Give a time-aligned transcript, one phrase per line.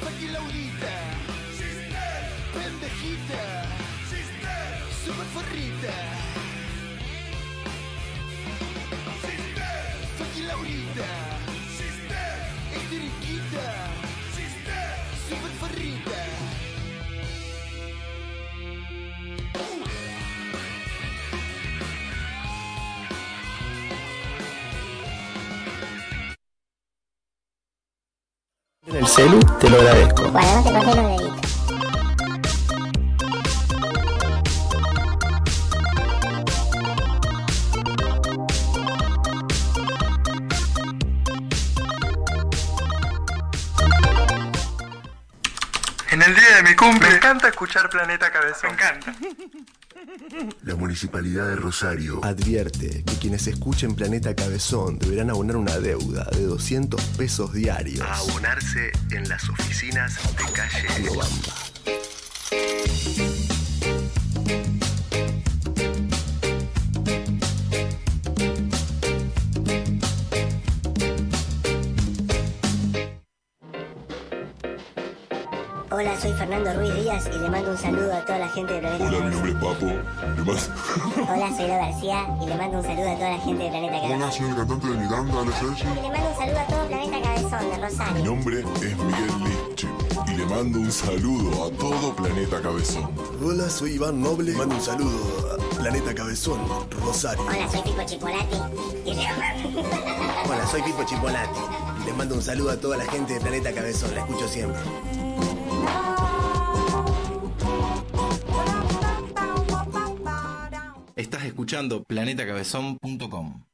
[0.00, 0.96] Funky Laurita.
[2.52, 3.44] Pendejita.
[5.04, 5.94] Super forrita.
[10.16, 11.10] Funky Laurita.
[12.72, 13.66] Esteriquita.
[15.28, 16.19] Super forrita.
[29.00, 30.28] El celu te lo agradezco.
[30.30, 31.40] Bueno, no te corté los deditos.
[46.10, 47.08] En el día de mi cumple.
[47.08, 48.70] Me encanta escuchar Planeta Cabezón.
[48.70, 49.14] Me encanta.
[50.64, 56.44] La Municipalidad de Rosario Advierte que quienes escuchen Planeta Cabezón deberán abonar una deuda de
[56.44, 58.00] 200 pesos diarios.
[58.06, 61.54] a abonarse en las oficinas de calle Riobamba.
[76.50, 79.18] Fernando Ruiz Díaz y le mando un saludo a toda la gente de Planeta Hola,
[79.18, 79.30] mi Cabezón.
[79.30, 79.86] nombre es Papo.
[79.86, 80.42] Le
[81.32, 83.92] Hola, soy Lo García y le mando un saludo a toda la gente de Planeta
[84.00, 84.16] Cabezón.
[84.20, 85.82] Hola, soy el cantante de Miranda, Ale Sergi.
[85.82, 88.24] Y le mando un saludo a todo Planeta Cabezón de Mi Rosario.
[88.24, 89.88] nombre es Miguel Liche
[90.26, 93.10] y le mando un saludo a todo Planeta Cabezón.
[93.44, 94.52] Hola, soy Iván Noble.
[94.54, 95.18] Mando un saludo
[95.52, 96.58] a Planeta Cabezón,
[97.04, 97.44] Rosario.
[97.44, 98.56] Hola, soy Pipo Chipolati
[99.04, 99.22] y le
[100.48, 101.60] Hola, soy Pipo Chipolati.
[102.02, 104.12] Y les mando un saludo a toda la gente de Planeta Cabezón.
[104.16, 104.80] La escucho siempre.
[111.70, 113.69] Escuchando planetacabezón.com.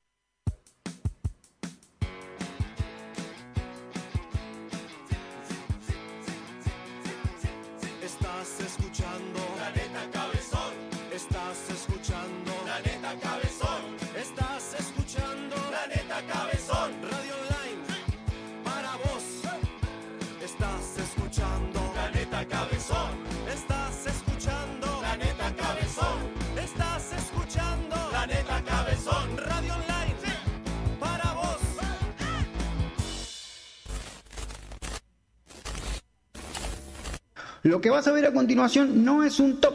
[37.66, 39.74] Lo que vas a ver a continuación no es un top,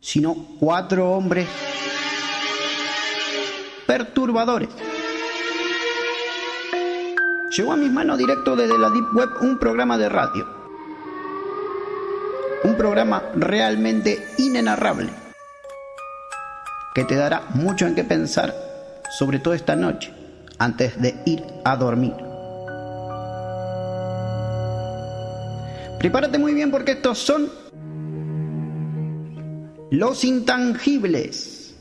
[0.00, 1.46] sino cuatro hombres
[3.86, 4.70] perturbadores.
[7.54, 10.48] Llegó a mis manos directo desde la Deep Web un programa de radio.
[12.64, 15.10] Un programa realmente inenarrable
[16.94, 18.54] que te dará mucho en qué pensar,
[19.18, 20.14] sobre todo esta noche,
[20.58, 22.25] antes de ir a dormir.
[26.06, 27.50] Prepárate muy bien porque estos son
[29.90, 31.74] los intangibles.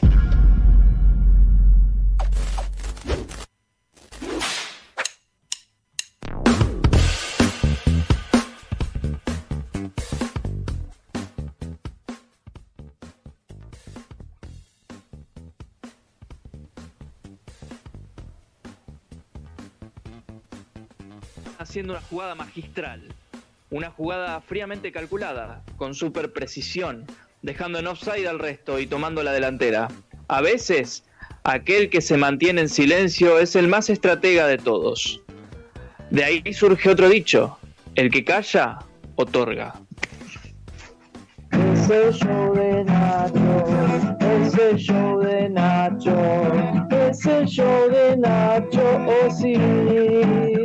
[21.59, 23.01] haciendo una jugada magistral,
[23.75, 27.05] una jugada fríamente calculada, con super precisión,
[27.41, 29.89] dejando en offside al resto y tomando la delantera.
[30.29, 31.03] A veces,
[31.43, 35.21] aquel que se mantiene en silencio es el más estratega de todos.
[36.09, 37.57] De ahí surge otro dicho,
[37.95, 38.79] el que calla,
[39.17, 39.73] otorga.
[41.51, 42.13] De
[42.85, 43.59] Nacho,
[45.19, 46.15] de Nacho,
[47.89, 50.64] de Nacho, oh.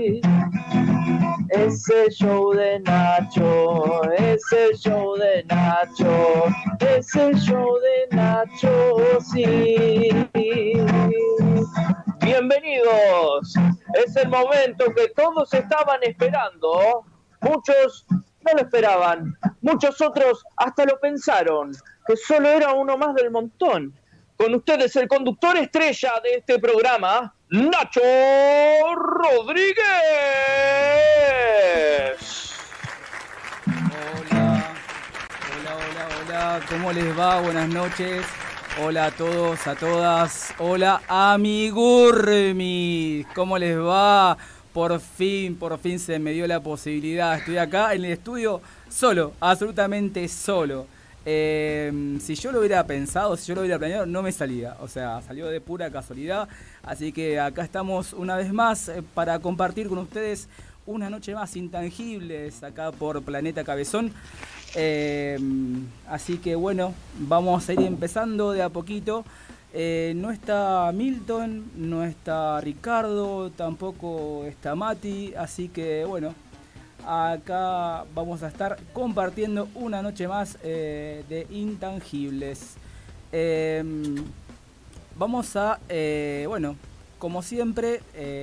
[1.61, 6.47] Ese show de Nacho, ese show de Nacho,
[6.81, 10.09] ese show de Nacho, sí.
[12.23, 13.55] Bienvenidos,
[13.93, 17.05] es el momento que todos estaban esperando.
[17.43, 21.73] Muchos no lo esperaban, muchos otros hasta lo pensaron,
[22.07, 24.00] que solo era uno más del montón.
[24.41, 28.01] Con ustedes el conductor estrella de este programa, Nacho
[28.95, 29.75] Rodríguez.
[33.67, 34.65] Hola,
[35.45, 37.43] hola, hola, hola, ¿cómo les va?
[37.43, 38.25] Buenas noches.
[38.83, 40.55] Hola a todos, a todas.
[40.57, 42.07] Hola, amigurmis.
[43.35, 44.39] ¿Cómo les va?
[44.73, 47.37] Por fin, por fin se me dio la posibilidad.
[47.37, 50.87] Estoy acá en el estudio solo, absolutamente solo.
[51.27, 54.77] Eh, si yo lo hubiera pensado, si yo lo hubiera planeado, no me salía.
[54.81, 56.49] O sea, salió de pura casualidad.
[56.83, 60.49] Así que acá estamos una vez más eh, para compartir con ustedes
[60.87, 64.13] una noche más intangibles acá por Planeta Cabezón.
[64.75, 65.39] Eh,
[66.09, 69.25] así que bueno, vamos a ir empezando de a poquito.
[69.73, 76.35] Eh, no está Milton, no está Ricardo, tampoco está Mati, así que bueno,
[77.11, 82.75] acá vamos a estar compartiendo una noche más eh, de intangibles.
[83.33, 84.17] Em,
[85.17, 86.77] vamos a, eh, bueno,
[87.19, 88.01] como siempre,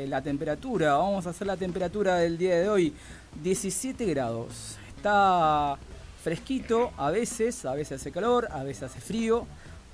[0.08, 2.94] la temperatura, vamos a hacer la temperatura del día de hoy,
[3.42, 4.78] 17 grados.
[4.96, 5.78] Está
[6.24, 9.48] fresquito, a veces, a veces hace calor, a veces hace frío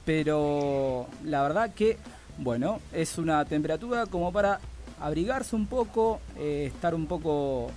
[0.05, 1.97] pero la verdad que,
[2.37, 4.59] bueno, es una temperatura como para
[4.99, 7.71] abrigarse un poco, eh, estar un poco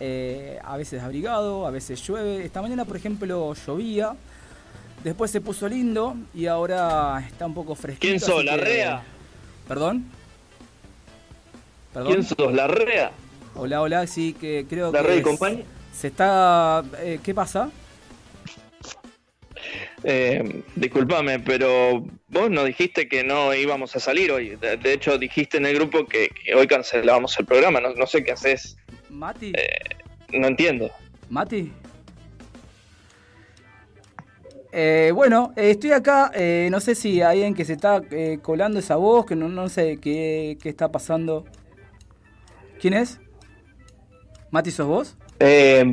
[0.00, 2.44] eh, a veces abrigado, a veces llueve.
[2.44, 4.14] Esta mañana, por ejemplo, llovía,
[5.04, 8.08] después se puso lindo y ahora está un poco fresquito.
[8.08, 9.02] ¿Quién sos, la rea?
[9.68, 10.06] ¿Perdón?
[11.92, 13.12] ¿Quién sos, la rea?
[13.54, 15.06] Hola, hola, sí, que creo ¿La que...
[15.06, 15.64] rea y compañía?
[15.92, 16.82] Se está...
[16.98, 17.70] Eh, ¿Qué pasa?
[20.02, 24.56] Eh, disculpame, pero vos no dijiste que no íbamos a salir hoy.
[24.56, 27.80] De, de hecho, dijiste en el grupo que, que hoy cancelábamos el programa.
[27.80, 28.78] No, no sé qué haces.
[29.10, 29.52] Mati.
[29.54, 30.90] Eh, no entiendo.
[31.28, 31.72] Mati.
[34.72, 38.38] Eh, bueno, eh, estoy acá, eh, no sé si hay alguien que se está eh,
[38.40, 41.44] colando esa voz, que no, no sé qué, qué está pasando.
[42.80, 43.20] ¿Quién es?
[44.50, 45.16] ¿Mati sos vos?
[45.40, 45.84] Eh,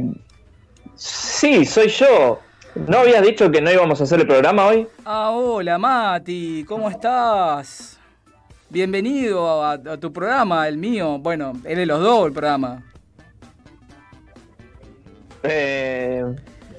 [0.95, 2.39] sí, soy yo.
[2.75, 4.87] ¿No habías dicho que no íbamos a hacer el programa hoy?
[5.03, 7.99] Ah, hola Mati, ¿cómo estás?
[8.69, 11.17] Bienvenido a, a tu programa, el mío.
[11.17, 12.83] Bueno, él es los dos el programa.
[15.49, 16.23] Eh,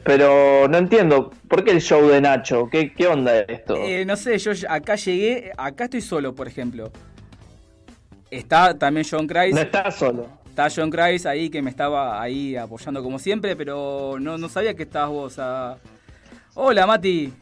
[0.04, 1.30] pero no entiendo.
[1.48, 2.68] ¿Por qué el show de Nacho?
[2.70, 3.76] ¿Qué, qué onda esto?
[3.76, 6.90] Eh, no sé, yo acá llegué, acá estoy solo, por ejemplo.
[8.30, 9.54] Está también John Christ.
[9.54, 10.28] no estás solo.
[10.48, 14.74] Está John Christ ahí que me estaba ahí apoyando como siempre, pero no, no sabía
[14.74, 15.34] que estabas vos.
[15.38, 15.76] ah.
[16.54, 17.32] Hola, Mati.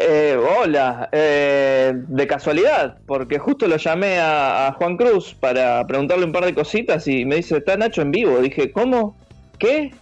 [0.00, 6.24] Eh, hola, eh, de casualidad, porque justo lo llamé a, a Juan Cruz para preguntarle
[6.24, 8.38] un par de cositas y me dice, está Nacho en vivo.
[8.38, 9.16] Dije, ¿cómo?
[9.58, 9.92] ¿Qué?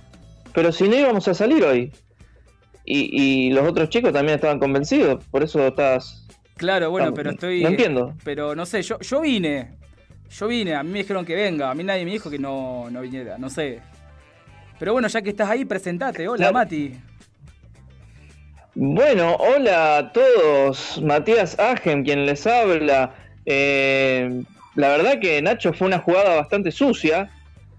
[0.53, 1.93] Pero si no íbamos a salir hoy.
[2.85, 6.27] Y, y los otros chicos también estaban convencidos, por eso estás...
[6.57, 7.63] Claro, bueno, pero estoy.
[7.63, 8.15] no entiendo.
[8.25, 9.73] Pero no sé, yo, yo vine.
[10.31, 11.71] Yo vine, a mí me dijeron que venga.
[11.71, 13.81] A mí nadie me dijo que no, no viniera, no sé.
[14.79, 16.27] Pero bueno, ya que estás ahí, presentate.
[16.29, 16.55] Hola, Claro.
[16.55, 16.93] Mati.
[18.75, 23.15] Bueno, hola a todos, Matías Agen, quien les habla.
[23.47, 24.43] Eh,
[24.75, 27.31] la verdad que Nacho fue una jugada bastante sucia,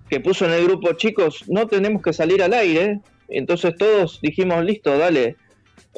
[0.09, 2.99] que puso en el grupo, chicos, no tenemos que salir al aire.
[3.29, 5.35] Entonces todos dijimos, listo, dale,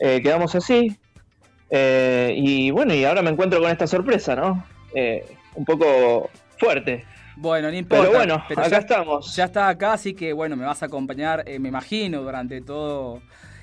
[0.01, 0.97] eh, quedamos así.
[1.69, 4.65] Eh, y bueno, y ahora me encuentro con esta sorpresa, ¿no?
[4.95, 5.23] Eh,
[5.55, 7.05] un poco fuerte.
[7.35, 8.03] Bueno, no importa.
[8.03, 9.35] Pero bueno, pero acá ya, estamos.
[9.35, 13.21] Ya estás acá, así que bueno, me vas a acompañar, me imagino, durante todo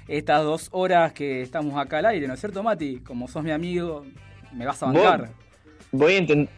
[0.09, 3.01] estas dos horas que estamos acá al aire, ¿no es cierto, Mati?
[3.01, 4.07] Como sos mi amigo,
[4.53, 5.31] me vas a bancar.
[5.93, 6.49] Voy a, inten-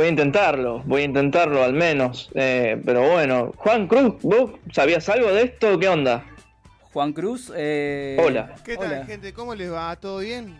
[0.00, 2.30] voy a intentarlo, voy a intentarlo al menos.
[2.34, 5.78] Eh, pero bueno, Juan Cruz, ¿vos sabías algo de esto?
[5.78, 6.24] ¿Qué onda?
[6.94, 8.54] Juan Cruz, eh, Hola.
[8.64, 9.04] ¿Qué tal, Hola.
[9.04, 9.34] gente?
[9.34, 9.94] ¿Cómo les va?
[9.96, 10.56] ¿Todo bien?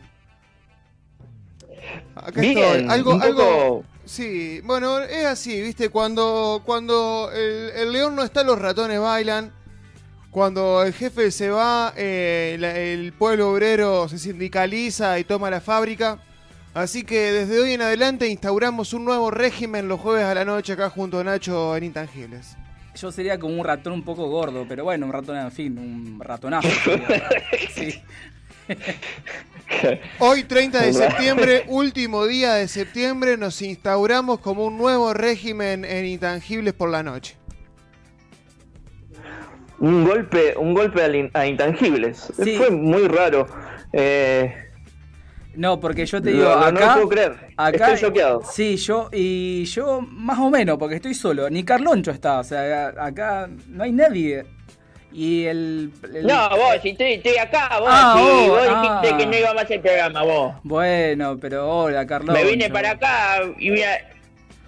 [2.15, 2.87] Acá Bien, estoy.
[2.91, 3.39] Algo, un algo.
[3.39, 5.89] poco- Sí, bueno, es así, ¿viste?
[5.89, 9.53] Cuando, cuando el, el león no está, los ratones bailan.
[10.31, 15.61] Cuando el jefe se va, eh, la- el pueblo obrero se sindicaliza y toma la
[15.63, 16.19] fábrica.
[16.73, 20.75] Así que desde hoy en adelante instauramos un nuevo régimen los jueves a la noche
[20.75, 22.57] acá junto a Nacho en Intangibles.
[22.95, 26.21] Yo sería como un ratón un poco gordo, pero bueno, un ratón, en fin, un
[26.21, 26.69] ratonazo.
[27.75, 28.01] sí.
[30.19, 36.07] Hoy, 30 de septiembre, último día de septiembre, nos instauramos como un nuevo régimen en
[36.07, 37.37] Intangibles por la noche.
[39.81, 42.31] Un golpe, un golpe a intangibles.
[42.43, 42.57] Sí.
[42.57, 43.47] Fue muy raro.
[43.93, 44.70] Eh,
[45.55, 46.87] No, porque yo te digo, no, no acá.
[46.87, 47.33] lo puedo creer.
[47.57, 48.43] Acá, Estoy choqueado.
[48.51, 51.51] Sí, yo, y yo más o menos, porque estoy solo.
[51.51, 54.45] Ni Carloncho está, o sea, acá no hay nadie.
[55.13, 55.91] Y el.
[56.15, 59.01] el- No, vos, si estoy, estoy acá, vos, Ah, si vos, vos ah.
[59.03, 60.55] dijiste que no íbamos a hacer programa, vos.
[60.63, 62.33] Bueno, pero hola, Carloncho.
[62.41, 63.99] Me vine para acá y vine a,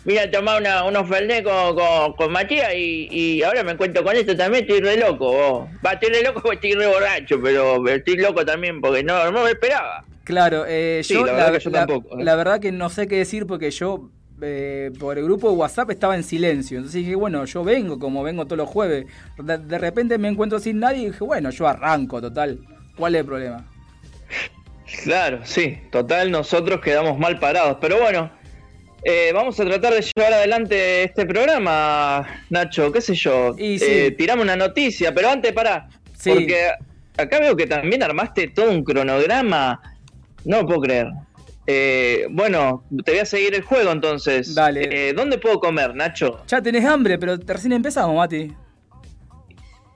[0.05, 4.03] vine a tomar una, unos fernet con, con, con Matías y, y ahora me encuentro
[4.03, 5.69] con esto también, estoy re loco, vos.
[5.87, 9.31] Va, estoy re loco porque estoy re borracho, pero, pero estoy loco también porque no,
[9.31, 10.05] no me esperaba.
[10.25, 13.17] Claro, eh, Sí, yo, la verdad que yo tampoco, la verdad que no sé qué
[13.17, 14.11] decir porque yo
[14.41, 16.79] eh, por el grupo de WhatsApp estaba en silencio.
[16.79, 19.07] Entonces dije, bueno, yo vengo como vengo todos los jueves.
[19.39, 22.59] De, de repente me encuentro sin nadie y dije, bueno, yo arranco, total.
[22.97, 23.65] ¿Cuál es el problema?
[25.05, 27.79] Claro, sí, total, nosotros quedamos mal parados.
[27.81, 28.31] Pero bueno,
[29.05, 33.53] Eh, vamos a tratar de llevar adelante este programa, Nacho, qué sé yo.
[33.59, 33.85] Y sí.
[33.89, 36.31] Eh, tiramos una noticia, pero antes para, Sí.
[36.31, 36.71] porque
[37.17, 39.81] acá veo que también armaste todo un cronograma.
[40.45, 41.07] No puedo creer.
[41.67, 44.55] Eh, bueno, te voy a seguir el juego entonces.
[44.55, 45.11] Dale.
[45.11, 46.43] Eh, ¿Dónde puedo comer, Nacho?
[46.49, 48.53] Ya tenés hambre, pero recién empezamos, Mati.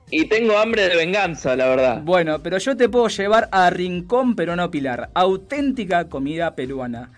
[0.09, 2.01] Y tengo hambre de venganza, la verdad.
[2.01, 7.11] Bueno, pero yo te puedo llevar a Rincón Peruano Pilar, auténtica comida peruana.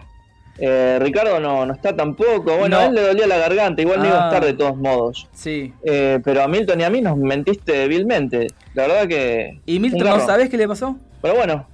[0.58, 2.58] eh, Ricardo no, no está tampoco.
[2.58, 2.78] Bueno, No.
[2.78, 4.28] a él le dolía la garganta, igual no iba a Ah.
[4.30, 5.28] estar de todos modos.
[5.34, 5.74] Sí.
[5.84, 8.48] Eh, pero a Milton y a mí nos mentiste débilmente.
[8.74, 9.60] La verdad que.
[9.66, 10.96] ¿Y Milton no sabés qué le pasó?
[11.22, 11.68] Pero bueno.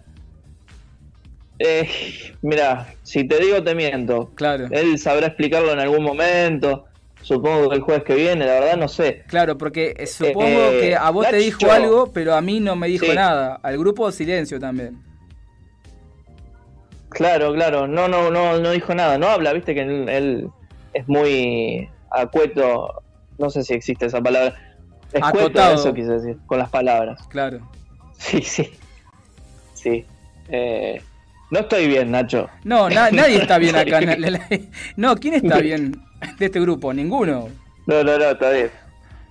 [1.60, 1.90] Eh,
[2.42, 4.32] mira, si te digo te miento.
[4.36, 4.68] Claro.
[4.72, 6.86] Él sabrá explicarlo en algún momento.
[7.22, 9.24] Supongo que el jueves que viene, la verdad no sé.
[9.28, 12.76] Claro, porque eh, supongo Eh, que a vos te dijo algo, pero a mí no
[12.76, 13.12] me dijo Sí.
[13.16, 13.60] nada.
[13.64, 15.04] Al grupo silencio también.
[17.10, 20.50] Claro, claro, no, no, no, no dijo nada, no habla, viste que él, él
[20.94, 23.02] es muy acueto,
[23.40, 24.54] no sé si existe esa palabra.
[25.14, 25.76] Escueto, Acotado.
[25.76, 27.26] eso quise decir, con las palabras.
[27.30, 27.68] Claro.
[28.18, 28.72] Sí, sí.
[29.74, 30.06] Sí.
[30.50, 31.02] Eh,
[31.52, 32.50] no estoy bien, Nacho.
[32.64, 34.00] No, na- nadie está bien acá.
[34.96, 36.00] No, ¿quién está bien
[36.40, 36.94] de este grupo?
[36.94, 37.50] Ninguno.
[37.86, 38.70] No, no, no, está bien.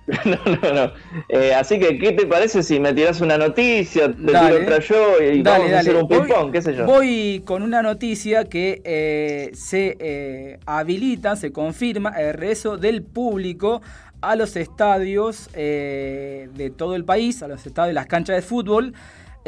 [0.23, 0.91] No, no, no.
[1.27, 4.51] Eh, así que, ¿qué te parece si me tiras una noticia, te Dale.
[4.55, 6.85] tiro otra yo y Dale, vamos a hacer un ping-pong, qué sé yo?
[6.85, 13.81] Voy con una noticia que eh, se eh, habilita, se confirma el regreso del público
[14.21, 18.41] a los estadios eh, de todo el país, a los estadios de las canchas de
[18.41, 18.93] fútbol.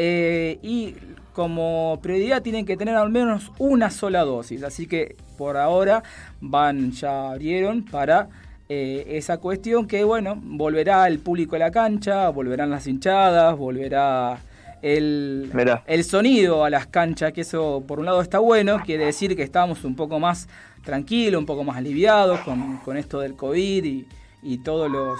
[0.01, 0.95] Eh, y
[1.33, 4.63] como prioridad tienen que tener al menos una sola dosis.
[4.63, 6.03] Así que por ahora
[6.39, 8.29] van, ya abrieron para
[8.69, 14.39] eh, esa cuestión que, bueno, volverá el público a la cancha, volverán las hinchadas, volverá
[14.81, 15.83] el, Mirá.
[15.85, 19.43] el sonido a las canchas, que eso por un lado está bueno, quiere decir que
[19.43, 20.47] estamos un poco más
[20.85, 24.07] tranquilos, un poco más aliviados con, con esto del COVID y,
[24.43, 25.19] y todos los,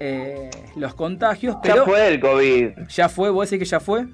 [0.00, 1.56] eh, los contagios.
[1.64, 2.70] Ya Pero fue el COVID.
[2.88, 3.30] ¿Ya fue?
[3.30, 4.06] ¿Vos decís que ya fue?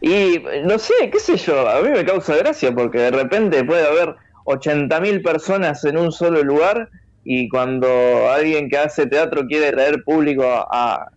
[0.00, 3.86] Y no sé, qué sé yo, a mí me causa gracia porque de repente puede
[3.86, 6.88] haber 80.000 personas en un solo lugar
[7.24, 7.88] y cuando
[8.30, 11.10] alguien que hace teatro quiere traer público a,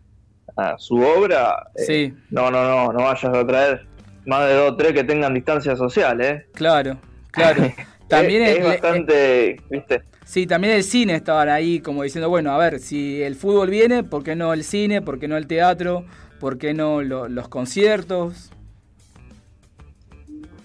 [0.58, 2.14] a su obra, eh, Sí.
[2.32, 3.86] no, no, no, no vayas a traer
[4.26, 6.46] más de dos o tres que tengan distancia social, ¿eh?
[6.54, 6.98] Claro,
[7.30, 7.72] claro.
[8.08, 10.02] También es, es bastante, ¿viste?
[10.32, 14.02] Sí, también el cine estaban ahí como diciendo, bueno, a ver, si el fútbol viene,
[14.06, 15.02] ¿por qué no el cine?
[15.02, 16.06] ¿Por qué no el teatro?
[16.40, 18.50] ¿Por qué no lo- los conciertos?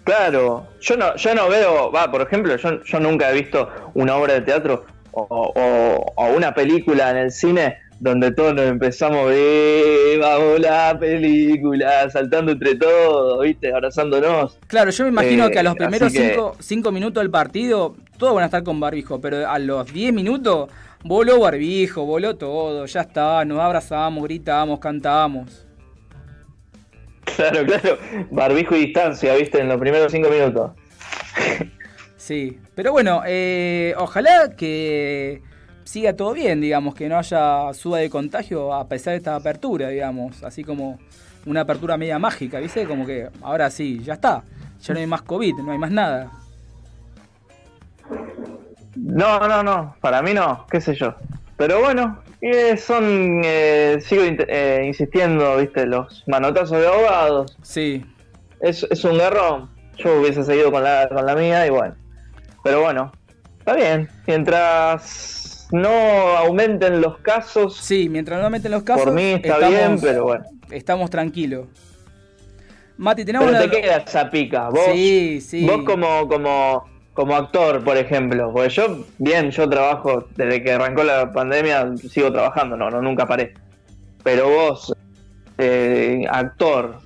[0.05, 4.15] Claro, yo no, yo no veo, va, por ejemplo, yo, yo nunca he visto una
[4.15, 9.33] obra de teatro o, o- o una película en el cine donde todos nos empezamos,
[9.35, 14.59] eh, vamos la película, saltando entre todos, viste, abrazándonos.
[14.69, 17.97] Claro, yo me imagino Eh, que a los primeros que- cinco, cinco minutos del partido
[18.17, 20.71] todos van a estar con barbijo, pero a los 10 minutos
[21.05, 25.67] voló barbijo, voló todo, ya está, nos abrazamos, gritamos, cantamos.
[27.37, 27.99] Claro, claro,
[28.31, 30.73] barbijo y distancia, viste, en los primeros cinco minutos.
[32.17, 35.43] Sí, pero bueno, eh, ojalá que
[35.85, 39.91] siga todo bien, digamos, que no haya suba de contagio a pesar de esta apertura,
[39.91, 40.99] digamos, así como
[41.45, 42.85] una apertura media mágica, ¿viste?
[42.87, 44.43] Como que ahora sí, ya está,
[44.81, 46.33] ya no hay más COVID, no hay más nada.
[48.97, 51.15] No, no, no, para mí no, qué sé yo.
[51.57, 57.57] Pero bueno, eh, son, eh, sigo eh, insistiendo, viste, los manotazos de abogados.
[57.63, 58.05] Sí.
[58.61, 59.71] Es, es un garrón.
[59.97, 61.95] Yo hubiese seguido con la, con la mía y bueno.
[62.63, 63.13] Pero bueno,
[63.59, 64.09] está bien.
[64.27, 67.77] Mientras no aumenten los casos.
[67.77, 69.05] Sí, mientras no aumenten los casos.
[69.05, 70.45] Por mí está estamos- bien, pero bueno.
[70.71, 71.67] Estamos tranquilos.
[72.99, 73.71] Mati, tenemos Pero una...
[73.71, 74.69] te queda esa pica.
[74.71, 75.67] Vos, Sí, sí.
[75.67, 76.85] vos como, como,
[77.17, 78.53] como actor, por ejemplo.
[78.53, 83.27] Porque yo, bien, yo trabajo desde que arrancó la pandemia, sigo trabajando, no, no nunca
[83.27, 83.55] paré.
[84.23, 84.95] Pero vos,
[85.59, 86.99] eh, actor,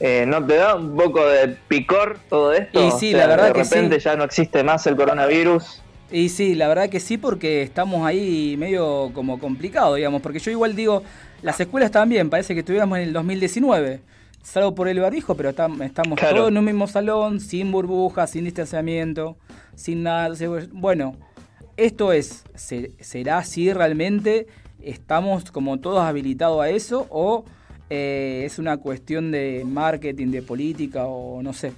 [0.00, 2.84] eh, ¿no te da un poco de picor todo esto?
[2.84, 3.74] Y sí, la verdad de que sí.
[3.74, 5.82] repente ya no existe más el coronavirus.
[6.10, 10.50] Y sí, la verdad que sí, porque estamos ahí medio como complicado, digamos, porque yo
[10.50, 11.02] igual digo,
[11.42, 14.00] las escuelas también, parece que estuviéramos en el 2019,
[14.48, 16.36] salvo por el barbijo, pero tam- estamos Claro.
[16.36, 19.36] todos en un mismo salón, sin burbujas, sin distanciamiento,
[19.74, 20.34] sin nada.
[20.72, 21.14] Bueno,
[21.76, 24.46] esto es, ¿se- ¿será así realmente?
[24.80, 27.06] ¿Estamos como todos habilitados a eso?
[27.10, 27.44] ¿O
[27.90, 31.72] eh, es una cuestión de marketing, de política o no sé.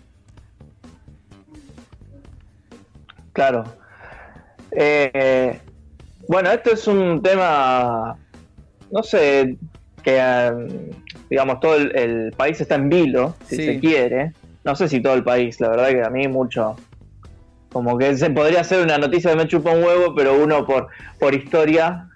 [3.32, 3.62] Claro.
[4.72, 5.60] Eh,
[6.26, 8.16] bueno, esto es un tema,
[8.90, 9.56] no sé,
[10.00, 10.50] que eh,
[11.28, 13.64] digamos todo el, el país está en vilo, si Sí.
[13.66, 14.32] se quiere.
[14.64, 16.76] No sé si todo el país, la verdad que a mí mucho.
[17.72, 20.88] Como que se podría hacer una noticia de me chupa un huevo, pero uno por,
[21.18, 22.08] por historia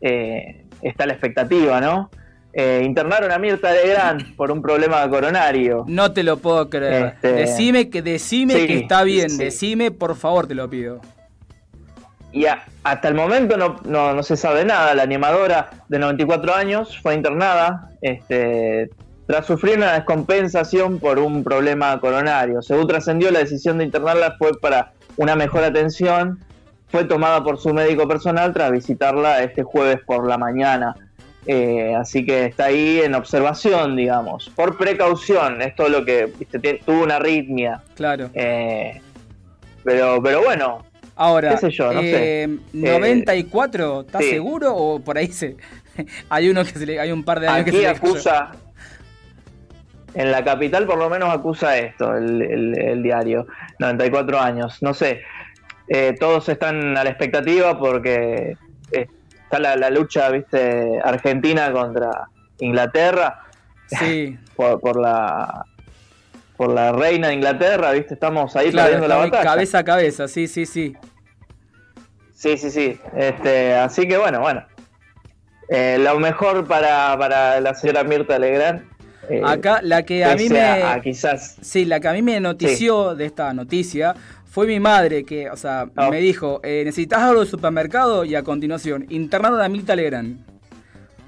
[0.00, 2.10] eh, está la expectativa, ¿no?
[2.52, 5.84] Eh, internaron a Mirta Legrand por un problema coronario.
[5.88, 7.14] No te lo puedo creer.
[7.14, 9.38] Este, Decime que decime sí, que está bien, sí.
[9.38, 11.00] decime, por favor, te lo pido.
[12.32, 14.94] Y a- hasta el momento no, no, no se sabe nada.
[14.94, 18.90] La animadora de 94 años fue internada este,
[19.26, 22.60] tras sufrir una descompensación por un problema coronario.
[22.62, 26.38] Según trascendió, la decisión de internarla fue para una mejor atención.
[26.90, 30.94] Fue tomada por su médico personal tras visitarla este jueves por la mañana.
[31.46, 35.62] Eh, así que está ahí en observación, digamos, por precaución.
[35.62, 37.80] Esto es lo que viste, tuvo una arritmia.
[37.94, 38.28] Claro.
[38.34, 39.00] Eh,
[39.84, 40.84] pero, pero bueno,
[41.20, 42.44] Ahora, qué sé yo, no sé.
[42.44, 44.30] eh, 94, ¿estás sí.
[44.30, 45.56] seguro o por ahí se
[46.30, 48.50] hay uno que se le hay un par de años que Aquí se le acusa,
[50.14, 53.46] en la capital por lo menos acusa esto, el, el- el diario,
[53.78, 55.20] 94 años, no sé,
[55.90, 58.56] Eh, todos están a la expectativa porque
[58.92, 59.06] eh,
[59.44, 62.28] está la, la lucha, viste, Argentina contra
[62.60, 63.40] Inglaterra,
[63.86, 65.64] Sí, por, por la
[66.58, 69.42] por la reina de Inglaterra, viste, estamos ahí claro, perdiendo la batalla.
[69.44, 70.94] cabeza a cabeza, sí, sí, sí.
[72.34, 73.00] Sí, sí, sí.
[73.16, 74.64] Este, así que bueno, bueno.
[75.70, 78.82] Eh, lo mejor para, para la señora Mirta Legrand.
[79.30, 82.22] eh, Acá la que a mí me a- a quizás Sí, la que a mí
[82.22, 84.14] me notició de esta noticia
[84.46, 86.10] fue mi madre que, o sea, Ah.
[86.10, 88.24] me dijo, eh, ¿necesitas algo del supermercado?
[88.24, 90.38] Y a continuación, internaron a Mirta Legrand.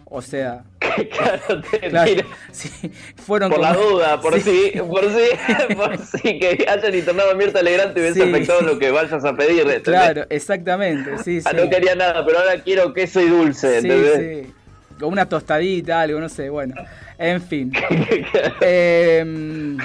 [0.06, 0.64] O sea,
[1.10, 2.70] claro, te claro, tira- sí,
[3.16, 4.70] fueron por la duda, por Sí.
[4.74, 8.28] si, por si, por si que hayan internado a Mirta Legrand te hubiese Sí.
[8.28, 9.60] afectado lo que vayas a pedir.
[9.60, 9.82] ¿entendés?
[9.82, 11.56] Claro, exactamente, sí, Ah, sí.
[11.56, 14.46] no quería nada, pero ahora quiero queso y dulce, Sí, ¿entendés?
[14.46, 14.52] sí.
[14.98, 16.74] Con una tostadita, algo, no sé, bueno.
[17.18, 17.72] En fin.
[18.60, 19.76] Eh,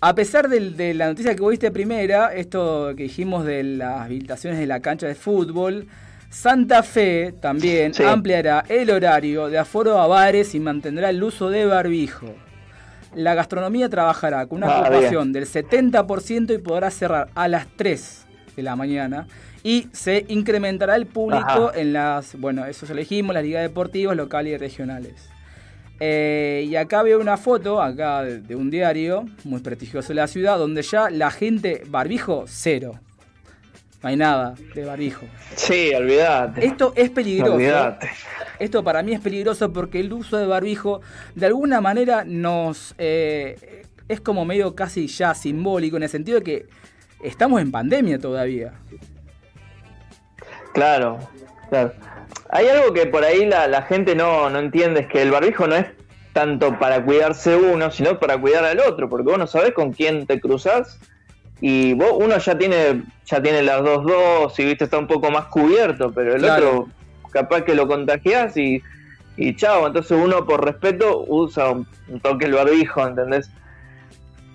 [0.00, 4.58] a pesar del- de, la noticia que viste primera, esto que dijimos de las habilitaciones
[4.58, 5.86] de la cancha de fútbol,
[6.30, 8.04] Santa Fe también Sí.
[8.04, 12.34] ampliará el horario de aforo a bares y mantendrá el uso de barbijo.
[13.14, 18.26] La gastronomía trabajará con una Ah, ocupación del 70% y podrá cerrar a las 3
[18.56, 19.26] de la mañana.
[19.64, 21.72] Y se incrementará el público Ajá.
[21.78, 25.28] en las, bueno, eso ya elegimos, las ligas deportivas locales y regionales.
[25.98, 30.28] Eh, y acá veo una foto, acá de, de un diario muy prestigioso de la
[30.28, 33.00] ciudad, donde ya la gente, barbijo, cero.
[34.02, 35.26] No hay nada de barbijo.
[35.54, 36.64] Sí, olvidate.
[36.64, 37.54] Esto es peligroso.
[37.54, 38.10] Olvidate.
[38.58, 41.02] Esto para mí es peligroso porque el uso de barbijo
[41.34, 46.44] de alguna manera nos eh, es como medio casi ya simbólico en el sentido de
[46.44, 46.66] que
[47.22, 48.72] estamos en pandemia todavía.
[50.72, 51.18] Claro,
[51.68, 51.92] claro.
[52.50, 55.66] Hay algo que por ahí la, la gente no, no entiende, es que el barbijo
[55.66, 55.86] no es
[56.32, 60.26] tanto para cuidarse uno, sino para cuidar al otro, porque vos no sabés con quién
[60.26, 60.98] te cruzás
[61.60, 65.30] y vos, uno ya tiene ya tiene las dos dos y viste está un poco
[65.30, 66.68] más cubierto, pero el Claro.
[66.70, 66.88] otro
[67.32, 68.82] capaz que lo contagiás y,
[69.36, 73.50] y chao, entonces uno por respeto usa un, un toque el barbijo, ¿entendés?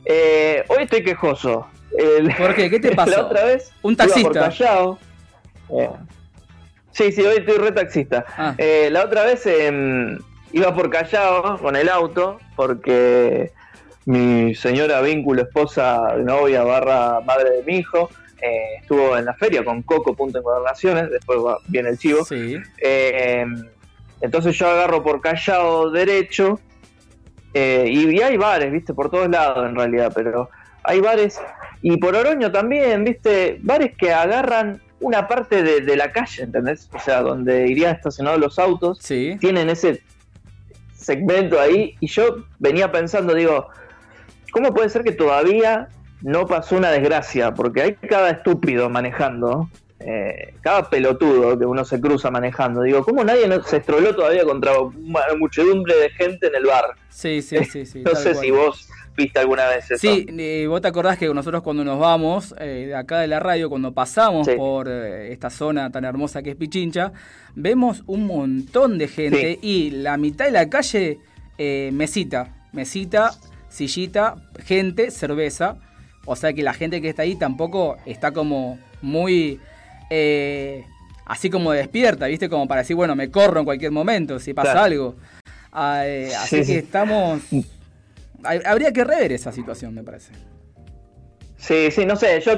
[0.05, 1.67] Eh, hoy estoy quejoso.
[1.97, 2.69] El- ¿Por qué?
[2.69, 3.11] ¿Qué te pasó?
[3.11, 4.39] La otra vez Un iba por taxista.
[4.41, 4.99] Callao.
[5.69, 5.89] Eh,
[6.91, 8.25] sí, sí, hoy estoy re taxista.
[8.37, 8.53] Ah.
[8.57, 10.17] Eh, la otra vez em,
[10.51, 13.51] iba por Callao con el auto porque
[14.05, 18.09] mi señora vínculo, esposa, novia, barra madre de mi hijo,
[18.41, 22.23] eh, estuvo en la feria con Coco Punto Encuadernaciones, después va- viene el chivo.
[22.25, 22.57] Sí.
[22.81, 23.45] Eh,
[24.21, 26.59] entonces yo agarro por Callao derecho
[27.53, 30.49] eh, y, y hay bares, viste, por todos lados en realidad, pero
[30.83, 31.39] hay bares
[31.81, 36.89] y por Oroño también, viste, bares que agarran una parte de, de la calle, ¿entendés?
[36.93, 39.35] O sea, donde irían estacionados los autos, Sí.
[39.39, 40.01] tienen ese
[40.95, 43.69] segmento ahí y yo venía pensando, digo,
[44.55, 45.89] ¿cómo puede ser que todavía
[46.21, 47.53] no pasó una desgracia?
[47.53, 52.81] Porque hay cada estúpido manejando, eh, cada pelotudo que uno se cruza manejando.
[52.83, 56.85] Digo, ¿cómo nadie no- se estroló todavía contra una muchedumbre de gente en el bar?
[57.09, 58.01] Sí, sí, sí, sí.
[58.05, 58.45] no sé cual.
[58.45, 59.97] si vos viste alguna vez eso.
[59.99, 63.69] Sí, vos te acordás que nosotros cuando nos vamos eh, de acá de la radio,
[63.69, 64.53] cuando pasamos Sí.
[64.55, 67.11] por eh, esta zona tan hermosa que es Pichincha,
[67.55, 71.19] vemos un montón de gente y la mitad de la calle,
[71.57, 73.31] eh, mesita, mesita,
[73.75, 75.75] sillita, gente, cerveza.
[76.25, 79.59] O sea que la gente que está ahí tampoco está como muy...
[80.09, 80.83] eh,
[81.27, 82.49] así como despierta, ¿viste?
[82.49, 84.85] Como para decir, bueno, me corro en cualquier momento si pasa Claro.
[84.85, 85.15] algo.
[85.71, 87.41] Ah, eh, así Sí, que estamos.
[88.43, 90.31] Habría que rever esa situación, me parece.
[91.57, 92.53] Sí, sí, no sé, yo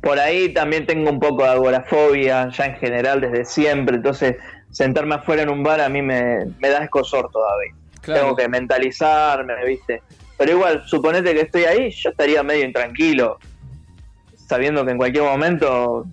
[0.00, 4.36] por ahí también tengo un poco de agorafobia, ya en general desde siempre, entonces
[4.70, 7.72] sentarme afuera en un bar a mí me, me da escosor todavía.
[8.00, 8.20] Claro.
[8.20, 10.02] Tengo que mentalizarme, ¿viste?
[10.36, 13.38] Pero igual, suponete que estoy ahí, yo estaría medio intranquilo,
[14.48, 16.06] sabiendo que en cualquier momento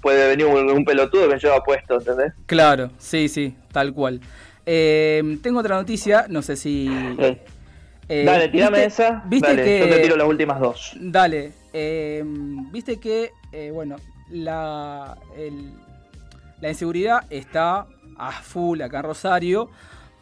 [0.00, 2.32] puede venir un, un pelotudo que me lleva puesto, ¿entendés?
[2.46, 4.20] Claro, sí, sí, tal cual.
[4.64, 6.88] Eh, tengo otra noticia, no sé si.
[8.08, 10.92] eh, Dale, tirame ¿viste- esa, viste dale, que- yo te tiro las últimas dos.
[11.00, 12.22] Dale, eh,
[12.70, 13.32] viste que,
[13.72, 13.96] bueno,
[14.30, 15.72] la, el-
[16.60, 19.70] la inseguridad está a full acá en Rosario,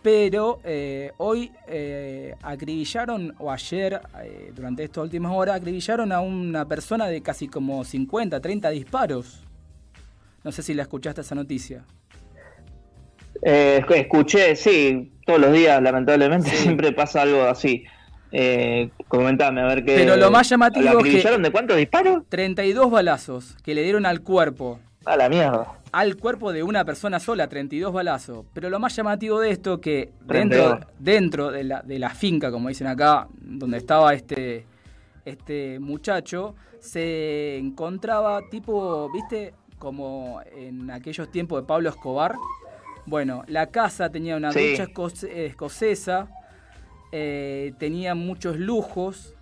[0.06, 6.64] pero eh, hoy eh, acribillaron, o ayer, eh, durante estas últimas horas, acribillaron a una
[6.64, 9.40] persona de casi como 50, 30 disparos.
[10.44, 11.82] No sé si la escuchaste esa noticia.
[13.42, 17.82] Eh, escuché, sí, todos los días, lamentablemente, siempre pasa algo así.
[18.30, 19.96] Eh, comentame, a ver qué.
[19.96, 22.22] Pero lo más llamativo ¿La es que- acribillaron de cuántos disparos?
[22.28, 24.78] 32 balazos que le dieron al cuerpo.
[25.04, 25.75] A la mierda.
[25.92, 28.44] Al cuerpo de una persona sola, 32 balazos.
[28.52, 30.70] Pero lo más llamativo de esto que 32.
[30.70, 34.66] dentro, dentro de, la, de la finca, como dicen acá, donde estaba este,
[35.24, 42.34] este muchacho, se encontraba tipo, viste, como en aquellos tiempos de Pablo Escobar.
[43.06, 44.72] Bueno, la casa tenía una Sí.
[44.72, 46.28] ducha esco- escocesa,
[47.12, 49.34] eh, tenía muchos lujos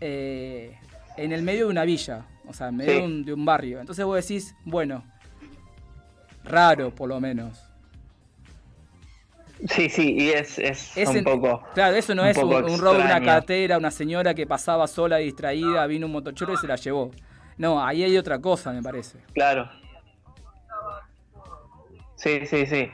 [0.00, 0.76] eh,
[1.16, 2.98] en el medio de una villa, o sea, en medio Sí.
[3.00, 3.80] de, un, de un barrio.
[3.80, 5.04] Entonces vos decís, bueno,
[6.44, 7.62] raro por lo menos.
[9.68, 11.62] Sí, sí, y es, es, Es un en- poco.
[11.74, 12.50] Claro, eso no un es un,
[12.80, 16.66] robo de una cartera, una señora que pasaba sola distraída, vino un motochero y se
[16.66, 17.10] la llevó.
[17.58, 19.18] No, ahí hay otra cosa, me parece.
[19.34, 19.68] Claro.
[22.16, 22.90] Sí, sí, sí.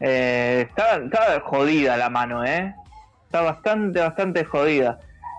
[0.00, 2.74] Eh, está, está jodida la mano, ¿eh?
[3.26, 4.98] Está bastante, bastante jodida.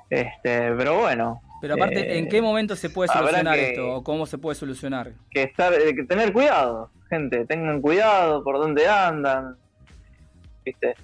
[0.10, 1.42] Este, pero bueno.
[1.62, 3.96] Pero aparte, eh, ¿en qué momento se puede solucionar que- esto?
[3.96, 5.12] ¿O cómo se puede solucionar?
[5.32, 9.58] que estar, eh, que tener cuidado, gente, tengan cuidado por dónde andan.
[10.64, 10.96] ¿Viste?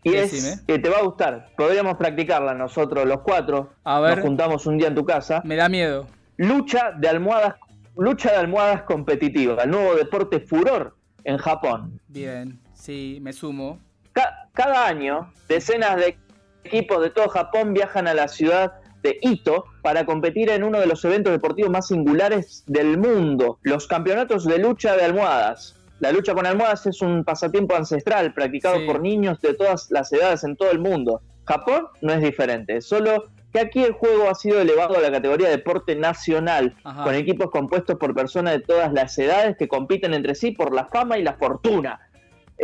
[0.04, 0.48] Y Decime.
[0.54, 1.50] es que te va a gustar.
[1.56, 3.74] Podríamos practicarla nosotros los cuatro.
[3.84, 4.16] A ver.
[4.16, 5.42] Nos juntamos un día en tu casa.
[5.44, 6.08] Me da miedo.
[6.38, 7.54] Lucha de almohadas,
[7.96, 12.00] lucha de almohadas competitiva, el nuevo deporte furor en Japón.
[12.08, 13.78] Bien, sí, me sumo.
[14.12, 16.18] Ca- cada año, decenas de
[16.64, 20.86] equipos de todo Japón viajan a la ciudad de Ito para competir en uno de
[20.86, 25.76] los eventos deportivos más singulares del mundo, los campeonatos de lucha de almohadas.
[26.00, 28.86] La lucha con almohadas es un pasatiempo ancestral practicado Sí.
[28.86, 31.20] por niños de todas las edades en todo el mundo.
[31.44, 35.48] Japón no es diferente, solo que aquí el juego ha sido elevado a la categoría
[35.48, 37.04] de deporte nacional, Ajá.
[37.04, 40.86] con equipos compuestos por personas de todas las edades que compiten entre sí por la
[40.86, 42.00] fama y la fortuna.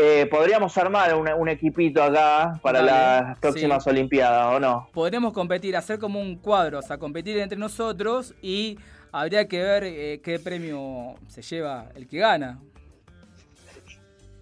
[0.00, 2.92] Eh, podríamos armar una- un equipito acá para Dale,
[3.26, 4.88] las próximas Olimpiadas, ¿o no?
[4.92, 8.78] Podremos competir, hacer como un cuadro, o sea, competir entre nosotros y
[9.10, 12.60] habría que ver eh, qué premio se lleva el que gana.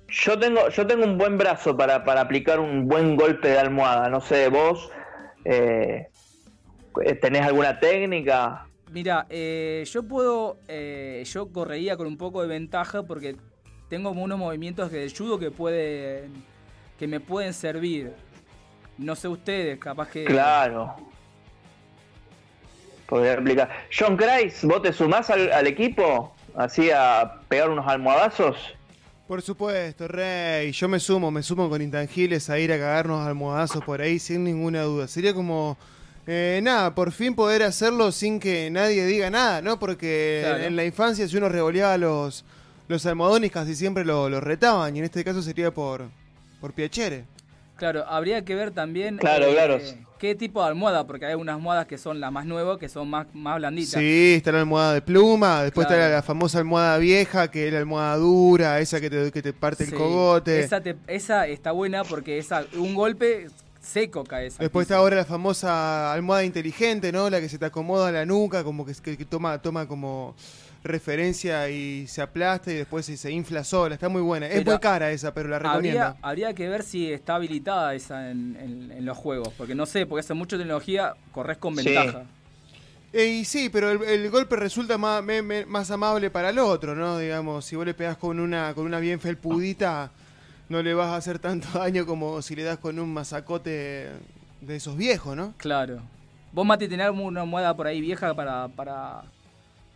[0.08, 4.10] Yo tengo, yo tengo un buen brazo para, para aplicar un buen golpe de almohada.
[4.10, 4.90] No sé, vos
[5.46, 6.08] eh,
[7.22, 8.66] tenés alguna técnica.
[8.92, 10.58] Mira, yo puedo,
[11.24, 13.36] yo correría con un poco de ventaja porque
[13.88, 16.32] tengo como unos movimientos del judo que pueden,
[16.98, 18.12] que me pueden servir.
[18.98, 20.24] No sé ustedes, capaz que.
[20.24, 20.96] Claro.
[23.06, 23.68] Podría aplicar.
[23.96, 26.34] John Kreis, ¿vos te sumás al, al equipo?
[26.56, 28.56] Así a pegar unos almohadazos.
[29.28, 30.72] Por supuesto, Rey.
[30.72, 34.44] Yo me sumo, me sumo con intangibles a ir a cagarnos almohadazos por ahí sin
[34.44, 35.06] ninguna duda.
[35.08, 35.76] Sería como,
[36.26, 39.78] eh, nada, por fin poder hacerlo sin que nadie diga nada, ¿no?
[39.78, 40.64] Porque Claro.
[40.64, 42.44] en la infancia si uno revoleaba los,
[42.88, 46.04] los almohadones casi siempre lo, lo retaban y en este caso sería por,
[46.60, 47.24] por Piacere.
[47.76, 49.78] Claro, habría que ver también Claro, eh, claro.
[50.18, 53.10] qué tipo de almohada, porque hay unas almohadas que son las más nuevas, que son
[53.10, 54.00] más, más blanditas.
[54.00, 56.00] Sí, está la almohada de pluma, después Claro.
[56.00, 59.42] está la, la famosa almohada vieja, que es la almohada dura, esa que te, que
[59.42, 60.60] te parte Sí, el cogote.
[60.60, 64.62] Esa, te- esa está buena porque esa, un golpe seco cae esa.
[64.62, 67.28] Después está ahora la famosa almohada inteligente, ¿no?
[67.28, 70.34] La que se te acomoda la nuca, como que, que- que toma, toma como
[70.86, 73.94] referencia y se aplasta y después se, infla sola.
[73.94, 74.46] Está muy buena.
[74.46, 76.00] es muy cara esa, pero la recomiendo.
[76.02, 79.86] Habría, habría que ver si está habilitada esa en, en- en los juegos, porque no
[79.86, 81.84] sé, porque hace mucha tecnología, corres con Sí.
[81.84, 82.24] ventaja.
[83.12, 86.58] Eh, y sí, pero el, el golpe resulta más, me- me- más amable para el
[86.58, 87.18] otro, ¿no?
[87.18, 90.10] Digamos, si vos le pegás con una, con una bien felpudita,
[90.68, 94.08] no le vas a hacer tanto daño como si le das con un masacote
[94.60, 95.54] de esos viejos, ¿no?
[95.56, 96.00] Claro.
[96.52, 99.22] Vos, Mati, tenés una almohada por ahí vieja para, para,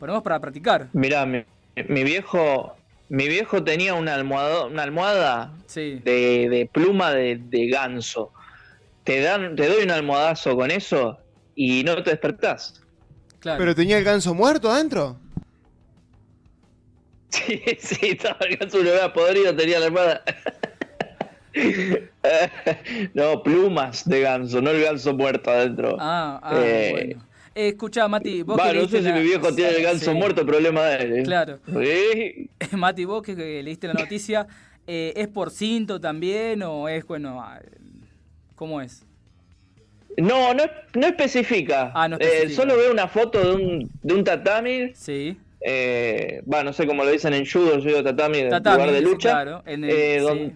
[0.00, 0.88] ponemos para practicar.
[0.92, 1.44] Mirá, mi,
[1.88, 2.74] mi viejo
[3.08, 6.00] mi viejo tenía una almohada, una almohada Sí.
[6.04, 8.32] de, de pluma de, de ganso.
[9.04, 11.18] Te dan, te doy un almohadazo con eso
[11.56, 12.80] y no te despertás.
[13.40, 13.58] Claro.
[13.58, 15.16] ¿Pero tenía el ganso muerto adentro?
[17.30, 20.22] Sí, sí, estaba el ganso lo había podrido, tenía la almohada.
[23.14, 25.96] no, plumas de ganso, no el ganso muerto adentro.
[26.00, 27.24] Ah, ah, Eh, bueno.
[27.54, 30.12] Eh, escuchá, Mati, vos Va, que no sé si la- mi viejo tiene el ganso
[30.12, 30.16] Sí.
[30.16, 31.18] muerto, problema de él.
[31.18, 31.22] ¿eh?
[31.24, 31.58] Claro.
[32.78, 34.46] Mati, vos que, que leíste la noticia,
[34.86, 37.60] eh, ¿es por cinto también o es, bueno, ah,
[38.54, 39.04] ¿cómo es?
[40.16, 41.92] No, no, no especifica.
[41.94, 42.54] Ah, no especifica.
[42.62, 44.92] solo veo una foto de un, de un tatami.
[44.94, 45.36] Sí.
[45.60, 49.00] Eh, va, no sé cómo lo dicen en judo, yo digo tatami, Tatami, lugar de
[49.02, 49.30] lucha.
[49.30, 50.52] claro, en el- sí.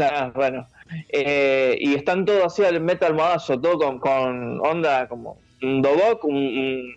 [0.00, 0.68] Ah, bueno.
[1.12, 6.36] Y están todos así al meta almohadazo, todo con, con onda como un dobok, un,
[6.36, 6.94] un-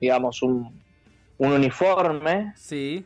[0.00, 0.82] digamos, un,
[1.38, 2.52] un uniforme.
[2.56, 3.04] Sí,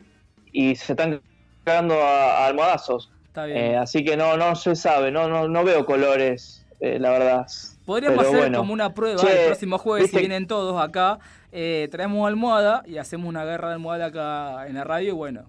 [0.52, 1.20] Y se están
[1.64, 3.10] cagando a, a almohadazos.
[3.26, 3.58] está bien.
[3.58, 7.46] Eh, así que no, no se sabe, no, no, no veo colores, eh, la verdad.
[7.84, 8.58] Podríamos Pero hacer bueno.
[8.58, 11.18] como una prueba Che, el próximo jueves, viste- si vienen todos acá,
[11.52, 15.42] eh, traemos almohada y hacemos una guerra de almohada acá en la radio y bueno,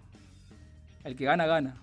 [1.04, 1.76] el que gana, gana.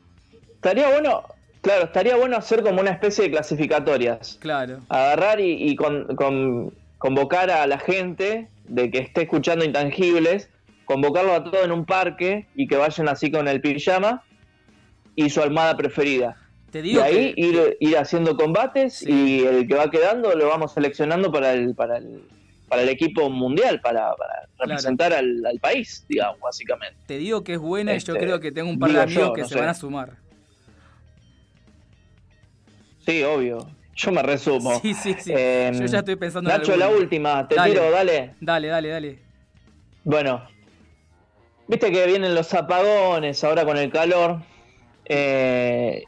[0.54, 1.22] Estaría bueno,
[1.60, 4.38] claro, estaría bueno hacer como una especie de clasificatorias.
[4.40, 4.80] Claro.
[4.88, 6.72] Agarrar y, y con- con-
[7.10, 10.50] convocar a la gente de que esté escuchando intangibles,
[10.86, 14.24] convocarlo a todos en un parque y que vayan así con el pijama
[15.14, 16.36] y su almohada preferida.
[16.72, 20.74] Te Y ahí que- ir, ir haciendo combates y el que va quedando lo vamos
[20.74, 22.24] seleccionando para el, para el,
[22.68, 26.96] para el equipo mundial, para, para representar al, al país, digamos, básicamente.
[27.06, 29.28] Te digo que es buena y yo Este, creo que tengo un par de amigos
[29.28, 29.60] yo, que no se sé.
[29.60, 30.16] van a sumar.
[33.06, 33.70] Sí, obvio.
[33.96, 34.78] Yo me resumo.
[34.82, 35.32] Sí, sí, sí.
[35.34, 37.00] Eh, Yo ya estoy pensando en Nacho, la alguno.
[37.00, 37.48] última.
[37.48, 37.72] Te Dale.
[37.72, 38.34] tiro, dale.
[38.40, 39.18] Dale, dale, dale.
[40.04, 40.46] Bueno,
[41.66, 44.38] viste que vienen los apagones ahora con el calor.
[45.06, 46.04] eh,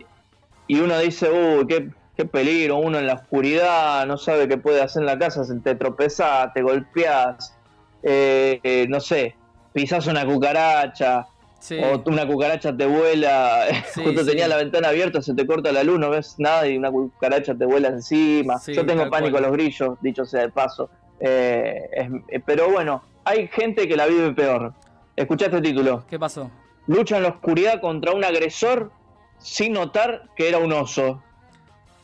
[0.66, 2.76] y uno dice, uy, qué, qué peligro.
[2.76, 5.42] Uno en la oscuridad no sabe qué puede hacer en la casa.
[5.64, 7.54] Te tropezás, te golpeás.
[8.02, 9.34] eh, eh, no sé,
[9.72, 11.26] pisás una cucaracha.
[11.60, 11.76] Sí.
[11.82, 14.26] O una cucaracha te vuela, Sí, justo sí.
[14.30, 17.54] tenía la ventana abierta, se te corta la luz, no ves nada y una cucaracha
[17.54, 18.60] te vuela encima.
[18.66, 19.44] Yo tengo pánico cual.
[19.44, 20.88] a los grillos, dicho sea de paso.
[21.20, 24.72] Eh, es- eh, pero bueno, hay gente que la vive peor.
[25.16, 26.04] Escuchá este título.
[26.08, 26.50] ¿Qué pasó?
[26.86, 28.92] Lucha en la oscuridad contra un agresor
[29.38, 31.22] sin notar que era un oso.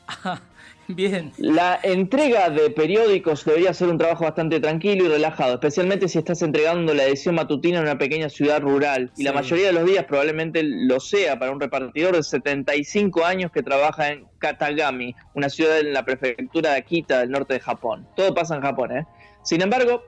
[0.89, 1.33] Bien.
[1.39, 6.43] La entrega de periódicos debería ser un trabajo bastante tranquilo y relajado, especialmente si estás
[6.43, 9.11] entregando la edición matutina en una pequeña ciudad rural.
[9.17, 13.51] Y la mayoría de los días probablemente lo sea para un repartidor de 75 años
[13.51, 18.07] que trabaja en Katagami, una ciudad en la prefectura de Akita del norte de Japón.
[18.17, 19.07] Todo pasa en Japón, ¿eh?
[19.43, 20.03] Sin embargo,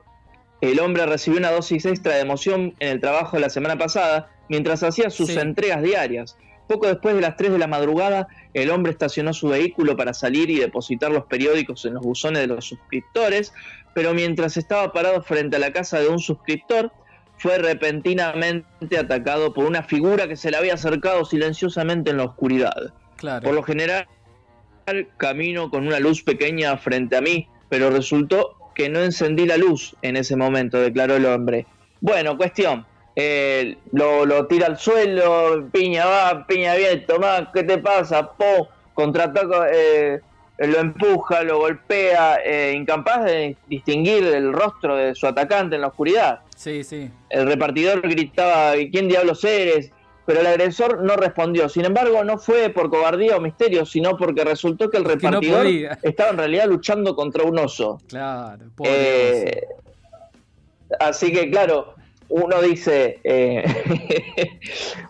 [0.61, 4.81] el hombre recibió una dosis extra de emoción en el trabajo la semana pasada mientras
[4.83, 5.37] hacía sus Sí.
[5.39, 6.37] entregas diarias.
[6.67, 10.49] Poco después de las 3 de la madrugada, el hombre estacionó su vehículo para salir
[10.49, 13.53] y depositar los periódicos en los buzones de los suscriptores,
[13.93, 16.91] pero mientras estaba parado frente a la casa de un suscriptor,
[17.37, 22.93] fue repentinamente atacado por una figura que se le había acercado silenciosamente en la oscuridad.
[23.17, 23.43] Claro.
[23.45, 24.07] Por lo general,
[25.17, 29.95] camino con una luz pequeña frente a mí, pero resultó que no encendí la luz
[30.01, 31.65] en ese momento, declaró el hombre.
[32.01, 32.85] Bueno, cuestión.
[33.19, 38.31] Eh, lo, lo tira al suelo, piña va, piña bien, tomá, ¿qué te pasa?
[38.33, 40.21] Po, contraataca, eh,
[40.59, 45.87] lo empuja, lo golpea, eh, incapaz de distinguir el rostro de su atacante en la
[45.87, 46.41] oscuridad.
[46.55, 47.09] Sí, sí.
[47.31, 49.89] El repartidor gritaba, ¿quién diablos eres?
[50.27, 51.69] Pero el agresor no respondió.
[51.69, 55.65] Sin embargo, no fue por cobardía o misterio, sino porque resultó que el repartidor
[56.03, 57.99] estaba en realidad luchando contra un oso.
[58.07, 58.65] Claro.
[58.75, 59.67] pobre Eh,
[60.99, 61.96] así que, claro,
[62.29, 63.63] uno dice, eh,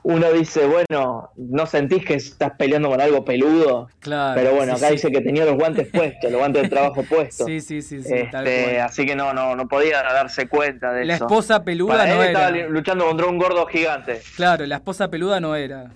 [0.04, 3.90] uno dice, bueno, ¿no sentís que estás peleando con algo peludo?
[4.00, 4.40] Claro.
[4.40, 4.94] Pero bueno, sí, acá sí.
[4.94, 7.48] dice que tenía los guantes puestos, los guantes de trabajo puestos.
[7.48, 8.82] Sí, sí, sí, sí, tal Este, cual.
[8.82, 11.26] así que no, no, no podía darse cuenta de La eso.
[11.26, 12.68] esposa peluda Para él no estaba era.
[12.70, 14.22] luchando contra un gordo gigante.
[14.36, 15.92] Claro, la esposa peluda no era.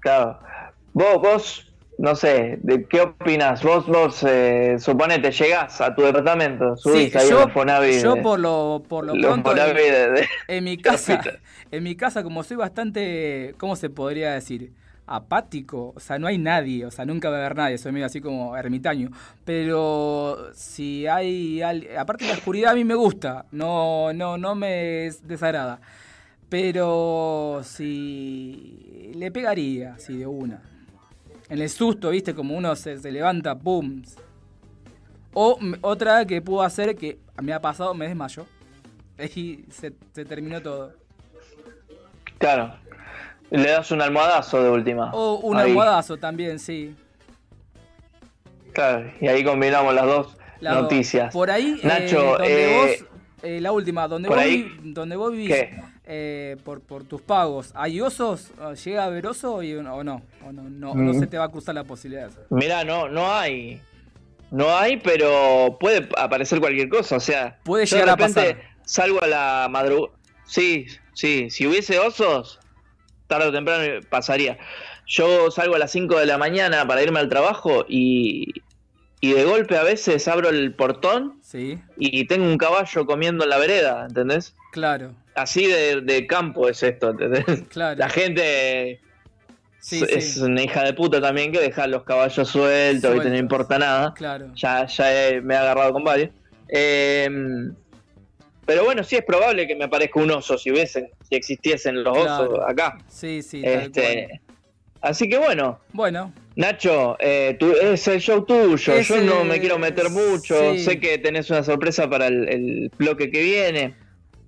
[0.00, 0.38] Claro.
[0.94, 1.71] Vos, vos,
[2.02, 3.62] no sé, ¿de qué opinas?
[3.62, 8.20] Vos, vos, eh, suponete, llegás a tu departamento, subís Sí, ahí yo, a Fonavi yo
[8.20, 11.30] por lo, por lo pronto de- de- en mi casa,
[11.70, 14.72] en mi casa como soy bastante, ¿cómo se podría decir?
[15.04, 18.06] apático, o sea, no hay nadie, o sea, nunca va a haber nadie, soy medio
[18.06, 19.10] así como ermitaño,
[19.44, 25.80] pero si hay, aparte la oscuridad a mí me gusta, no, no, no me desagrada,
[26.48, 30.62] pero si le pegaría, así de una,
[31.52, 34.02] en el susto, viste, como uno se, se levanta, pum,
[35.34, 38.46] o otra que puedo hacer que me ha pasado, me desmayo.
[39.36, 40.94] Y se, se terminó todo.
[42.38, 42.74] Claro.
[43.50, 45.10] Le das un almohadazo de última.
[45.12, 45.68] O un Ahí.
[45.70, 46.96] almohadazo también, sí.
[48.72, 50.82] Claro, y ahí combinamos las dos Las dos.
[50.84, 51.32] noticias.
[51.32, 53.08] Por ahí, eh, Nacho, donde eh, vos,
[53.42, 55.82] eh, la última, donde vos, ahí- donde vos vivís, ¿Qué?
[56.06, 58.50] Eh, por, por tus pagos, ¿hay osos?
[58.84, 59.94] ¿Llega a haber oso y, o no?
[59.94, 61.18] ¿O no, no, no Mm.
[61.20, 62.30] se te va a cruzar la posibilidad?
[62.50, 63.80] Mirá, no, no hay.
[64.50, 67.16] No hay, pero puede aparecer cualquier cosa.
[67.16, 68.70] O sea, Puede llegar a de repente pasar.
[68.84, 70.12] salgo a la madrugada.
[70.44, 71.48] Sí, sí.
[71.50, 72.58] Si hubiese osos,
[73.28, 74.58] tarde o temprano pasaría.
[75.06, 78.52] Yo salgo a las 5 de la mañana para irme al trabajo y,
[79.20, 83.50] y de golpe a veces abro el portón Sí, y tengo un caballo comiendo en
[83.50, 84.54] la vereda, ¿entendés?
[84.72, 87.44] Claro, Así de, de campo es esto, ¿entendés?
[87.70, 87.98] claro.
[87.98, 89.00] La gente
[89.78, 90.40] Sí, es sí.
[90.40, 94.12] una hija de puta también que deja los caballos sueltos, y no importa nada.
[94.14, 94.52] Claro.
[94.54, 96.30] Ya, ya he- me he agarrado con varios.
[96.68, 97.28] Eh,
[98.64, 102.16] pero bueno, sí es probable que me aparezca un oso si hubiesen, si existiesen los
[102.16, 102.44] Claro.
[102.50, 102.98] osos acá.
[103.08, 104.40] Sí, sí, Este,
[105.00, 109.00] así que bueno, Bueno, Nacho, eh, tú- es el show tuyo.
[109.00, 110.74] Yo no me quiero meter mucho.
[110.74, 110.84] sí.
[110.84, 113.96] Sé que tenés una sorpresa para el, el bloque que viene.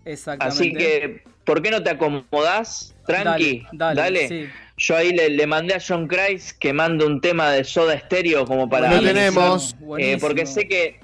[0.05, 0.59] Exactamente.
[0.63, 2.95] Así que, ¿por qué no te acomodás?
[3.07, 4.01] Tranqui, Dale, dale.
[4.23, 4.49] dale, sí.
[4.77, 8.45] Yo ahí le, le mandé a John Christ que mande un tema de Soda Stereo
[8.47, 8.91] como para.
[8.93, 9.77] Lo tenemos.
[9.99, 10.99] Eh, porque sé que.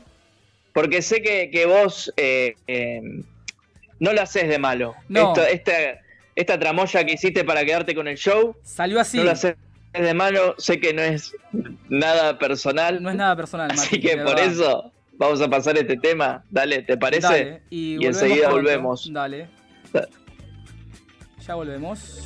[0.73, 3.01] Porque sé que, que vos eh, eh,
[3.99, 4.95] no lo haces de malo.
[5.09, 5.29] No.
[5.35, 5.73] Esto- esta,
[6.37, 9.19] esta tramoya que hiciste para quedarte con el show, Salió así.
[9.19, 9.57] no lo haces
[9.93, 10.55] de malo.
[10.59, 11.35] Sé que no es
[11.89, 13.03] nada personal.
[13.03, 14.45] No es nada personal, Así que por verdad.
[14.47, 16.45] eso vamos a pasar este tema.
[16.51, 17.23] Dale, ¿te parece?
[17.29, 19.13] Dale, y, volvemos enseguida volvemos.
[19.13, 19.49] Dale.
[19.93, 20.09] Da-
[21.47, 22.19] Ya volvemos.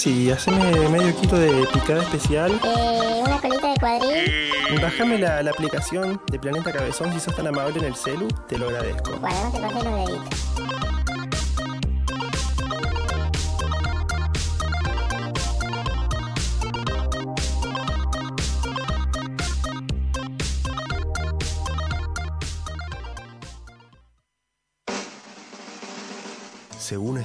[0.00, 2.58] Sí, haceme medio kilo de picada especial.
[2.64, 4.80] Eh, una colita de cuadril.
[4.80, 8.56] Bájame la, la aplicación de Planeta Cabezón si sos tan amable en el celu, te
[8.56, 9.18] lo agradezco.
[9.20, 10.89] Bueno, no te pases los deditos.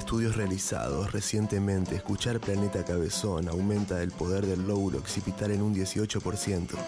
[0.06, 6.78] Estudios realizados recientemente, escuchar Planeta Cabezón aumenta el poder del lóbulo occipital en un 18%.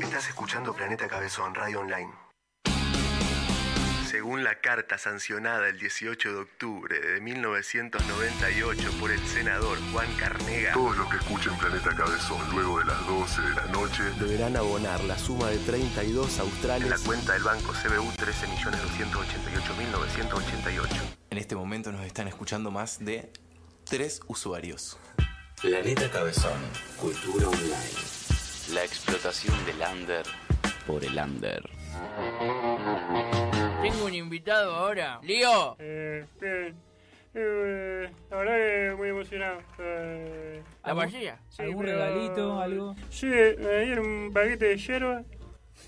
[0.00, 2.23] Estás escuchando Planeta Cabezón, Radio Online.
[4.24, 10.72] Según la carta sancionada el 18 de octubre de 1998 por el senador Juan Carnega,
[10.72, 15.04] Todos los que escuchen Planeta Cabezón luego de las 12 de la noche deberán abonar
[15.04, 20.88] la suma de 32 australes en la cuenta del banco CBU 13.288.988.
[21.28, 23.30] En este momento nos están escuchando más de
[23.84, 24.96] tres usuarios.
[25.60, 26.62] Planeta Cabezón,
[26.98, 27.76] cultura online.
[28.72, 30.24] La explotación del under
[30.86, 31.62] por el under.
[33.90, 35.20] Tengo un invitado ahora.
[35.22, 35.76] Lío.
[35.78, 36.74] Eh, bien.
[37.36, 39.58] Eh, la verdad que muy emocionado.
[39.78, 41.38] Eh, ¿La vajilla?
[41.58, 42.94] ¿Algún regalito, algo?
[43.10, 45.22] Sí, me dieron un paquete de hierba.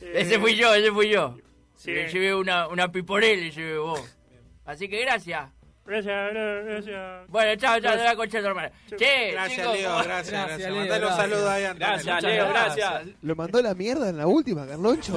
[0.02, 1.36] Eh, Ese fui yo, ese fui yo.
[1.76, 1.92] Sí.
[1.92, 4.16] Le llevé una, una piporel, le llevé vos.
[4.64, 5.50] Así que gracias.
[5.84, 7.28] Gracias, gra- gracias.
[7.28, 7.98] Bueno, chao, chao, Gracias.
[8.02, 8.72] de la concha de tu hermana.
[8.96, 10.58] Che, Gracias, chicos, Leo, ¿cómo- gracias, gracias.
[10.72, 11.30] Leo, Mandale un gracias.
[11.30, 11.88] saludo ahí a Antonio.
[11.94, 12.90] Gracias, Leo, gracias.
[12.90, 13.16] gracias.
[13.22, 15.14] Lo mandó la mierda en la última, Carloncho.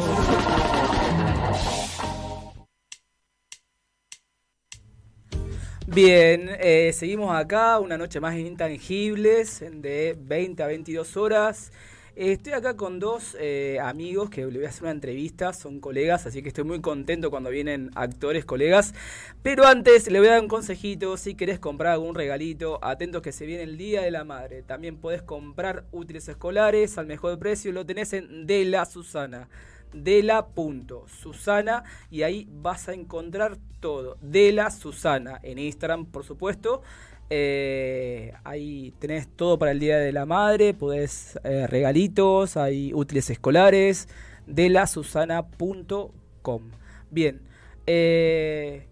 [5.91, 11.71] Bien, eh, seguimos acá, una noche más Intangibles, de 20 a 22 horas.
[12.15, 15.79] Eh, Estoy acá con dos eh, amigos que le voy a hacer una entrevista, son
[15.79, 18.93] colegas, así que estoy muy contento cuando vienen actores, colegas.
[19.41, 23.31] Pero antes le voy a dar un consejito, si querés comprar algún regalito, atentos que
[23.31, 24.61] se viene el Día de la Madre.
[24.61, 29.49] También podés comprar útiles escolares al mejor precio, lo tenés en De La Susana.
[29.93, 34.17] De la punto Susana y ahí vas a encontrar todo.
[34.21, 36.81] De la Susana en Instagram, por supuesto.
[37.29, 43.29] Eh, ahí tenés todo para el Día de la Madre, podés eh, regalitos, hay útiles
[43.29, 44.07] escolares,
[44.47, 46.71] de la susana.com.
[47.11, 47.41] Bien,
[47.85, 48.87] eh,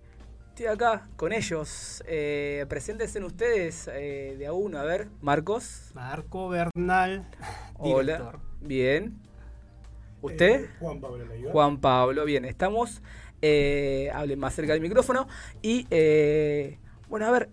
[0.50, 2.04] estoy acá con ellos.
[2.08, 5.90] Eh, preséntense ustedes de a uno, a ver, Marcos.
[5.96, 7.28] Marco Bernal,
[7.80, 9.27] Hola, bien.
[10.28, 10.66] ¿Usted?
[10.66, 11.52] Eh, Juan Pablo Leiva.
[11.52, 13.02] Juan Pablo, bien, estamos.
[13.42, 15.28] Eh, hablen más cerca del micrófono.
[15.62, 16.78] Y eh,
[17.10, 17.50] bueno, a ver,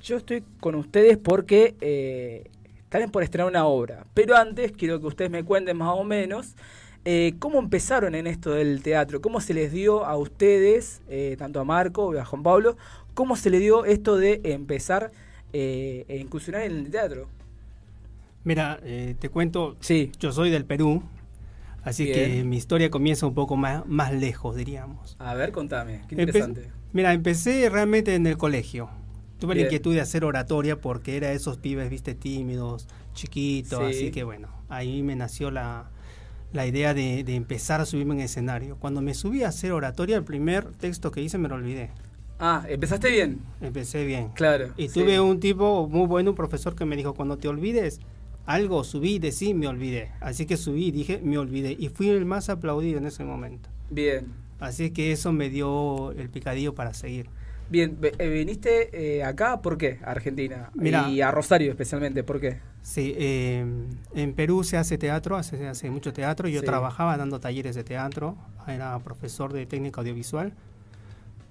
[0.00, 4.06] yo estoy con ustedes porque eh, están por estrenar una obra.
[4.14, 6.54] Pero antes quiero que ustedes me cuenten más o menos
[7.04, 9.20] Eh, ¿Cómo empezaron en esto del teatro?
[9.20, 12.76] ¿Cómo se les dio a ustedes, eh, tanto a Marco y a Juan Pablo,
[13.14, 15.10] cómo se les dio esto de empezar
[15.52, 17.26] eh, e incursionar en el teatro?
[18.44, 20.12] Mira, eh, te cuento, sí.
[20.20, 21.02] yo soy del Perú,
[21.82, 22.14] así Bien.
[22.38, 25.16] que mi historia comienza un poco más, más lejos, diríamos.
[25.18, 26.70] A ver, contame, qué Empe- interesante.
[26.92, 28.88] mira, empecé realmente en el colegio.
[29.38, 29.64] Tuve Bien.
[29.64, 33.84] la inquietud de hacer oratoria porque era esos pibes, viste, tímidos, chiquitos, Sí.
[33.96, 35.90] así que bueno, ahí me nació la,
[36.52, 38.76] la idea de, de empezar a subirme en escenario.
[38.76, 41.90] Cuando me subí a hacer oratoria, el primer texto que hice me lo olvidé.
[42.38, 43.40] Ah, empezaste bien.
[43.60, 44.28] Empecé bien.
[44.34, 44.68] Claro.
[44.76, 45.00] Y sí.
[45.00, 48.00] tuve un tipo muy bueno, un profesor que me dijo, cuando te olvides
[48.46, 50.10] algo, subí, decí, me olvidé.
[50.20, 51.76] Así que subí y dije, me olvidé.
[51.78, 53.68] Y fui el más aplaudido en ese momento.
[53.90, 54.26] Bien.
[54.60, 57.28] Así que eso me dio el picadillo para seguir.
[57.70, 59.98] Bien, eh, viniste eh, acá, ¿por qué?
[60.04, 60.70] A Argentina.
[60.74, 61.08] Mira.
[61.08, 62.58] y a Rosario especialmente, ¿por qué?
[62.82, 63.64] Sí, eh,
[64.14, 66.48] en Perú se hace teatro, hace, hace mucho teatro.
[66.48, 66.66] Yo Sí.
[66.66, 68.36] trabajaba dando talleres de teatro,
[68.68, 70.52] era profesor de técnica audiovisual,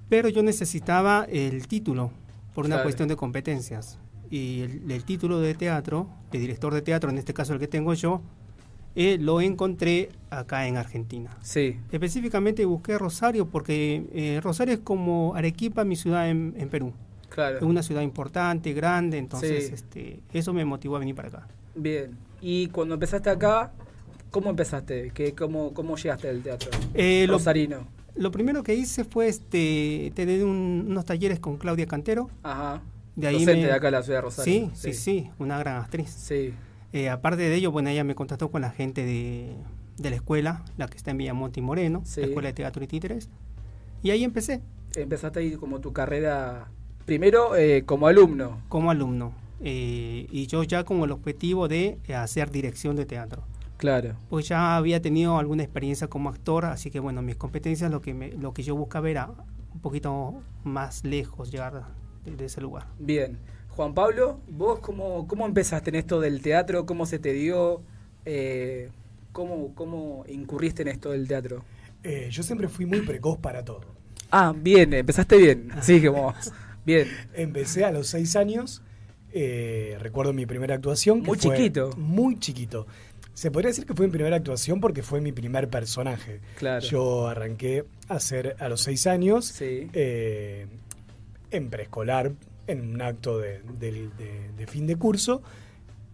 [0.10, 2.12] pero yo necesitaba el título
[2.54, 2.84] por una Claro.
[2.84, 3.98] cuestión de competencias.
[4.32, 7.68] Y el, el título de teatro, de director de teatro, en este caso el que
[7.68, 8.22] tengo yo,
[8.96, 11.38] eh, lo encontré acá en Argentina.
[11.42, 11.78] Sí.
[11.92, 16.94] Específicamente busqué Rosario porque eh, Rosario es como Arequipa, mi ciudad en, en Perú.
[17.30, 17.58] Claro.
[17.58, 19.74] Es una ciudad importante, grande, entonces Sí.
[19.74, 21.48] este, eso me motivó a venir para acá.
[21.76, 22.18] Bien.
[22.42, 23.72] Y cuando empezaste acá,
[24.30, 25.12] ¿cómo empezaste?
[25.14, 26.70] ¿Qué, cómo, ¿Cómo llegaste al teatro?
[26.94, 27.88] Eh, lo- Rosarino.
[28.16, 32.30] Lo primero que hice fue este tener un- unos talleres con Claudia Cantero.
[32.44, 32.82] Ajá.
[33.16, 34.54] De ahí Docente me- de acá de la ciudad de Rosario.
[34.54, 35.00] Sí, sí, Sí.
[35.22, 36.10] sí, una gran actriz.
[36.10, 36.54] Sí.
[36.94, 39.56] Eh, aparte de ello, bueno, ella me contactó con la gente de,
[39.98, 42.22] de la escuela, la que está en Villamonte y Moreno, Sí.
[42.22, 43.30] la Escuela de Teatro y Títeres.
[44.04, 44.62] Y ahí empecé.
[44.96, 46.68] Empezaste ahí como tu carrera,
[47.06, 48.60] primero eh, como alumno.
[48.70, 49.34] Como alumno.
[49.62, 53.44] Eh, y yo ya con el objetivo de hacer dirección de teatro.
[53.78, 54.16] Claro.
[54.30, 58.14] Pues ya había tenido alguna experiencia como actor, así que bueno, mis competencias, lo que,
[58.14, 59.30] me- lo que yo buscaba era
[59.74, 61.84] un poquito más lejos, llegar
[62.26, 62.88] de, de ese lugar.
[63.00, 63.38] Bien.
[63.70, 66.86] Juan Pablo, ¿vos cómo, cómo empezaste en esto del teatro?
[66.86, 67.82] ¿Cómo se te dio?
[68.26, 68.90] Eh,
[69.32, 71.64] ¿cómo, ¿Cómo incurriste en esto del teatro?
[72.04, 73.86] Eh, yo siempre fui muy precoz para todo.
[74.30, 75.72] Ah, bien, empezaste bien.
[75.76, 76.36] Así que vos.
[76.86, 77.08] Bien.
[77.34, 78.82] Empecé a los seis años.
[79.34, 81.22] eh, recuerdo mi primera actuación.
[81.22, 81.92] que Muy fue chiquito.
[81.98, 82.88] Muy chiquito.
[83.34, 86.42] Se podría decir que fue mi primera actuación porque fue mi primer personaje.
[86.58, 86.86] Claro.
[86.86, 90.68] Yo arranqué a hacer a los seis años eh,
[91.52, 92.34] en preescolar,
[92.68, 94.10] en un acto de, de-
[94.58, 95.42] de fin de curso.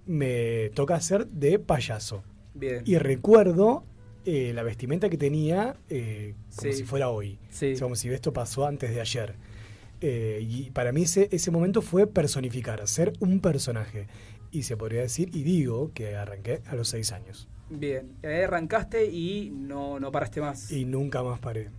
[0.06, 2.24] Me toca hacer de payaso.
[2.54, 2.82] Bien.
[2.86, 3.84] Y recuerdo
[4.26, 6.78] eh, la vestimenta que tenía eh, como Sí.
[6.80, 7.40] si fuera hoy.
[7.50, 7.74] Sí.
[7.74, 9.36] O sea, como si esto pasó antes de ayer.
[10.00, 14.08] Eh, y para mí ese, ese momento fue personificar, ser un personaje.
[14.52, 17.50] Y se podría decir, y digo, que arranqué a los seis años.
[17.70, 18.14] Bien.
[18.24, 20.72] Arrancaste y no, no paraste más.
[20.72, 21.70] Y nunca más paré.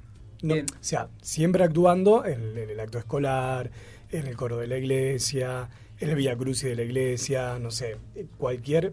[0.43, 3.70] No, o sea, siempre actuando en, en el acto escolar,
[4.11, 5.68] en el coro de la iglesia,
[6.01, 7.97] en el Via Crucis de la iglesia, no sé,
[8.39, 8.93] cualquier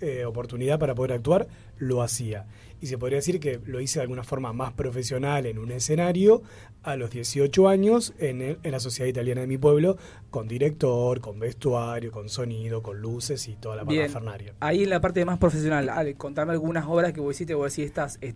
[0.00, 1.46] eh, oportunidad para poder actuar,
[1.78, 2.46] lo hacía.
[2.80, 6.42] Y se podría decir que lo hice de alguna forma más profesional en un escenario
[6.82, 9.98] a los 18 años en, el- en la sociedad italiana de mi pueblo,
[10.30, 14.54] con director, con vestuario, con sonido, con luces y toda la parafernalia.
[14.60, 17.84] Ahí en la parte más profesional, Ale, contame algunas obras que vos hiciste, vos decís
[17.90, 18.32] estas, eh,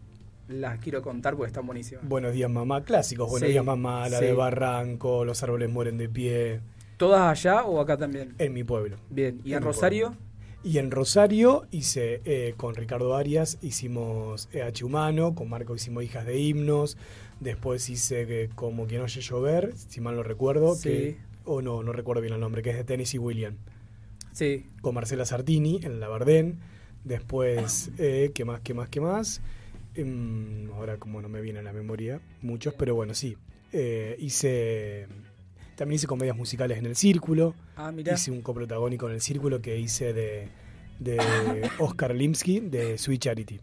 [0.61, 2.07] las quiero contar porque están buenísimas.
[2.09, 4.27] Buenos días mamá, clásicos, Buenos Sí, días mamá, la sí.
[4.27, 6.61] de Barranco, Los árboles mueren de pie.
[6.97, 8.35] ¿Todas allá o acá también?
[8.39, 8.97] En mi pueblo.
[9.11, 9.41] Bien.
[9.45, 10.09] ¿Y en, Rosario?
[10.09, 10.25] pueblo.
[10.63, 16.25] Y en Rosario hice eh, con Ricardo Arias, hicimos EH Humano, con Marco hicimos Hijas
[16.25, 16.97] de Himnos,
[17.41, 20.89] después hice eh, Como Quien Oye Llover, si mal no recuerdo, Sí.
[20.89, 23.57] que, o no, no recuerdo bien el nombre, que es de Tennessee William.
[24.33, 24.67] Sí.
[24.81, 26.61] Con Marcela Sartini en La Bardén,
[27.05, 29.43] después, eh, ¿qué más, qué más, qué más?
[29.95, 33.37] Em, ahora como no me viene a la memoria muchos, pero bueno, sí.
[33.73, 35.07] Eh, hice,
[35.77, 37.55] también hice comedias musicales en El Círculo.
[37.77, 38.15] Ah, mirá.
[38.15, 40.49] Hice un coprotagónico en El Círculo que hice de,
[40.99, 41.19] de
[41.79, 43.61] Oscar Limsky, de Sweet Charity.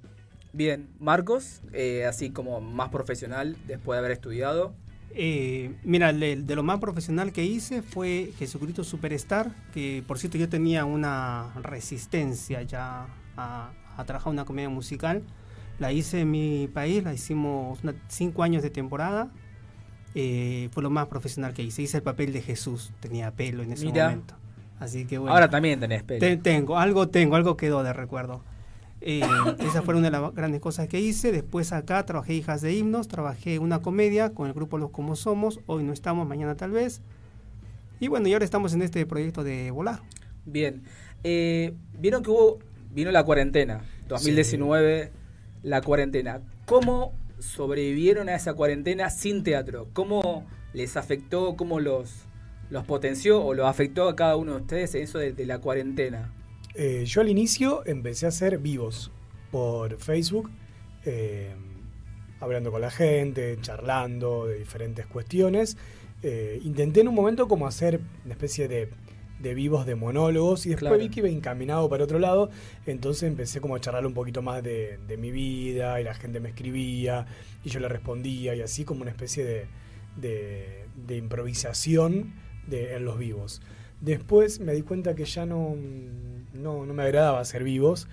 [0.53, 0.89] Bien.
[0.99, 4.73] Marcos, eh, así como más profesional, después de haber estudiado.
[5.13, 10.37] Eh, mira, de, de lo más profesional que hice fue Jesucristo Superstar, que por cierto
[10.37, 15.23] yo tenía una resistencia ya a, a trabajar una comedia musical.
[15.81, 19.31] La hice en mi país, la hicimos una- cinco años de temporada.
[20.13, 21.81] Eh, fue lo más profesional que hice.
[21.81, 24.09] Hice el papel de Jesús, tenía pelo en ese Mira.
[24.09, 24.35] momento.
[24.79, 25.33] Así que bueno.
[25.33, 26.19] Ahora también tenés pelo.
[26.19, 28.43] Te- tengo, algo tengo, algo quedó de recuerdo.
[29.01, 29.21] Eh,
[29.59, 31.31] esa fue una de las grandes cosas que hice.
[31.31, 35.59] Después acá trabajé Hijas de Himnos, trabajé una comedia con el grupo Los Como Somos.
[35.65, 37.01] Hoy no estamos, mañana tal vez.
[37.99, 40.01] Y bueno, y ahora estamos en este proyecto de volar.
[40.45, 40.83] Bien.
[41.23, 42.59] Eh, Vieron que hubo,
[42.93, 45.11] vino la cuarentena, 2019,
[45.63, 46.41] la cuarentena.
[46.65, 49.87] ¿Cómo sobrevivieron a esa cuarentena sin teatro?
[49.93, 52.25] ¿Cómo les afectó, cómo los,
[52.69, 56.33] los potenció o los afectó a cada uno de ustedes eso de, de la cuarentena?
[56.73, 59.11] Eh, yo al inicio empecé a hacer vivos
[59.51, 60.49] por Facebook,
[61.03, 61.53] eh,
[62.39, 65.77] hablando con la gente, charlando de diferentes cuestiones.
[66.23, 68.89] Eh, intenté en un momento como hacer una especie de,
[69.41, 71.03] de vivos de monólogos y después Claro.
[71.03, 72.49] vi que iba encaminado para otro lado,
[72.85, 76.39] entonces empecé como a charlar un poquito más de, de mi vida y la gente
[76.39, 77.25] me escribía
[77.63, 79.65] y yo le respondía y así como una especie de,
[80.17, 82.33] de, de improvisación
[82.67, 83.61] de, en los vivos.
[83.99, 85.75] Después me di cuenta que ya no,
[86.53, 88.07] no, no me agradaba hacer vivos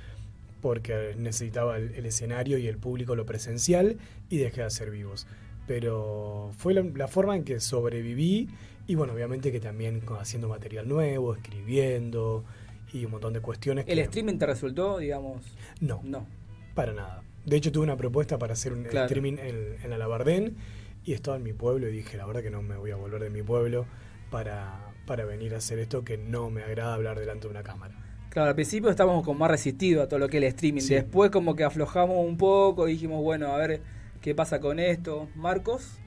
[0.61, 3.97] porque necesitaba el, el escenario y el público lo presencial
[4.29, 5.27] y dejé de hacer vivos.
[5.67, 8.49] Pero fue la, la forma en que sobreviví
[8.89, 12.45] y bueno, obviamente que también haciendo material nuevo, escribiendo
[12.93, 13.85] y un montón de cuestiones.
[13.87, 15.43] ¿El que- streaming te resultó, digamos?
[15.81, 16.01] No.
[16.03, 16.27] No.
[16.75, 17.23] Para nada.
[17.45, 19.07] De hecho, tuve una propuesta para hacer un Claro.
[19.07, 20.57] streaming en, en Alabardén
[21.05, 23.23] y estaba en mi pueblo y dije, la verdad que no me voy a volver
[23.23, 23.87] de mi pueblo
[24.31, 27.95] para, para venir a hacer esto que no me agrada hablar delante de una cámara.
[28.31, 30.83] Claro, al principio estábamos como más resistidos a todo lo que es el streaming.
[30.83, 30.95] Sí.
[30.95, 33.81] Después como que aflojamos un poco y dijimos, bueno, a ver
[34.21, 35.29] qué pasa con esto.
[35.35, 35.99] Marcos.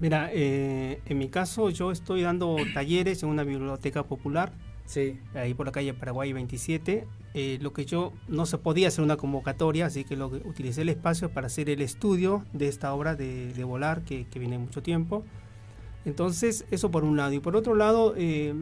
[0.00, 4.52] Mira, eh, en mi caso yo estoy dando talleres en una biblioteca popular.
[4.86, 5.20] Sí.
[5.34, 7.06] Ahí por la calle Paraguay 27.
[7.34, 10.82] Eh, lo que yo no se podía hacer una convocatoria, así que lo que utilicé
[10.82, 14.58] el espacio para hacer el estudio de esta obra de, de volar que, que viene
[14.58, 15.22] mucho tiempo.
[16.06, 17.32] Entonces, eso por un lado.
[17.34, 18.54] Y por otro lado, eh,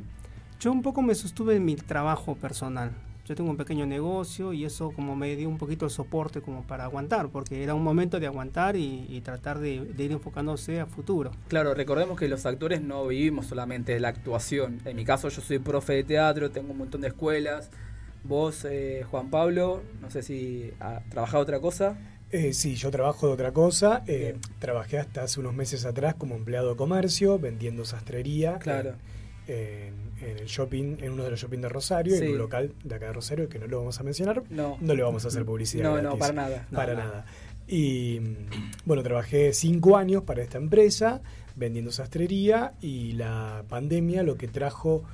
[0.60, 2.92] yo un poco me sostuve en mi trabajo personal.
[3.28, 6.62] Yo tengo un pequeño negocio y eso como me dio un poquito de soporte como
[6.62, 10.80] para aguantar, porque era un momento de aguantar y, y tratar de, de ir enfocándose
[10.80, 11.30] a futuro.
[11.48, 14.80] Claro, recordemos que los actores no vivimos solamente de la actuación.
[14.86, 17.70] En mi caso yo soy profe de teatro, tengo un montón de escuelas.
[18.24, 21.98] Vos, eh, Juan Pablo, no sé si ha trabajado otra cosa.
[22.30, 24.04] Eh, sí, yo trabajo de otra cosa.
[24.06, 28.58] Eh, trabajé hasta hace unos meses atrás como empleado de comercio, vendiendo sastrería.
[28.58, 28.94] Claro.
[29.46, 32.24] En, en el shopping, en uno de los shopping de Rosario, Sí.
[32.24, 34.42] en un local de acá de Rosario, que no lo vamos a mencionar.
[34.50, 34.76] No.
[34.80, 35.84] le vamos a hacer publicidad.
[35.84, 36.18] No, no, gratis.
[36.20, 36.66] para nada.
[36.72, 37.06] Para No, no.
[37.08, 37.26] nada.
[37.66, 38.36] Y mm,
[38.86, 41.20] bueno, trabajé cinco años para esta empresa,
[41.56, 45.04] vendiendo sastrería, y la pandemia lo que trajo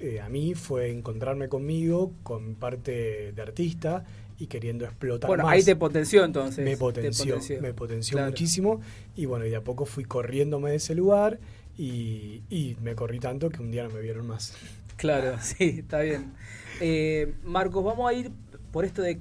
[0.00, 4.04] eh, a mí fue encontrarme conmigo con parte de artista
[4.38, 5.52] y queriendo explotar Bueno, más.
[5.52, 6.64] ahí te potenció entonces.
[6.64, 8.30] Me te potenció, me potenció Claro.
[8.30, 8.80] muchísimo
[9.14, 11.38] y bueno, y de a poco fui corriéndome de ese lugar
[11.80, 14.54] y, y me corrí tanto que un día no me vieron más.
[14.96, 16.34] Claro, sí, está bien.
[16.78, 18.30] Eh, Marcos, vamos a ir
[18.70, 19.18] por esto de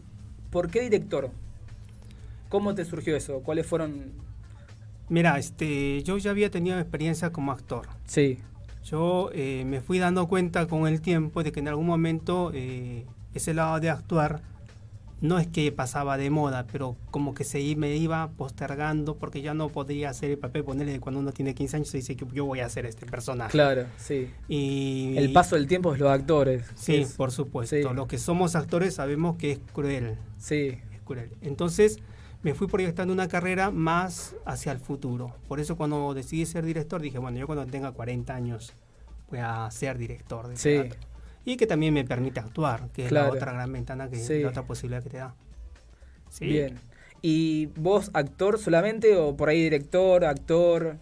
[0.51, 1.31] ¿por qué director?
[2.49, 3.39] ¿Cómo te surgió eso?
[3.43, 4.11] ¿Cuáles fueron?
[5.07, 7.87] Mira, este, yo ya había tenido experiencia como actor.
[8.05, 8.39] Sí.
[8.83, 13.05] Yo eh, me fui dando cuenta con el tiempo de que en algún momento eh,
[13.33, 14.41] ese lado de actuar
[15.21, 19.53] no es que pasaba de moda, pero como que se me iba postergando porque ya
[19.53, 22.45] no podría hacer el papel, ponerle cuando uno tiene 15 años y dice que yo
[22.45, 23.51] voy a hacer este personaje.
[23.51, 24.29] Claro, sí.
[24.47, 26.65] Y El paso del tiempo es los actores.
[26.75, 27.75] Sí, Es- por supuesto.
[27.75, 27.83] sí.
[27.93, 30.17] Los que somos actores sabemos que es cruel.
[30.37, 30.77] Sí.
[30.93, 31.31] Es cruel.
[31.41, 31.97] Entonces
[32.41, 35.35] me fui proyectando una carrera más hacia el futuro.
[35.49, 38.73] Por eso cuando decidí ser director dije, bueno, yo cuando tenga 40 años
[39.29, 40.69] voy a ser director de Sí.
[40.69, 40.99] teatro.
[41.49, 44.33] Y que también me permite actuar, que es la otra gran ventana, que Sí.
[44.35, 45.33] es la otra posibilidad que te da.
[46.29, 46.45] Sí.
[46.45, 46.77] Bien.
[47.23, 50.97] ¿Y vos actor solamente o por ahí director, actor?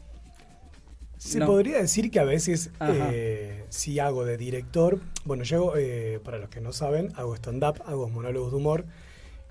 [1.17, 1.47] Se No.
[1.47, 5.01] podría decir que a veces eh, sí hago de director.
[5.25, 8.85] Bueno, yo hago, eh, para los que no saben, hago stand-up, hago monólogos de humor.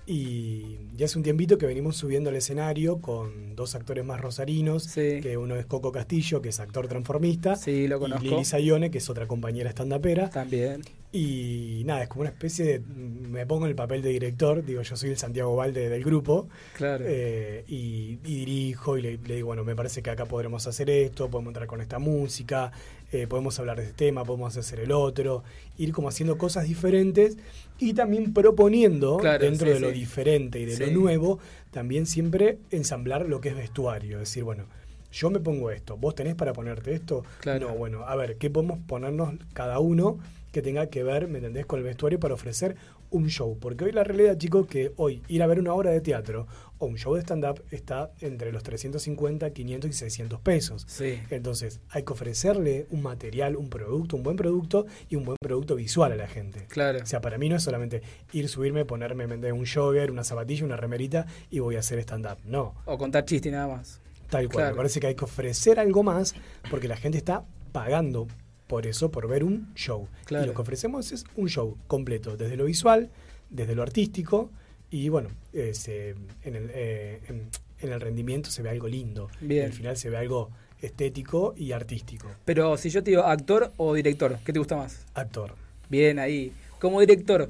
[0.09, 4.87] Y ya hace un tiempito que venimos subiendo al escenario con dos actores más rosarinos,
[4.93, 8.23] que uno es Coco Castillo, que es actor transformista, Sí, lo y conozco.
[8.23, 10.29] Lili Sayone, que es otra compañera stand-upera.
[10.29, 10.81] También.
[11.11, 12.79] Y nada, es como una especie de...
[12.79, 16.47] Me pongo en el papel de director, digo, yo soy el Santiago Valde del grupo.
[16.75, 17.03] Claro.
[17.07, 20.89] Eh, y, y dirijo y le, le digo, bueno, me parece que acá podremos hacer
[20.89, 22.71] esto, podemos entrar con esta música,
[23.11, 25.43] eh, podemos hablar de este tema, podemos hacer el otro,
[25.77, 27.37] ir como haciendo cosas diferentes
[27.79, 29.93] y también proponiendo Claro, dentro sí, de lo sí.
[29.95, 30.83] diferente y de Sí.
[30.85, 31.39] lo nuevo,
[31.71, 34.65] también siempre ensamblar lo que es vestuario, es decir, bueno,
[35.11, 37.67] yo me pongo esto, vos tenés para ponerte esto, Claro.
[37.69, 40.17] no, bueno, a ver, ¿qué podemos ponernos cada uno
[40.51, 42.75] que tenga que ver, ¿me entendés?, con el vestuario para ofrecer
[43.11, 43.57] un show.
[43.59, 46.47] Porque hoy la realidad, chicos, que hoy ir a ver una obra de teatro
[46.79, 50.85] o un show de stand-up está entre los 350, 500 y 600 pesos.
[50.87, 51.19] Sí.
[51.29, 55.75] Entonces, hay que ofrecerle un material, un producto, un buen producto y un buen producto
[55.75, 56.65] visual a la gente.
[56.67, 56.99] Claro.
[57.01, 58.01] O sea, para mí no es solamente
[58.33, 61.99] ir, subirme, ponerme, me entendés, un jogger, una zapatilla, una remerita y voy a hacer
[61.99, 62.37] stand-up.
[62.45, 62.75] No.
[62.85, 64.01] O contar chiste nada más.
[64.29, 64.57] Tal cual.
[64.57, 64.71] Claro.
[64.71, 66.35] Me parece que hay que ofrecer algo más
[66.69, 68.27] porque la gente está pagando
[68.67, 70.07] por eso, por ver un show.
[70.25, 70.45] Claro.
[70.45, 73.09] Y lo que ofrecemos es un show completo, desde lo visual,
[73.49, 74.51] desde lo artístico
[74.89, 76.11] Y bueno, eh, se-
[76.43, 77.49] en, el, eh, en,
[77.81, 79.29] en el rendimiento se ve algo lindo.
[79.41, 79.63] Bien.
[79.63, 80.49] Y al final se ve algo
[80.81, 82.27] estético y artístico.
[82.45, 85.05] Pero si yo te digo actor o director, ¿qué te gusta más?
[85.13, 85.55] Actor.
[85.89, 86.51] Bien, ahí.
[86.79, 87.49] Como director,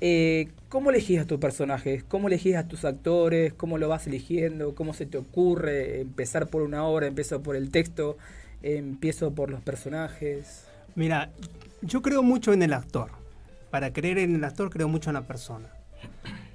[0.00, 2.04] eh, ¿cómo elegís a tus personajes?
[2.04, 3.52] ¿Cómo elegís a tus actores?
[3.52, 4.74] ¿Cómo lo vas eligiendo?
[4.74, 7.06] ¿Cómo se te ocurre empezar por una obra?
[7.06, 8.16] ¿Empiezo por el texto?
[8.62, 10.64] ¿Empiezo por los personajes?
[10.94, 11.30] Mira,
[11.82, 13.10] yo creo mucho en el actor.
[13.70, 15.68] Para creer en el actor, creo mucho en la persona.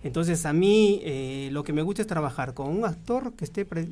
[0.04, 3.66] Entonces, a mí eh, lo que me gusta es trabajar con un actor que, esté
[3.66, 3.88] pre-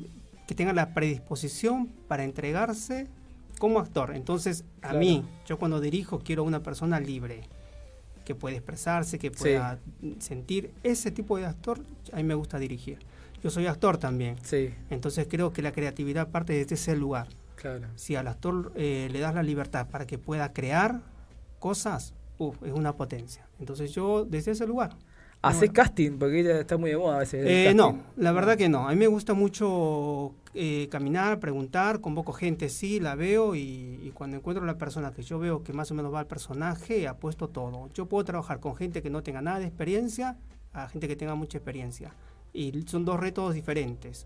[0.46, 3.06] que tenga la predisposición para entregarse
[3.58, 4.14] como actor.
[4.16, 4.98] Entonces, a Claro.
[4.98, 7.42] mí, yo cuando dirijo, quiero una persona libre,
[8.24, 9.78] que puede expresarse, que pueda
[10.18, 10.72] sentir.
[10.82, 11.80] Ese tipo de actor,
[12.12, 12.98] a mí me gusta dirigir.
[13.42, 14.36] Yo soy actor también.
[14.42, 14.70] Sí.
[14.90, 17.28] Entonces, creo que la creatividad parte desde ese lugar.
[17.56, 17.88] Claro.
[17.96, 21.00] Si al actor eh, le das la libertad para que pueda crear
[21.58, 23.46] cosas, uf, es una potencia.
[23.58, 24.96] Entonces yo desde ese lugar.
[25.42, 26.18] ¿Haces casting?
[26.18, 27.44] Porque ella está muy de moda a veces.
[27.48, 28.86] Eh, no, la verdad que no.
[28.86, 34.10] A mí me gusta mucho eh, caminar, preguntar, convoco gente, sí, la veo y, y
[34.12, 37.48] cuando encuentro la persona que yo veo que más o menos va al personaje, apuesto
[37.48, 37.88] todo.
[37.94, 40.36] Yo puedo trabajar con gente que no tenga nada de experiencia
[40.72, 42.12] a gente que tenga mucha experiencia.
[42.52, 44.24] Y son dos retos diferentes.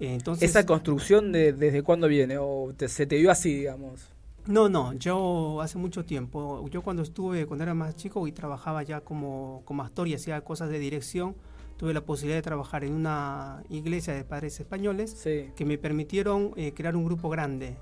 [0.00, 2.38] Entonces, ¿Esa construcción de, desde cuándo viene?
[2.38, 4.08] ¿O te- se te vio así, digamos?
[4.48, 8.82] No, no, yo hace mucho tiempo, yo cuando estuve, cuando era más chico y trabajaba
[8.82, 11.36] ya como, como actor y hacía cosas de dirección,
[11.76, 15.14] tuve la posibilidad de trabajar en una iglesia de padres españoles
[15.54, 17.76] que me permitieron eh, crear un grupo grande.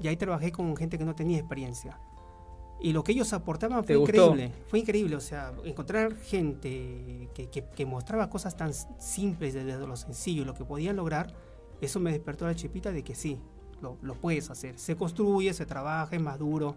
[0.00, 1.98] Y ahí trabajé con gente que no tenía experiencia.
[2.80, 4.26] Y lo que ellos aportaban ¿Te fue gustó?
[4.30, 9.76] increíble, fue increíble, o sea, encontrar gente que, que- que mostraba cosas tan simples desde
[9.86, 11.34] lo sencillo, lo que podían lograr,
[11.80, 13.38] eso me despertó la chipita de que sí,
[13.82, 14.78] lo, lo puedes hacer.
[14.78, 16.76] Se construye, se trabaja, es más duro,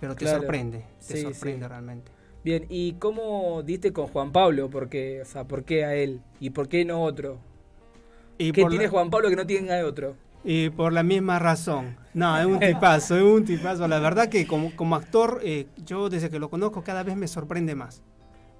[0.00, 0.40] pero te Claro.
[0.40, 1.68] sorprende, te Sí, sorprende sí.
[1.68, 2.12] realmente.
[2.44, 4.68] Bien, ¿y cómo diste con Juan Pablo?
[4.68, 6.20] Porque, o sea, ¿por qué a él?
[6.40, 7.38] ¿Y por qué no otro?
[8.36, 10.16] Y ¿Qué tiene la- Juan Pablo que no tiene otro?
[10.44, 11.96] Y por la misma razón.
[12.12, 13.88] No, es un tipazo, es un tipazo.
[13.88, 17.26] La verdad que como, como actor, eh, yo desde que lo conozco cada vez me
[17.28, 18.02] sorprende más.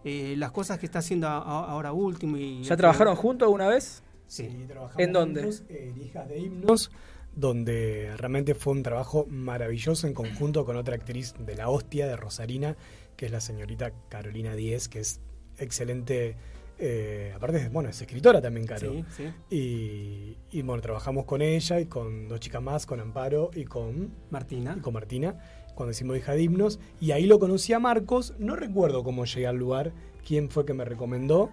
[0.02, 2.62] Eh, las cosas que está haciendo a- a- ahora último y...
[2.62, 4.02] ¿Ya trabajaron juntos alguna vez?
[4.26, 4.48] Sí.
[4.66, 5.42] trabajamos ¿En dónde?
[5.42, 5.62] juntos
[6.02, 6.90] Hijas de Himnos,
[7.36, 12.16] donde realmente fue un trabajo maravilloso en conjunto con otra actriz de la hostia, de
[12.16, 12.76] Rosarina,
[13.16, 15.20] que es la señorita Carolina Díez, que es
[15.58, 16.36] excelente.
[16.78, 18.92] eh, aparte, bueno, es escritora también, Caro.
[18.92, 19.24] Sí, sí.
[19.50, 24.12] Y, y, bueno, trabajamos con ella y con dos chicas más, con Amparo y con
[24.30, 24.74] Martina.
[24.76, 25.38] Y con Martina,
[25.74, 26.80] cuando hicimos Hija de Himnos.
[27.00, 28.34] Y ahí lo conocí a Marcos.
[28.38, 29.92] No recuerdo cómo llegué al lugar,
[30.26, 31.50] quién fue que me recomendó.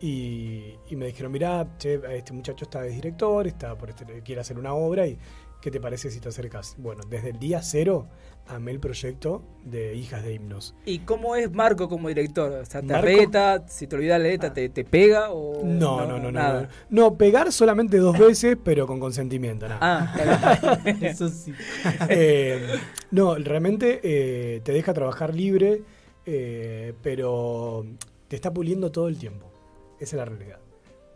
[0.00, 4.40] Y, y me dijeron, mira, che, este muchacho está de director, está por este, quiere
[4.42, 5.18] hacer una obra y
[5.62, 6.74] ¿qué te parece si te acercas?
[6.78, 8.06] Bueno, desde el día cero
[8.46, 10.74] amé el proyecto de Hijas de Himnos.
[10.84, 12.52] ¿Y cómo es Marco como director?
[12.52, 13.64] O sea, ¿te Marco- reta?
[13.68, 15.30] Si te olvidas la letra, te, te pega?
[15.32, 16.68] O No, no, no, no, nada?
[16.90, 17.08] no.
[17.10, 19.78] No, pegar solamente dos veces, pero con consentimiento, nada.
[19.80, 21.52] Ah, eso sí.
[22.10, 22.60] Eh,
[23.10, 25.82] no, realmente eh, te deja trabajar libre,
[26.26, 27.84] eh, pero
[28.28, 29.50] te está puliendo todo el tiempo.
[30.00, 30.60] Esa es la realidad.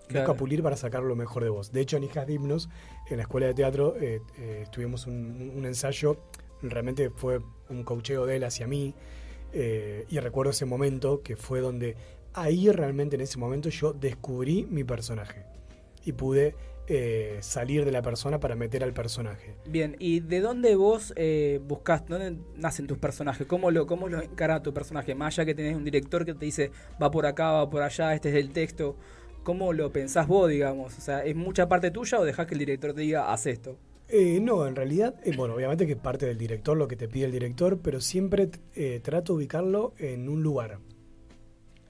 [0.09, 0.27] Claro.
[0.27, 1.71] Busca pulir para sacar lo mejor de vos.
[1.73, 2.69] De hecho, en Hijas de Himnos,
[3.09, 6.17] en la escuela de teatro, eh, eh, tuvimos un, un ensayo.
[6.63, 8.95] Realmente fue un coacheo de él hacia mí.
[9.53, 11.97] eh, y recuerdo ese momento que fue donde
[12.35, 15.45] ahí realmente en ese momento yo descubrí mi personaje.
[16.05, 16.55] Y pude
[16.93, 19.55] eh, salir de la persona para meter al personaje.
[19.65, 23.47] Bien, ¿y de dónde vos eh, buscás, dónde nacen tus personajes?
[23.47, 25.15] ¿Cómo lo, ¿Cómo lo encara tu personaje?
[25.15, 28.13] Más allá que tenés un director que te dice, va por acá, va por allá,
[28.13, 28.97] este es el texto.
[29.45, 30.99] ¿Cómo lo pensás vos, digamos?
[30.99, 33.79] O sea, ¿es mucha parte tuya o dejás que el director te diga, haz esto?
[34.09, 37.07] Eh, no, en realidad, eh, bueno, obviamente que es parte del director, lo que te
[37.07, 40.81] pide el director, pero siempre eh, trato de ubicarlo en un lugar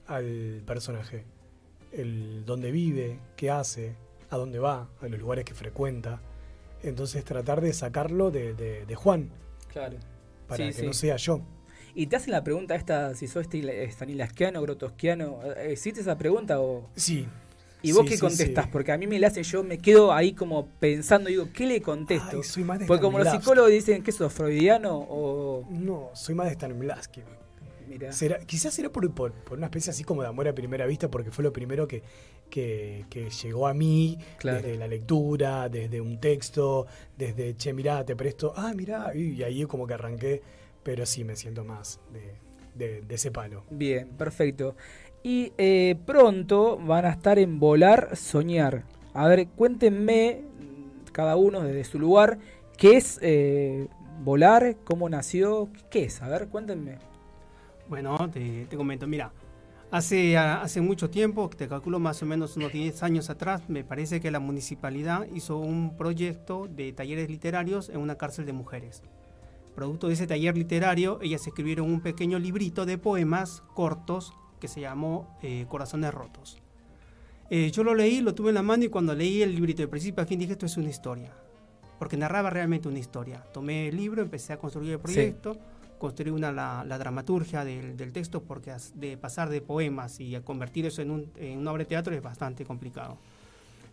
[0.05, 1.25] al personaje.
[1.91, 3.95] El dónde vive, qué hace,
[4.31, 6.19] a dónde va, a los lugares que frecuenta.
[6.81, 9.29] Entonces tratar de sacarlo de, de- de Juan,
[9.71, 9.97] Claro.
[10.47, 10.85] para Sí, que sí.
[10.87, 11.41] no sea yo.
[11.93, 15.39] ¿Y te hacen la pregunta esta, si sos stanilasquiano, grotosquiano?
[15.57, 16.89] Eh, ¿Existe esa pregunta o...?
[16.95, 17.27] Sí.
[17.83, 18.67] ¿Y vos Sí, qué contestás?
[18.67, 21.81] Porque a mí me la hacen, yo me quedo ahí como pensando, digo, ¿qué le
[21.81, 22.37] contesto?
[22.37, 25.67] Ay, soy más de Porque como los psicólogos dicen que sos freudiano o...
[25.69, 27.21] No, soy más de Stanislavski.
[28.11, 31.09] Será, quizás será por, por- por una especie así como de amor a primera vista,
[31.09, 32.03] porque fue lo primero que,
[32.49, 34.61] que, que llegó a mí, Claro.
[34.61, 36.87] desde la lectura, desde un texto,
[37.17, 40.41] desde, che, mirá, te presto, ah, mirá, y, ahí como que arranqué,
[40.83, 42.33] pero sí me siento más de,
[42.75, 43.63] de- de ese palo.
[43.69, 44.75] Bien, perfecto.
[45.23, 48.83] Y eh, pronto van a estar en Volar, Soñar.
[49.13, 50.41] A ver, cuéntenme,
[51.11, 52.39] cada uno desde su lugar,
[52.77, 53.87] qué es eh,
[54.23, 56.21] Volar, cómo nació, qué es.
[56.21, 56.97] A ver, cuéntenme.
[57.91, 59.33] Bueno, te, te comento, mira,
[59.91, 64.21] Hace, hace mucho tiempo, te calculo más o menos unos 10 años atrás, me parece
[64.21, 69.03] que la municipalidad hizo un proyecto de talleres literarios en una cárcel de mujeres.
[69.75, 74.31] Producto de ese taller literario, ellas escribieron un pequeño librito de poemas cortos
[74.61, 76.59] que se llamó eh, Corazones Rotos.
[77.49, 79.89] Eh, yo lo leí, lo tuve en la mano y cuando leí el librito de
[79.89, 81.33] principio a fin dije esto es una historia.
[81.99, 83.43] Porque narraba realmente una historia.
[83.51, 85.57] Tomé el libro, empecé a construir el proyecto,
[86.01, 90.41] construí una, la, la dramaturgia del, del texto porque de pasar de poemas y a
[90.41, 93.19] convertir eso en, un- en una obra de teatro es bastante complicado.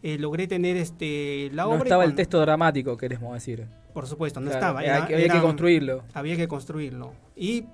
[0.03, 1.79] Eh, logré tener este, la no obra...
[1.81, 3.67] y estaba el texto dramático, queremos decir.
[3.93, 4.79] por supuesto, no Claro, estaba.
[4.81, 6.03] había era- que- construirlo.
[6.15, 7.13] Había que construirlo.
[7.37, 7.65] Y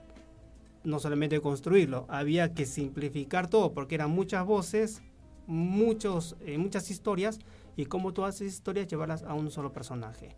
[0.82, 5.00] no solamente construirlo, había que simplificar todo, porque eran muchas voces,
[5.46, 7.38] muchos, eh, muchas historias,
[7.76, 10.30] y cómo todas esas historias llevarlas a un solo personaje.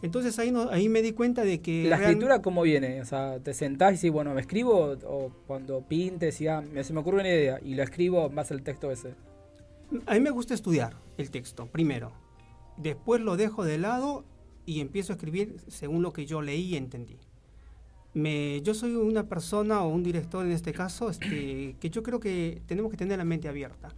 [0.00, 1.84] Entonces ahí, no, ahí me di cuenta de que...
[1.88, 3.00] ¿La real- escritura cómo viene?
[3.00, 4.96] O sea, ¿te sentás y decís, bueno, me escribo?
[5.06, 8.50] O cuando pintes y ah, me- se me ocurre una idea y lo escribo más
[8.52, 9.14] el texto ese.
[10.06, 12.12] A mí me gusta estudiar el texto, primero.
[12.76, 14.24] Después lo dejo de lado
[14.66, 17.18] y empiezo a escribir según lo que yo leí y entendí.
[18.14, 22.20] Me, yo soy una persona o un director en este caso este, que yo creo
[22.20, 23.88] que tenemos que tener la mente abierta.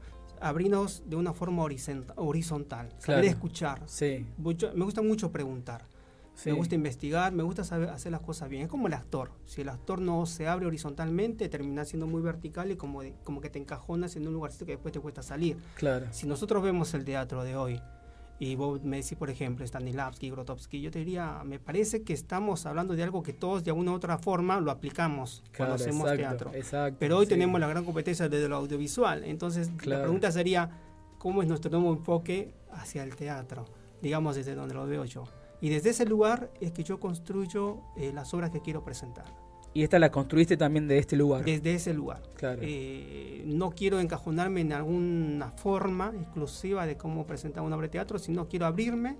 [0.40, 3.26] Abrirnos de una forma horizonta- horizontal, saber Claro.
[3.26, 3.82] escuchar.
[3.86, 4.24] Sí.
[4.38, 5.84] Mucho- me gusta mucho preguntar.
[6.43, 6.51] Sí.
[6.51, 8.62] Me gusta investigar, me gusta saber hacer las cosas bien.
[8.62, 9.30] Es como el actor.
[9.45, 13.41] Si el actor no se abre horizontalmente, termina siendo muy vertical y como, de- como
[13.43, 15.59] que te encajonas en un lugarcito que después te cuesta salir.
[15.74, 16.07] Claro.
[16.12, 17.80] Si nosotros vemos el teatro de hoy
[18.38, 22.64] y vos me decís, por ejemplo, Stanislavski, Grotowski, yo te diría, me parece que estamos
[22.64, 26.11] hablando de algo que todos de alguna u otra forma lo aplicamos Claro, cuando hacemos
[26.11, 26.16] exacto,
[26.47, 26.51] teatro.
[26.55, 27.30] exacto, Pero hoy sí.
[27.30, 29.24] tenemos la gran competencia desde lo audiovisual.
[29.24, 29.99] Entonces, Claro.
[29.99, 30.70] la pregunta sería,
[31.18, 33.66] ¿cómo es nuestro nuevo enfoque hacia el teatro?
[34.01, 35.24] Digamos, desde donde lo veo yo.
[35.61, 39.24] Y desde ese lugar es que yo construyo eh, las obras que quiero presentar.
[39.72, 41.44] Y esta la construiste también de este lugar.
[41.44, 42.22] Desde ese lugar.
[42.34, 42.61] Claro.
[42.64, 48.18] Eh, no quiero encajonarme en alguna forma exclusiva de cómo presentar una obra de teatro,
[48.18, 49.16] sino quiero abrirme,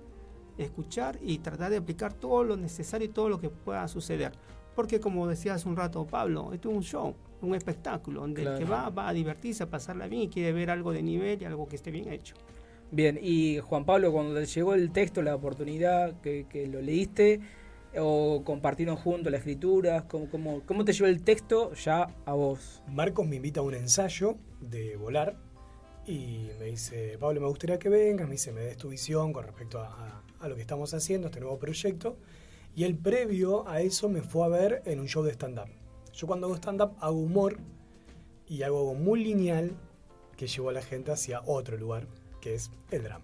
[0.57, 4.33] escuchar y tratar de aplicar todo lo necesario y todo lo que pueda suceder.
[4.75, 8.57] Porque como decía hace un rato Pablo, esto es un show, un espectáculo, donde el
[8.57, 8.83] que Claro.
[8.95, 11.67] va va a divertirse, a pasarla bien y quiere ver algo de nivel y algo
[11.67, 12.35] que esté bien hecho.
[12.91, 17.39] Bien, y Juan Pablo, cuando te llegó el texto, la oportunidad que, lo leíste,
[17.97, 22.81] o compartieron juntos la escritura, ¿cómo, cómo, cómo te llegó el texto ya a vos?
[22.87, 25.37] Marcos me invita a un ensayo de volar
[26.05, 29.45] y me dice, Pablo, me gustaría que vengas, me dice, me des tu visión con
[29.45, 32.17] respecto a, a- a lo que estamos haciendo, este nuevo proyecto.
[32.75, 35.69] Y el previo a eso me fue a ver en un show de stand-up.
[36.13, 37.57] Yo cuando hago stand-up hago humor
[38.47, 39.71] y hago algo muy lineal
[40.35, 42.07] que llevó a la gente hacia otro lugar,
[42.41, 43.23] que es el drama.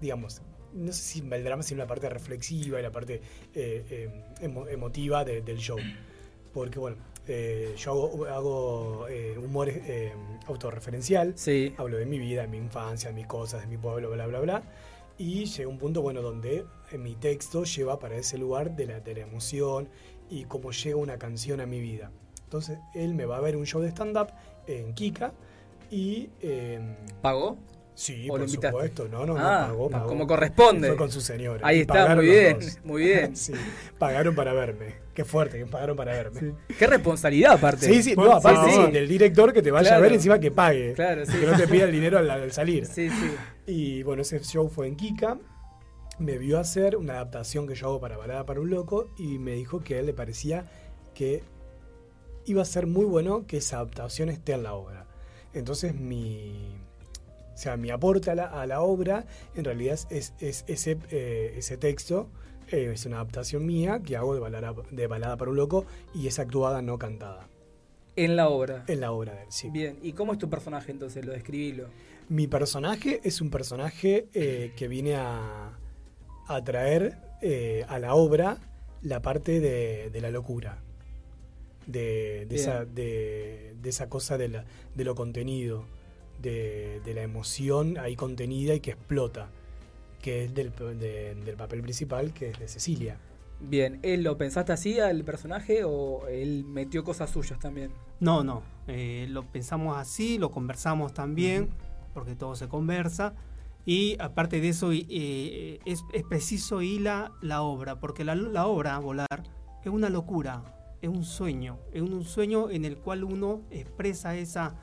[0.00, 0.40] Digamos,
[0.72, 3.20] no sé si el drama, sino la parte reflexiva y la parte
[3.54, 5.78] eh, eh, emo- emotiva de- del show.
[6.52, 6.96] Porque, bueno,
[7.26, 10.12] eh, yo hago, hago, eh, humor eh,
[10.46, 11.34] autorreferencial.
[11.76, 14.40] Hablo de mi vida, de mi infancia, de mis cosas, de mi pueblo, bla, bla,
[14.40, 14.62] bla.
[15.18, 19.00] Y llega un punto, bueno, donde eh, mi texto lleva para ese lugar de la,
[19.00, 19.88] de la emoción
[20.30, 22.10] y cómo llega una canción a mi vida.
[22.44, 24.28] Entonces, él me va a ver un show de stand-up
[24.66, 25.32] en Kika
[25.90, 26.30] y...
[26.40, 26.80] eh,
[27.22, 27.56] ¿Pagó?
[27.94, 29.06] Sí, ¿O por lo supuesto.
[29.08, 30.08] No, no, Ah, no, pagó, pagó.
[30.08, 30.88] como corresponde.
[30.88, 31.60] Fue con su señora.
[31.66, 33.36] Ahí está, muy bien, muy bien.
[33.36, 33.52] sí,
[33.98, 34.96] pagaron para verme.
[35.14, 36.54] Qué fuerte, que pagaron para verme.
[36.76, 37.86] Qué responsabilidad aparte.
[37.86, 38.82] Sí, sí, no, aparte Sí, sí.
[38.86, 40.00] sí, del director que te vaya Claro.
[40.00, 40.92] a ver encima que pague.
[40.94, 41.38] Claro, sí.
[41.38, 42.84] Que no te pida el dinero al, al salir.
[42.86, 43.34] Sí, sí.
[43.66, 45.38] Y bueno, ese show fue en Kika.
[46.18, 49.52] Me vio hacer una adaptación que yo hago para Balada para un Loco y me
[49.52, 50.64] dijo que a él le parecía
[51.14, 51.44] que
[52.46, 55.06] iba a ser muy bueno que esa adaptación esté en la obra.
[55.54, 56.76] Entonces mi,
[57.54, 59.24] o sea, mi aporte a la, a la obra
[59.54, 62.28] en realidad es, es ese, eh, ese texto,
[62.70, 65.84] eh, es una adaptación mía que hago de balada, de balada para un Loco
[66.14, 67.48] y es actuada, no cantada.
[68.16, 68.84] En la obra.
[68.86, 69.70] En la obra de él, sí.
[69.70, 71.24] Bien, ¿y cómo es tu personaje entonces?
[71.24, 71.86] Lo describilo.
[72.28, 75.78] Mi personaje es un personaje eh, que viene a,
[76.48, 78.58] a traer eh, a la obra
[79.02, 80.78] la parte de, de la locura,
[81.86, 85.84] de, esa, de, de esa cosa de, la- de lo contenido,
[86.44, 89.48] de, de la emoción ahí contenida y que explota,
[90.22, 93.18] que es del, de- del papel principal, que es de Cecilia.
[93.60, 97.90] Bien, ¿él lo pensaste así al personaje o él metió cosas suyas también?
[98.20, 98.62] No, no.
[98.88, 101.70] eh, lo pensamos así, lo conversamos también,
[102.12, 103.34] porque todo se conversa.
[103.86, 108.66] Y aparte de eso, eh, es, es preciso ir la, la obra, porque la, la
[108.66, 109.42] obra, volar,
[109.84, 110.62] es una locura,
[111.02, 114.74] es un sueño, es un, un sueño en el cual uno expresa esa,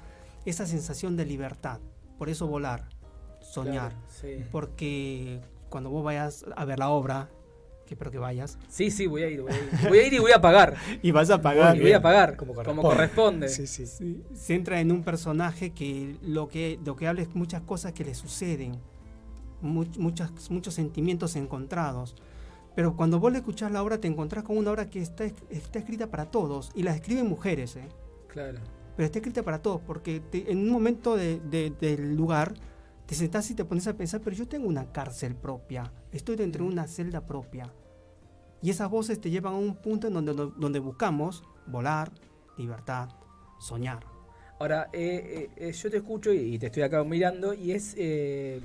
[0.46, 1.80] esa sensación de libertad.
[2.18, 2.90] Por eso volar,
[3.40, 3.92] soñar.
[3.92, 4.44] Claro, sí.
[4.52, 7.30] Porque cuando vos vayas a ver la obra,
[7.86, 8.58] que espero que vayas.
[8.70, 9.90] Sí, sí, voy a ir, voy a ir.
[9.90, 10.76] Voy a ir y voy a pagar.
[11.02, 11.76] y vas a pagar.
[11.76, 13.50] Y voy a pagar, Como como corresponde.
[13.50, 13.86] Sí, sí.
[13.86, 17.92] Sí, se entra en un personaje que lo que lo que habla es muchas cosas
[17.94, 18.80] que le suceden,
[19.62, 22.16] much- muchas, muchos sentimientos encontrados.
[22.76, 25.34] Pero cuando vos le escuchás la obra te encontrás con una obra que está, es-
[25.50, 27.90] está escrita para todos y la escriben mujeres, ¿eh?
[28.30, 28.60] Claro.
[28.96, 32.54] Pero está escrita para todos porque te- en un momento de- de- del lugar
[33.06, 36.64] te sentás y te pones a pensar, pero yo tengo una cárcel propia, estoy dentro
[36.66, 37.74] de una celda propia.
[38.62, 42.12] Y esas voces te llevan a un punto en donde, donde buscamos volar,
[42.58, 43.10] libertad,
[43.60, 44.06] soñar.
[44.60, 47.96] Ahora, eh, eh, eh, yo te escucho y, y te estoy acá mirando y es
[47.98, 48.62] eh,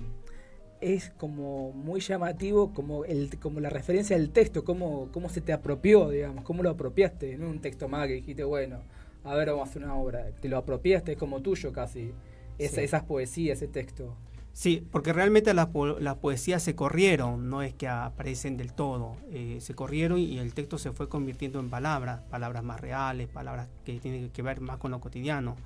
[0.81, 5.53] es como muy llamativo como el como la referencia del texto, cómo, cómo se te
[5.55, 8.81] apropió, digamos, cómo lo apropiaste, no un texto más que dijiste, bueno,
[9.27, 12.13] a ver, vamos a hacer una obra, te lo apropiaste, es como tuyo casi,
[12.59, 12.81] esa- Sí.
[12.83, 14.15] esas poesías, ese texto.
[14.53, 19.17] Sí, porque realmente las, po- las poesías se corrieron, no es que aparecen del todo,
[19.31, 23.69] eh, se corrieron y el texto se fue convirtiendo en palabras, palabras más reales, palabras
[23.85, 25.57] que tienen que ver más con lo cotidiano.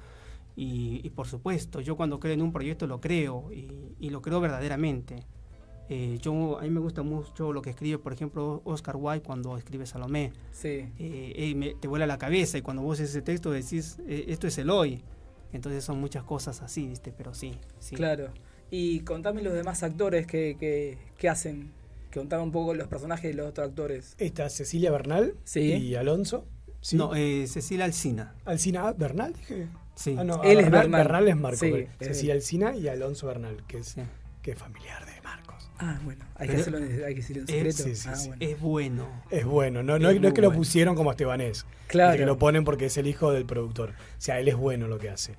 [0.56, 4.20] Y, y por supuesto, yo cuando creo en un proyecto lo creo y, y lo
[4.22, 5.22] creo verdaderamente.
[5.93, 9.57] Eh, yo, a mí me gusta mucho lo que escribe, por ejemplo, Oscar Wilde cuando
[9.59, 10.32] escribe Salomé.
[10.53, 10.68] Sí.
[10.99, 14.47] Eh, eh, me- te vuela la cabeza y cuando vos ese texto decís, eh, esto
[14.47, 15.03] es el hoy.
[15.53, 17.12] Entonces son muchas cosas así, ¿viste?
[17.12, 17.97] Pero sí, sí.
[17.97, 18.28] Claro.
[18.70, 21.72] Y contame los demás actores que, que, que hacen,
[22.14, 24.14] contame un poco los personajes de los otros actores.
[24.18, 25.61] Está Cecilia Bernal Sí.
[25.72, 26.47] y Alonso.
[26.80, 26.97] ¿sí?
[26.97, 28.36] No, eh, Cecilia Alcina.
[28.45, 29.66] Alcina ah, Bernal, dije.
[29.97, 30.14] Sí.
[30.16, 31.03] Ah, no, Él ah, es Bernal.
[31.03, 31.59] Bernal es Marco.
[31.59, 32.34] Sí, Cecilia.
[32.34, 33.97] Alcina y Alonso Bernal, que es,
[34.41, 35.09] que es familiar de.
[35.83, 37.83] Ah, bueno, hay que hacerlo en, hay que decirlo en Es- secreto.
[37.85, 38.28] sí, sí, ah, sí.
[38.28, 38.43] bueno.
[38.53, 39.09] Es bueno.
[39.31, 41.64] Es bueno, no, no, Es no es que lo pusieron como Estebanés.
[41.87, 42.18] Claro.
[42.18, 43.91] Que lo ponen porque es el hijo del productor.
[43.91, 45.35] O sea, él es bueno lo que hace.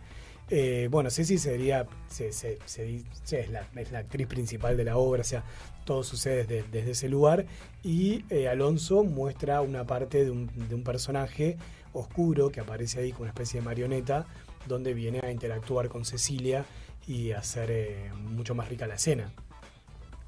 [0.50, 3.04] Eh, bueno, Ceci sería, se, se- se
[3.39, 5.44] es, la, es la actriz principal de la obra, o sea,
[5.86, 7.46] todo sucede desde, desde ese lugar.
[7.84, 11.58] Y eh, Alonso muestra una parte de un, de un personaje
[11.94, 14.26] oscuro que aparece ahí como una especie de marioneta,
[14.68, 16.66] donde viene a interactuar con Cecilia
[17.08, 19.32] y a hacer eh, mucho más rica la escena.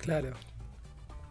[0.04, 0.32] Claro.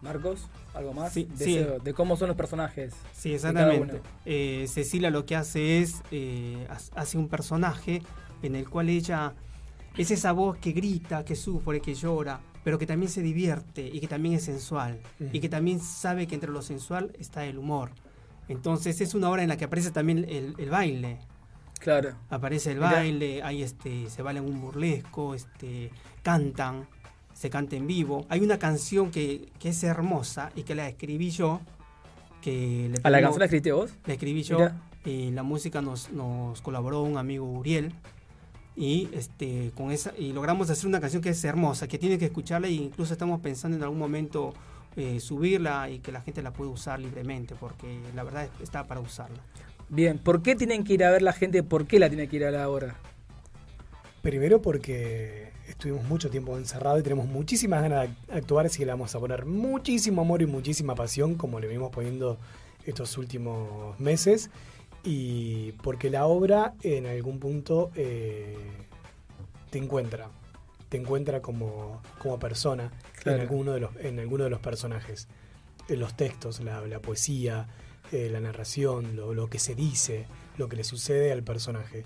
[0.01, 1.13] Marcos, ¿algo más?
[1.13, 1.57] Sí, de, sí.
[1.57, 2.93] ese- de cómo son los personajes.
[3.13, 4.01] Sí, exactamente.
[4.25, 8.01] Eh, Cecilia lo que hace es, eh, ha- hace un personaje
[8.41, 9.33] en el cual ella
[9.97, 13.99] es esa voz que grita, que sufre, que llora, pero que también se divierte y
[14.01, 14.99] que también es sensual
[15.31, 17.91] y que también sabe que entre lo sensual está el humor.
[18.49, 21.19] Entonces es una obra en la que aparece también el, el baile.
[21.79, 22.15] Claro.
[22.29, 22.91] Aparece el Mirá.
[22.91, 25.91] baile, hay este, se bailan un burlesco, este,
[26.23, 26.87] cantan,
[27.33, 28.25] se canta en vivo.
[28.29, 31.61] Hay una canción que, que es hermosa y que la escribí yo.
[32.41, 33.93] Que le ¿A la canción la escribiste vos?
[34.05, 34.69] La escribí yo.
[35.05, 37.93] Y la música nos, nos colaboró un amigo Uriel.
[38.75, 42.25] Y este con esa y logramos hacer una canción que es hermosa, que tiene que
[42.25, 44.51] escucharla e incluso estamos pensando en algún momento
[44.95, 48.99] eh, subirla y que la gente la pueda usar libremente, porque la verdad está para
[48.99, 49.37] usarla.
[49.89, 51.61] Bien, ¿por qué tienen que ir a ver la gente?
[51.61, 52.95] ¿Por qué la tiene que ir a la obra?
[54.23, 58.91] Primero porque estuvimos mucho tiempo encerrados y tenemos muchísimas ganas de actuar, así que le
[58.91, 62.37] vamos a poner muchísimo amor y muchísima pasión, como le venimos poniendo
[62.85, 64.49] estos últimos meses.
[65.03, 68.55] Y porque la obra en algún punto eh,
[69.69, 70.29] te encuentra,
[70.89, 72.91] te encuentra como, como persona
[73.21, 73.37] Claro.
[73.37, 75.27] en, alguno de los, en alguno de los personajes,
[75.87, 77.67] en los textos, la, la poesía,
[78.11, 80.25] eh, la narración, lo, lo que se dice,
[80.57, 82.03] lo que le sucede al personaje.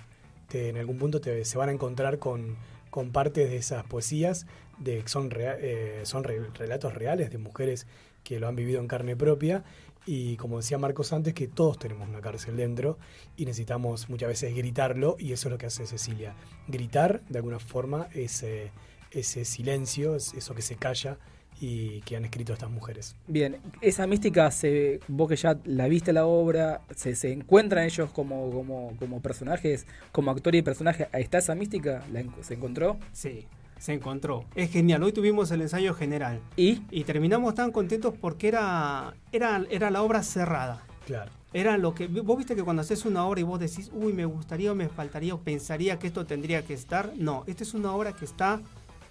[0.47, 2.55] Te- en algún punto te, se van a encontrar con,
[2.97, 4.47] con partes de esas poesías,
[4.79, 7.85] de, son, eh, son re- relatos reales de mujeres
[8.23, 9.63] que lo han vivido en carne propia.
[10.07, 12.97] Y como decía Marcos antes, que todos tenemos una cárcel dentro
[13.35, 16.33] y necesitamos muchas veces gritarlo y eso es lo que hace Cecilia.
[16.67, 18.71] Gritar, de alguna forma, ese,
[19.11, 21.19] ese silencio, es- eso que se calla
[21.59, 23.15] y que han escrito estas mujeres.
[23.27, 28.09] Bien, esa mística, se, vos que ya la viste la obra, se, se encuentran ellos
[28.11, 31.07] como, como, como personajes, como actor y personaje.
[31.11, 32.03] ¿Ahí está esa mística?
[32.11, 32.97] ¿La ¿Se encontró?
[33.11, 33.45] Sí,
[33.79, 34.45] se encontró.
[34.55, 35.03] Es genial.
[35.03, 36.39] Hoy tuvimos el ensayo general.
[36.55, 36.81] ¿Y?
[36.91, 40.83] Y terminamos tan contentos porque era, era, era la obra cerrada.
[41.05, 41.31] Claro.
[41.53, 42.07] Era lo que.
[42.07, 44.89] Vos viste que cuando haces una obra y vos decís, uy, me gustaría o me
[44.89, 47.13] faltaría o pensaría que esto tendría que estar.
[47.15, 48.61] No, esta es una obra que está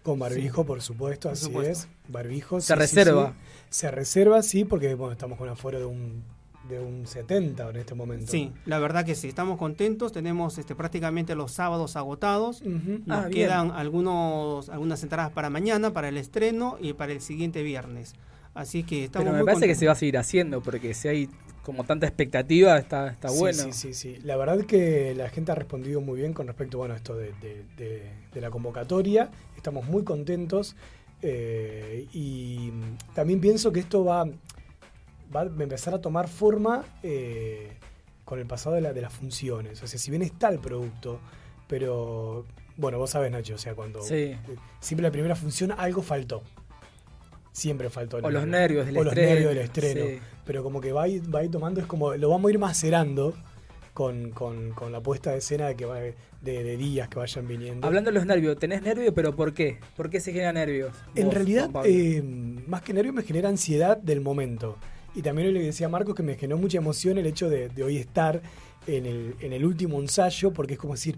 [0.04, 1.72] Con barbijo, por supuesto, Por así supuesto.
[1.72, 1.88] es.
[2.12, 2.62] Barbijo.
[2.62, 3.30] Se sí, reserva.
[3.30, 3.36] sí.
[3.72, 6.24] Se reserva, sí, porque bueno, estamos con un aforo de un,
[6.70, 8.32] de un 70 en este momento.
[8.32, 13.28] Sí, la verdad que sí, estamos contentos, tenemos este, prácticamente los sábados agotados, nos Ah,
[13.28, 13.32] bien.
[13.48, 18.14] quedan algunos, algunas entradas para mañana, para el estreno y para el siguiente viernes.
[18.54, 21.08] Así que estamos Pero me muy parece que se va a seguir haciendo, porque si
[21.10, 21.30] hay
[21.62, 23.64] como tanta expectativa, está, está Sí, bueno.
[23.64, 24.18] Sí, sí, sí.
[24.24, 27.34] La verdad que la gente ha respondido muy bien con respecto bueno, a esto de,
[27.42, 29.30] de- de- de la convocatoria.
[29.58, 30.76] Estamos muy contentos
[31.22, 32.72] eh, y
[33.14, 34.26] también pienso que esto va,
[35.36, 37.72] va a empezar a tomar forma eh,
[38.24, 39.82] con el pasado de, la- de las funciones.
[39.84, 41.20] O sea, si bien está el producto,
[41.68, 42.46] pero
[42.78, 44.36] bueno, vos sabés, Nacho, o sea, cuando Sí.
[44.80, 46.42] siempre la primera función algo faltó.
[47.52, 48.18] Siempre faltó.
[48.18, 50.06] O los nervios del o los nervios del estreno.
[50.06, 50.20] sí.
[50.46, 52.52] Pero como que va a, ir, va a ir tomando, es como, lo vamos a
[52.52, 53.34] ir macerando
[53.94, 57.48] con, con- con la puesta de escena de, que va, de, de días que vayan
[57.48, 57.88] viniendo.
[57.88, 59.14] Hablando de los nervios, ¿tenés nervios?
[59.16, 59.80] ¿Pero por qué?
[59.96, 60.92] ¿Por qué se generan nervios?
[61.16, 62.22] En Vos, realidad, eh,
[62.68, 64.78] más que nervios me genera ansiedad del momento.
[65.16, 67.98] Y también le decía a Marcos que me generó mucha emoción el hecho de, hoy
[67.98, 68.42] estar
[68.86, 71.18] en el, en el último ensayo, porque es como decir,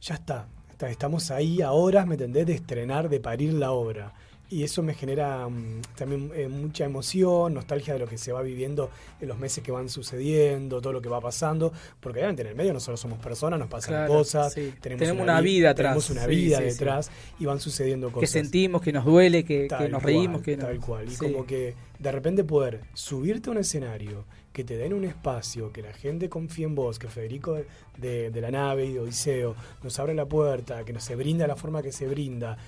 [0.00, 0.46] ya está,
[0.88, 4.12] estamos ahí a horas, ¿me entendés?, de estrenar, de parir la obra.
[4.52, 8.42] Y eso me genera mm, también eh, mucha emoción, nostalgia de lo que se va
[8.42, 8.90] viviendo
[9.20, 12.54] en los meses que van sucediendo, todo lo que va pasando, porque obviamente en el
[12.56, 14.74] medio nosotros somos personas, nos pasan Claro, cosas, sí.
[14.80, 16.70] tenemos, Tenemos una vi- vida tenemos atrás, una sí, vida sí, sí.
[16.70, 18.30] detrás y van sucediendo que cosas.
[18.30, 20.64] sentimos, que nos duele, que, que nos cual, reímos, que no.
[20.66, 21.12] Tal cual.
[21.12, 25.72] Y como que de repente poder subirte a un escenario, que te den un espacio,
[25.72, 27.66] que la gente confíe en vos, que Federico de,
[27.98, 31.46] de- de la nave y de Odiseo nos abre la puerta, que nos se brinda
[31.46, 32.58] la forma que se brinda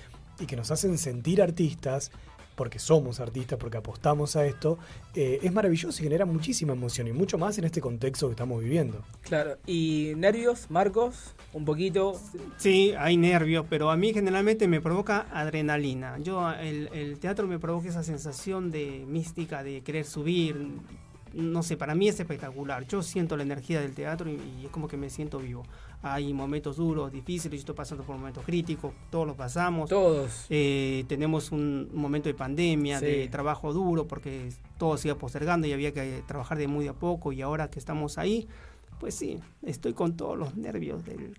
[0.42, 2.10] y que nos hacen sentir artistas,
[2.54, 4.78] porque somos artistas, porque apostamos a esto,
[5.14, 8.62] eh, es maravilloso y genera muchísima emoción y mucho más en este contexto que estamos
[8.62, 9.02] viviendo.
[9.22, 9.56] Claro.
[9.66, 11.34] ¿Y nervios, Marcos?
[11.52, 12.20] Un poquito.
[12.58, 16.18] Sí, hay nervios, pero a mí generalmente me provoca adrenalina.
[16.18, 20.68] Yo, el, el teatro me provoca esa sensación de mística, de querer subir.
[21.32, 22.86] No sé, para mí es espectacular.
[22.86, 25.62] Yo siento la energía del teatro y, y es como que me siento vivo.
[26.04, 29.88] Hay momentos duros, difíciles, yo estoy pasando por momentos críticos, todos los pasamos.
[29.88, 30.46] Todos.
[30.50, 33.06] Eh, tenemos un momento de pandemia, Sí.
[33.06, 34.48] de trabajo duro, porque
[34.78, 37.32] todo se iba postergando y había que trabajar de muy a poco.
[37.32, 38.48] Y ahora que estamos ahí,
[38.98, 41.38] pues sí, estoy con todos los nervios del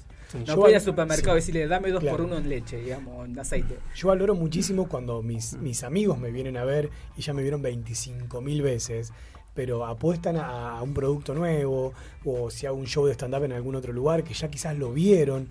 [0.47, 2.17] No puede ir al supermercado y decirle, dame dos Claro.
[2.17, 3.77] por uno en leche, digamos, en aceite.
[3.95, 7.61] Yo valoro muchísimo cuando mis, mis amigos me vienen a ver y ya me vieron
[7.61, 9.13] 25 mil veces,
[9.53, 11.93] pero apuestan a, a un producto nuevo
[12.25, 14.91] o si hago un show de stand-up en algún otro lugar que ya quizás lo
[14.93, 15.49] vieron.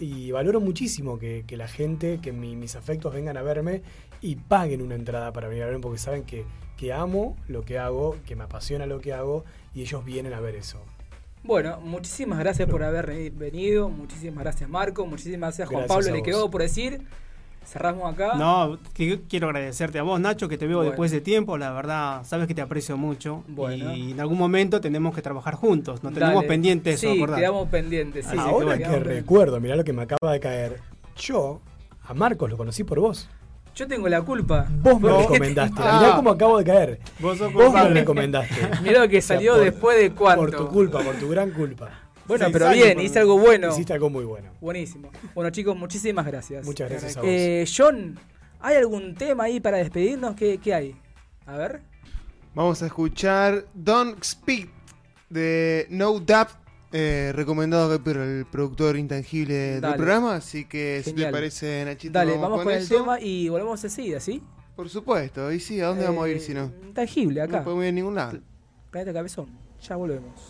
[0.00, 3.82] Y, valoro muchísimo que, que la gente, que mi- mis afectos vengan a verme
[4.20, 6.44] y paguen una entrada para venir a verme porque saben que,
[6.76, 10.40] que amo lo que hago, que me apasiona lo que hago y ellos vienen a
[10.40, 10.80] ver eso.
[11.44, 16.22] Bueno, muchísimas gracias por haber venido, muchísimas gracias Marco, muchísimas gracias Juan Gracias Pablo, le
[16.24, 17.02] quedó por decir.
[17.70, 18.34] Cerramos acá.
[18.34, 20.90] No, que- quiero agradecerte a vos, Nacho, que te veo Bueno.
[20.90, 21.56] después de tiempo.
[21.56, 23.44] La verdad, sabes que te aprecio mucho.
[23.46, 23.94] Bueno.
[23.94, 26.02] Y en algún momento tenemos que trabajar juntos.
[26.02, 26.48] Nos tenemos Dale.
[26.48, 27.42] pendiente eso, Sí, acordate.
[27.42, 28.26] quedamos pendientes.
[28.26, 29.14] sí, Ahora sí, que pendientes.
[29.16, 30.80] recuerdo, mirá lo que me acaba de caer.
[31.16, 31.60] Yo
[32.02, 33.28] a Marcos lo conocí por vos.
[33.76, 34.66] Yo tengo la culpa.
[34.82, 35.80] Vos me recomendaste.
[35.80, 35.98] Ah.
[36.00, 36.98] Mirá cómo acabo de caer.
[37.20, 38.54] Vos sos Vos me recomendaste.
[38.82, 40.40] Mirá lo que salió después de cuánto.
[40.40, 41.88] Por tu culpa, por tu gran culpa.
[42.30, 43.70] Bueno, pero bien, hice algo bueno.
[43.70, 44.52] Hiciste algo muy bueno.
[44.60, 45.10] Buenísimo.
[45.34, 46.64] Bueno, chicos, muchísimas gracias.
[46.64, 47.28] Muchas gracias a vos.
[47.28, 48.18] Eh, John,
[48.60, 50.36] ¿hay algún tema ahí para despedirnos?
[50.36, 50.96] ¿Qué, qué hay?
[51.46, 51.82] A ver.
[52.54, 54.68] Vamos a escuchar Don't Speak
[55.28, 56.50] de No Doubt,
[56.92, 60.36] eh, recomendado por el productor intangible del programa.
[60.36, 62.96] Así que, si te parece, Nachito, Dale, vamos con, el eso.
[62.96, 64.40] tema y volvemos enseguida, ¿sí?
[64.76, 66.72] Por supuesto, y sí, ¿a dónde Eh, vamos a ir si no?
[66.86, 67.58] Intangible, acá.
[67.58, 68.38] No podemos ir a ningún lado.
[68.90, 69.48] Planeta Cabezón.
[69.82, 70.49] Ya volvemos.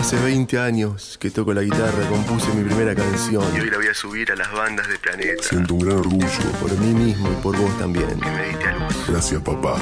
[0.00, 3.44] Hace 20 años que toco la guitarra, compuse mi primera canción.
[3.54, 5.42] Y hoy la voy a subir a las bandas de Planeta.
[5.42, 6.26] Siento un gran orgullo.
[6.60, 8.18] Por mí mismo y por vos también.
[8.18, 8.96] Que me diste a luz.
[9.08, 9.76] Gracias, papá.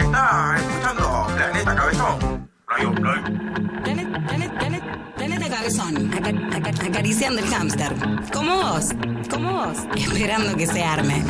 [0.00, 2.48] Está escuchando Planeta Cabezón.
[3.84, 4.86] Planeta, planeta, planeta,
[5.16, 7.92] planeta cabezón, aca- aca- acariciando el hámster.
[8.32, 8.88] Como vos,
[9.30, 11.22] como vos, esperando que se arme.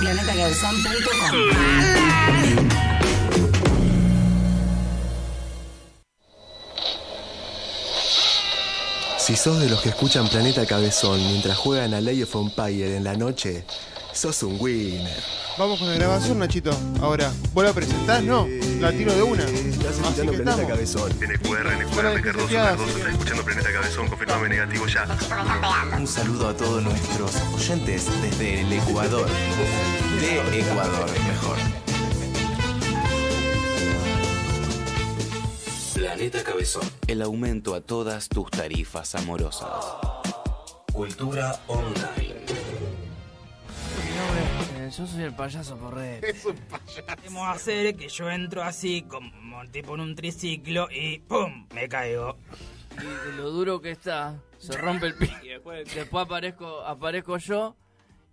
[0.00, 2.39] Planetacabezón.com
[9.30, 13.04] Si sos de los que escuchan Planeta Cabezón mientras juegan a Lay of Empire en
[13.04, 13.64] la noche,
[14.12, 15.22] sos un winner.
[15.56, 16.72] Vamos con la grabación, Nachito.
[17.00, 18.24] Ahora, ¿vos la presentás?
[18.24, 18.48] No,
[18.80, 19.44] la tiro de una.
[19.44, 20.70] Estás Así escuchando que Planeta estamos.
[20.72, 21.12] Cabezón.
[21.12, 22.98] NQR, NQR, Cardoso, Cardoso, sí.
[22.98, 25.06] está escuchando Planeta Cabezón, confirmame negativo ya.
[25.96, 29.28] Un saludo a todos nuestros oyentes desde el Ecuador.
[30.20, 31.89] De Ecuador, mejor.
[36.12, 36.82] Planeta Cabezón.
[37.06, 39.70] El aumento a todas tus tarifas amorosas.
[40.92, 42.34] Cultura online.
[43.96, 46.24] Mi nombre, eh, yo soy el payaso Porret.
[46.24, 47.06] Es un payaso.
[47.06, 51.68] Podemos hacer que yo entro así, como tipo en un triciclo, y ¡pum!
[51.72, 52.36] me caigo.
[53.00, 55.60] Y de lo duro que está, se rompe el pie.
[55.94, 57.76] después, aparezco, aparezco yo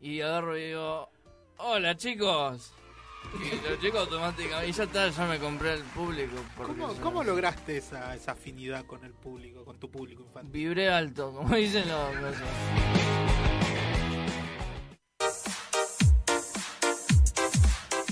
[0.01, 1.11] y agarro y digo,
[1.57, 2.73] hola chicos.
[3.35, 6.35] Y los chicos automáticamente, y ya está, ya me compré el público.
[6.55, 10.51] ¿Cómo, ya- cómo lograste esa, esa afinidad con el público, con tu público infantil?
[10.51, 12.15] Vibré alto, como dicen los...
[12.15, 12.35] los-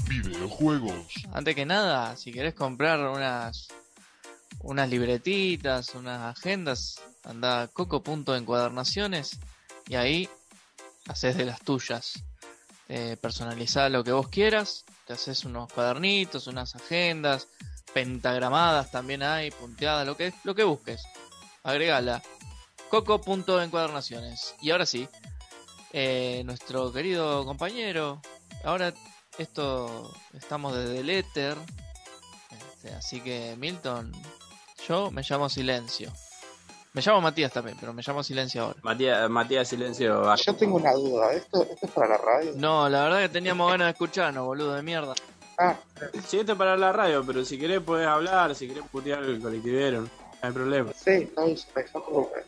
[0.08, 1.14] Videojuegos.
[1.34, 3.68] Antes que nada, si querés comprar unas
[4.60, 9.38] unas libretitas, unas agendas, anda a coco.encuadernaciones
[9.88, 10.30] y ahí
[11.08, 12.24] haces de las tuyas.
[12.90, 17.48] Eh, personalizá lo que vos quieras, te haces unos cuadernitos, unas agendas,
[17.94, 21.04] pentagramadas también hay, punteadas, lo que, lo que busques.
[21.64, 22.22] Agregala.
[22.90, 24.56] Coco.encuadernaciones.
[24.62, 25.08] Y ahora sí,
[25.94, 28.22] eh, nuestro querido compañero,
[28.64, 28.94] ahora
[29.38, 31.58] esto estamos desde el éter,
[32.52, 34.12] este, así que Milton,
[34.88, 36.12] yo me llamo Silencio.
[36.96, 38.80] Me llamo Matías también, pero me llamo Silencio ahora.
[38.82, 40.34] Matías, Matías Silencio.
[40.36, 42.54] Yo tengo una duda, ¿esto, esto es para la radio?
[42.56, 45.14] No, la verdad que teníamos ganas de escucharnos, boludo de mierda.
[45.58, 45.76] Ah,
[46.26, 49.42] Sí, esto es para la radio, pero si querés podés hablar, si querés putear el
[49.42, 50.10] colectivero, no
[50.42, 50.92] hay problema.
[50.94, 51.44] sí, no,
[51.74, 52.44] preocupe.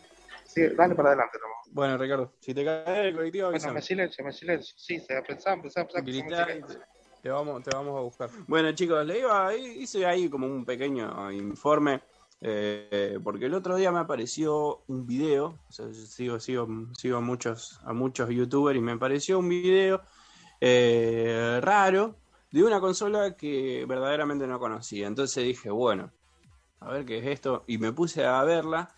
[0.46, 1.58] Sí, dale para adelante nomás.
[1.70, 3.74] Bueno, Ricardo, si te caes el colectivo, Bueno, avísame.
[3.74, 4.74] me silencio, me silencio.
[4.78, 5.66] Sí, se Gritá somos
[6.06, 6.66] y silencio.
[6.66, 8.30] te, te vamos, te vamos a buscar.
[8.46, 12.00] Bueno, chicos, le iba, hice ahí como un pequeño informe,
[12.40, 17.80] eh, porque el otro día me apareció un video, o sigo, sigo, sigo a muchos,
[17.84, 20.02] a muchos youtubers y me apareció un video
[20.60, 22.16] eh, raro
[22.50, 25.06] de una consola que verdaderamente no conocía.
[25.06, 26.12] Entonces dije, bueno,
[26.80, 28.90] a ver qué es esto, y me puse a verla,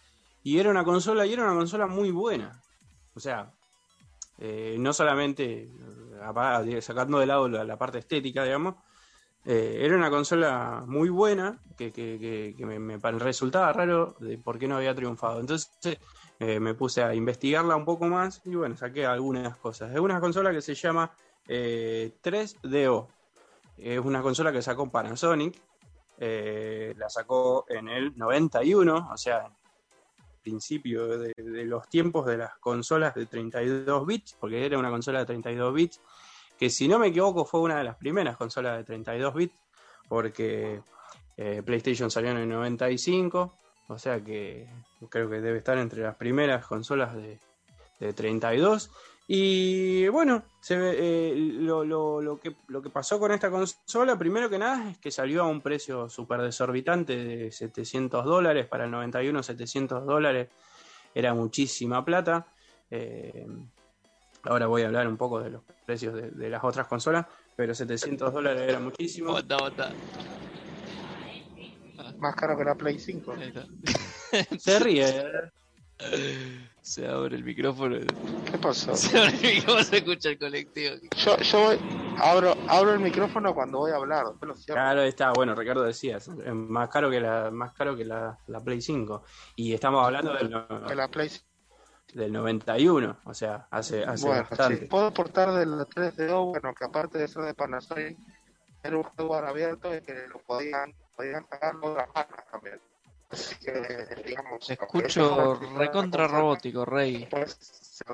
[0.43, 2.61] y era una consola, y era una consola muy buena.
[3.15, 3.53] O sea,
[4.39, 8.77] eh, no solamente eh, sacando de lado la, la parte estética, digamos,
[9.45, 14.69] eh, era una consola muy buena que, que- que- me, resultaba raro de por qué
[14.69, 15.41] no había triunfado.
[15.41, 15.71] Entonces
[16.39, 19.93] eh, me puse a investigarla un poco más y bueno, saqué algunas cosas.
[19.93, 21.11] Es una consola que se llama
[21.49, 23.09] eh, 3DO.
[23.79, 25.59] Es una consola que sacó Panasonic.
[26.19, 29.51] eh, la sacó en el 91, o sea,
[30.43, 31.33] principio de
[31.65, 36.01] los tiempos de las consolas de 32 bits, porque era una consola de 32 bits,
[36.61, 39.55] que si no me equivoco fue una de las primeras consolas de 32 bits,
[40.11, 40.83] porque
[41.39, 43.55] eh, PlayStation salió en el 95,
[43.89, 44.69] o sea que
[45.09, 47.39] creo que debe estar entre las primeras consolas de,
[47.99, 48.91] de 32.
[49.27, 54.99] Y bueno, eh, lo que, lo que pasó con esta consola, primero que nada, es
[54.99, 58.67] que salió a un precio súper desorbitante de 700 dólares.
[58.67, 60.49] Para el 91, 700 dólares
[61.15, 62.49] era muchísima plata.
[62.91, 63.47] Eh,
[64.45, 67.27] ahora voy a hablar un poco de los precios de, de las otras consolas,
[67.57, 69.37] pero 700 dólares era muchísimo.
[72.19, 73.35] Más caro que la Play 5.
[74.59, 75.25] Se ríe.
[76.83, 77.97] Se abre el micrófono.
[78.51, 78.95] ¿Qué pasó?
[78.97, 80.95] Se abre el micrófono, se escucha el colectivo.
[81.17, 81.79] Yo, yo voy,
[82.19, 84.55] abro, abro el micrófono cuando voy a hablar, lo.
[84.67, 88.61] Claro, está, bueno, Ricardo decía, es más caro que la, más caro que la, la
[88.61, 89.23] Play 5.
[89.57, 91.31] Y estamos hablando del, no- Que la Play
[92.15, 94.81] del 91, o sea, hace, hace Bueno, bastante.
[94.81, 94.87] sí.
[94.87, 98.19] Puedo aportar del 3DO, bueno, que aparte de ser de Panasonic,
[98.83, 102.81] era un hardware abierto y que lo podían, podían sacar otras marcas también.
[103.31, 104.65] Así que, digamos...
[104.65, 107.27] Se escucho recontra robótico, Rey.
[107.31, 108.05] Pues, se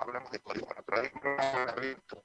[0.00, 2.24] hablamos de código, bueno, pero hay un programa abierto.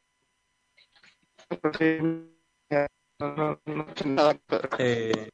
[3.19, 4.31] No, no, no
[4.77, 5.29] Eh,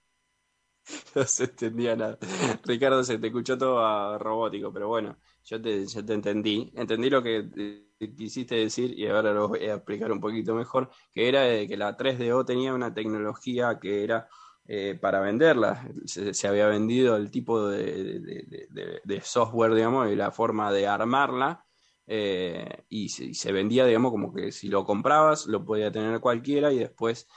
[1.15, 2.17] no se entendía nada.
[2.65, 6.71] Ricardo, se te escuchó todo a robótico, pero bueno, yo te, yo te entendí.
[6.75, 10.89] Entendí lo que eh, quisiste decir y ahora lo voy a explicar un poquito mejor,
[11.13, 14.27] que era que la 3DO tenía una tecnología que era
[14.67, 15.87] eh, para venderla.
[16.05, 21.65] Se, había vendido el tipo de, de- software, digamos, y la forma de armarla.
[22.07, 26.71] eh, y, se, se vendía, digamos, como que si lo comprabas, lo podía tener cualquiera
[26.73, 27.27] y después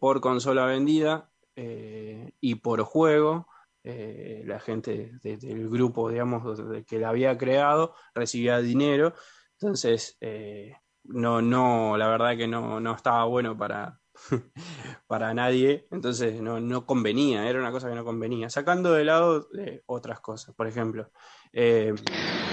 [0.00, 1.29] por consola vendida
[1.62, 3.46] eh, y por juego,
[3.84, 9.12] eh, la gente de- del grupo, digamos, que la había creado recibía dinero.
[9.52, 10.74] Entonces, eh,
[11.04, 14.00] no, no, la verdad que no, no estaba bueno para,
[15.06, 18.48] para nadie, entonces no, no convenía, era una cosa que no convenía.
[18.48, 19.48] Sacando de lado
[19.86, 21.10] otras cosas, por ejemplo,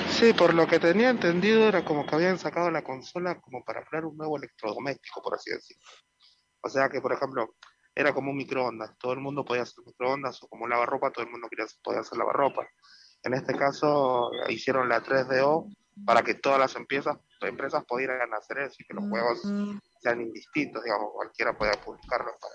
[0.09, 3.85] Sí, por lo que tenía entendido era como que habían sacado la consola como para
[3.85, 5.83] crear un nuevo electrodoméstico, por así decirlo.
[6.61, 7.55] O sea que, por ejemplo,
[7.99, 11.25] era como un microondas, todo el mundo podía hacer microondas, o como un lavarropa, todo
[11.25, 12.67] el mundo quería, podía hacer lavarropa.
[13.23, 15.67] En este caso, hicieron la 3DO
[16.05, 19.41] para que todas las empresas, empresas pudieran hacer eso y que los juegos
[19.99, 22.53] sean indistintos, digamos, cualquiera pueda publicarlos para,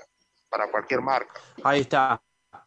[0.49, 1.33] para cualquier marca.
[1.65, 2.23] Ahí está,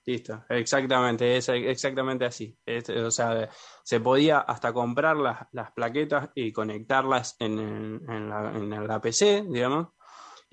[0.06, 2.60] listo, exactamente, es exactamente así.
[2.66, 3.50] Es- o sea,
[3.86, 9.46] se podía hasta comprar las, las plaquetas y conectarlas en, en la, en la PC,
[9.50, 9.95] digamos,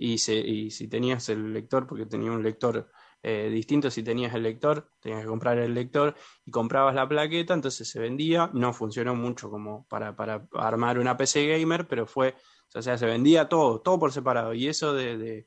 [0.02, 2.90] y, si tenías el lector, porque tenía un lector
[3.22, 7.54] eh, distinto, si tenías el lector, tenías que comprar el lector y comprabas la plaqueta,
[7.54, 12.34] entonces se vendía, no funcionó mucho como para, para armar una PC gamer, pero fue,
[12.74, 15.46] o sea, se vendía todo, todo por separado, y eso de,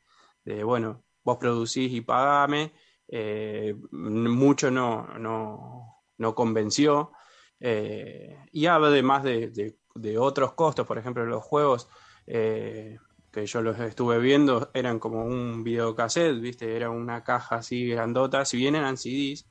[0.63, 2.71] bueno, vos producís y pagame,
[3.09, 7.11] eh, mucho no, no, no convenció.
[7.59, 9.75] eh, y además de,
[10.17, 11.89] otros costos, por ejemplo, los juegos
[13.35, 16.75] que yo los estuve viendo eran como un videocassette, ¿viste?
[16.75, 19.45] Era una caja así grandota, si bien eran CDs,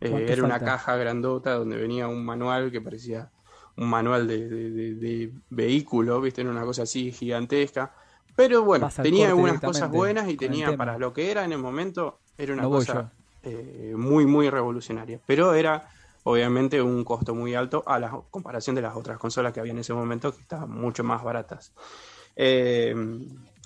[0.00, 3.30] eh, ¿Cuánto era una caja grandota donde venía un manual que parecía
[3.76, 6.40] un manual de, de- de- de vehículo, ¿viste?
[6.42, 7.92] Era una cosa así gigantesca.
[8.36, 12.20] Pero bueno, tenía algunas cosas buenas y tenía para lo que era en el momento,
[12.38, 13.12] era una No cosa
[13.42, 15.20] eh, muy, muy revolucionaria.
[15.26, 15.88] Pero era
[16.24, 19.78] obviamente un costo muy alto a la comparación de las otras consolas que había en
[19.78, 21.72] ese momento, que estaban mucho más baratas.
[22.36, 22.94] Eh,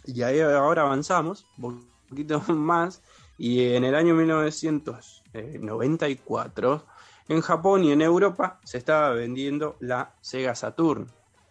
[0.06, 3.02] y ahí ahora avanzamos un poquito más
[3.36, 6.86] y en el año 1994
[7.28, 11.06] en Japón y en Europa se estaba vendiendo la Sega Saturn.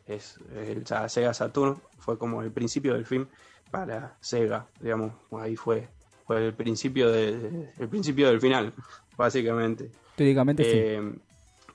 [0.06, 3.28] Es, el, la Sega Saturn fue como el principio del fin
[3.72, 5.88] para Sega, digamos, ahí fue,
[6.26, 8.74] fue el principio de, el principio del final,
[9.16, 9.92] básicamente.
[10.16, 10.72] Teóricamente sí.
[10.74, 11.14] Eh,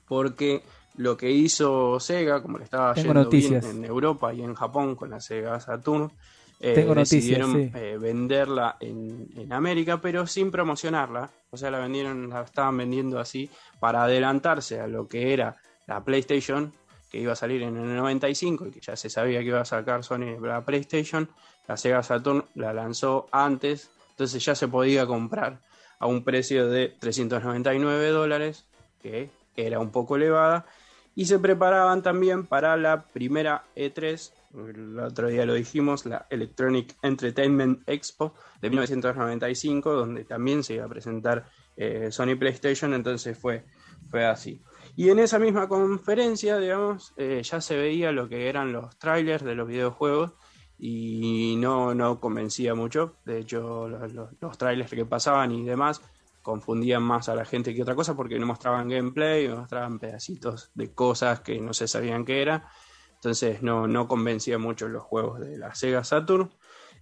[0.06, 0.62] porque
[0.96, 4.94] lo que hizo Sega, como le estaba Tengo yendo bien en Europa y en Japón
[4.94, 6.12] con la Sega Saturn,
[6.60, 7.72] eh, Tengo noticias, decidieron sí.
[7.74, 11.30] eh, venderla en, en América, pero sin promocionarla.
[11.50, 13.50] O sea, la vendieron, la estaban vendiendo así
[13.80, 15.56] para adelantarse a lo que era
[15.86, 16.72] la PlayStation,
[17.10, 19.64] que iba a salir en el 95 y que ya se sabía que iba a
[19.64, 21.28] sacar Sony la PlayStation.
[21.68, 25.60] La Sega Saturn la lanzó antes, entonces ya se podía comprar
[25.98, 28.64] a un precio de 399 dólares,
[29.02, 30.66] que era un poco elevada,
[31.14, 36.96] y se preparaban también para la primera E3, el otro día lo dijimos, la Electronic
[37.02, 41.44] Entertainment Expo de 1995, donde también se iba a presentar
[41.76, 43.64] eh, Sony PlayStation, entonces fue,
[44.10, 44.62] fue así.
[44.96, 49.44] Y en esa misma conferencia, digamos, eh, ya se veía lo que eran los trailers
[49.44, 50.32] de los videojuegos
[50.78, 53.16] y no, no convencía mucho.
[53.24, 56.00] De hecho, los, los- los trailers que pasaban y demás
[56.44, 60.94] confundían más a la gente que otra cosa porque no mostraban gameplay, mostraban pedacitos de
[60.94, 62.68] cosas que no se sabían qué era.
[63.14, 66.50] Entonces no, no convencía mucho los juegos de la Sega Saturn.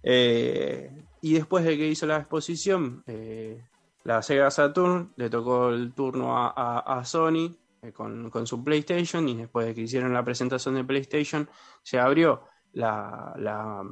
[0.01, 0.89] Eh,
[1.21, 3.61] y después de que hizo la exposición, eh,
[4.05, 9.35] la Sega Saturn le tocó el turno a, Sony eh, con, con su PlayStation y
[9.35, 11.49] después de que hicieron la presentación de PlayStation
[11.83, 13.83] se abrió la-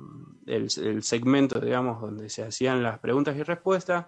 [0.46, 4.08] el, el segmento, digamos, donde se hacían las preguntas y respuestas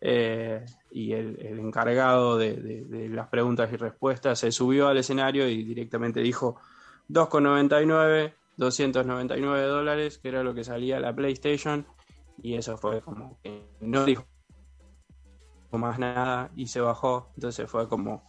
[0.00, 6.20] eh, y el, encargado de, las preguntas y respuestas se subió al escenario y directamente
[6.20, 6.60] dijo
[7.08, 11.86] 2,99, 299 dólares, que era lo que salía la PlayStation
[12.42, 14.26] y eso fue como que no dijo
[15.72, 18.24] más nada y se bajó, entonces fue como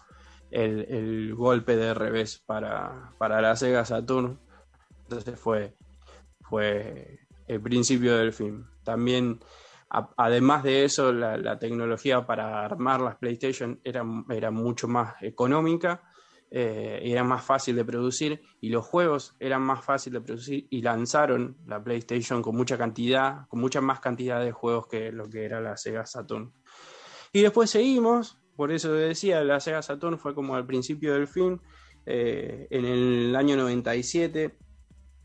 [0.51, 4.39] el, golpe de revés para, para la Sega Saturn,
[5.03, 5.75] entonces fue,
[6.41, 8.65] fue el principio del fin.
[8.83, 9.39] También,
[9.89, 16.01] además de eso, la, tecnología para armar las PlayStation era, era mucho más económica
[16.51, 20.81] eh, era más fácil de producir y los juegos eran más fácil de producir y
[20.81, 25.45] lanzaron la PlayStation con mucha cantidad, con mucha más cantidad de juegos que lo que
[25.45, 26.51] era la Sega Saturn.
[27.31, 31.61] Y después seguimos, por eso decía, la Sega Saturn fue como al principio del fin,
[32.07, 34.57] eh, en el año 97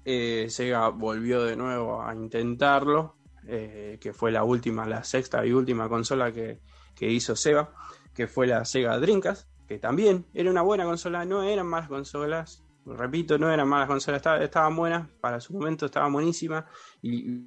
[0.04, 3.16] eh, Sega volvió de nuevo a intentarlo,
[3.48, 6.60] eh, que fue la última, la sexta y última consola que,
[6.94, 7.72] que hizo Sega,
[8.14, 12.62] que fue la Sega Dreamcast, que también era una buena consola, no eran malas consolas,
[12.86, 16.64] repito, no eran malas consolas, esta- estaban buenas, para su momento estaban buenísimas,
[17.02, 17.40] y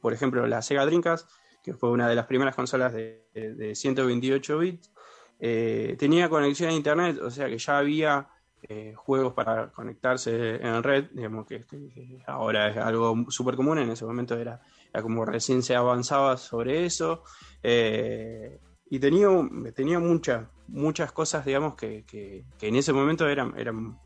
[0.00, 1.30] por ejemplo la Sega Dreamcast,
[1.62, 4.92] que fue una de las primeras consolas de 128 bits,
[5.38, 8.28] eh, tenía conexión a internet, o sea que ya había
[8.68, 13.90] eh, juegos para conectarse en red, digamos que, que ahora es algo súper común, en
[13.90, 14.60] ese momento era,
[15.02, 17.22] como recién se avanzaba sobre eso,
[17.62, 19.28] eh, y tenía,
[19.74, 24.00] tenía muchas, muchas cosas, digamos, que, que- en ese momento eran, eran,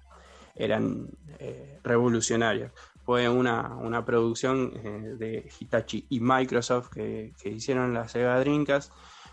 [0.55, 1.09] eran
[1.39, 2.73] eh, revolucionarias.
[3.05, 8.43] Fue una, una producción eh, de Hitachi y Microsoft que, que hicieron la Sega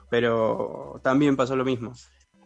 [0.09, 1.93] pero también pasó lo mismo.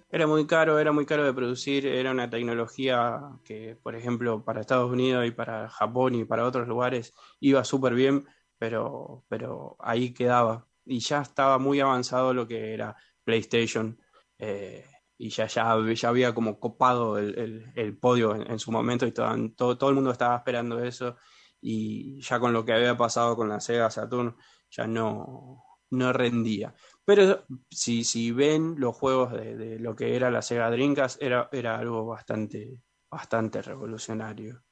[0.09, 4.61] Era muy caro, era muy caro de producir, era una tecnología que, por ejemplo, para
[4.61, 8.25] Estados Unidos y para Japón y para otros lugares iba súper bien,
[8.57, 10.67] pero, pero ahí quedaba.
[10.85, 13.99] Y ya estaba muy avanzado lo que era PlayStation
[14.37, 14.85] eh,
[15.17, 19.75] y ya, ya, ya había como copado el, el- podio en, su momento y todo,
[19.77, 21.15] todo, el mundo estaba esperando eso
[21.61, 24.35] y ya con lo que había pasado con la Sega Saturn
[24.69, 26.75] ya no, no rendía.
[27.05, 31.49] Pero si, si ven los juegos de, de lo que era la Sega Dreamcast, era,
[31.51, 34.63] era algo bastante, bastante revolucionario.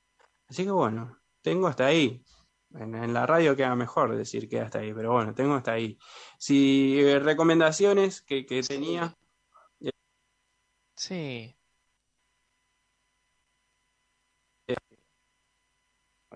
[0.49, 2.23] Así que bueno, tengo hasta ahí.
[2.73, 5.97] En, en la radio queda mejor decir que hasta ahí, pero bueno, tengo hasta ahí.
[6.37, 9.15] Si eh, recomendaciones que, que tenía.
[9.81, 9.91] eh,
[10.95, 11.55] Sí.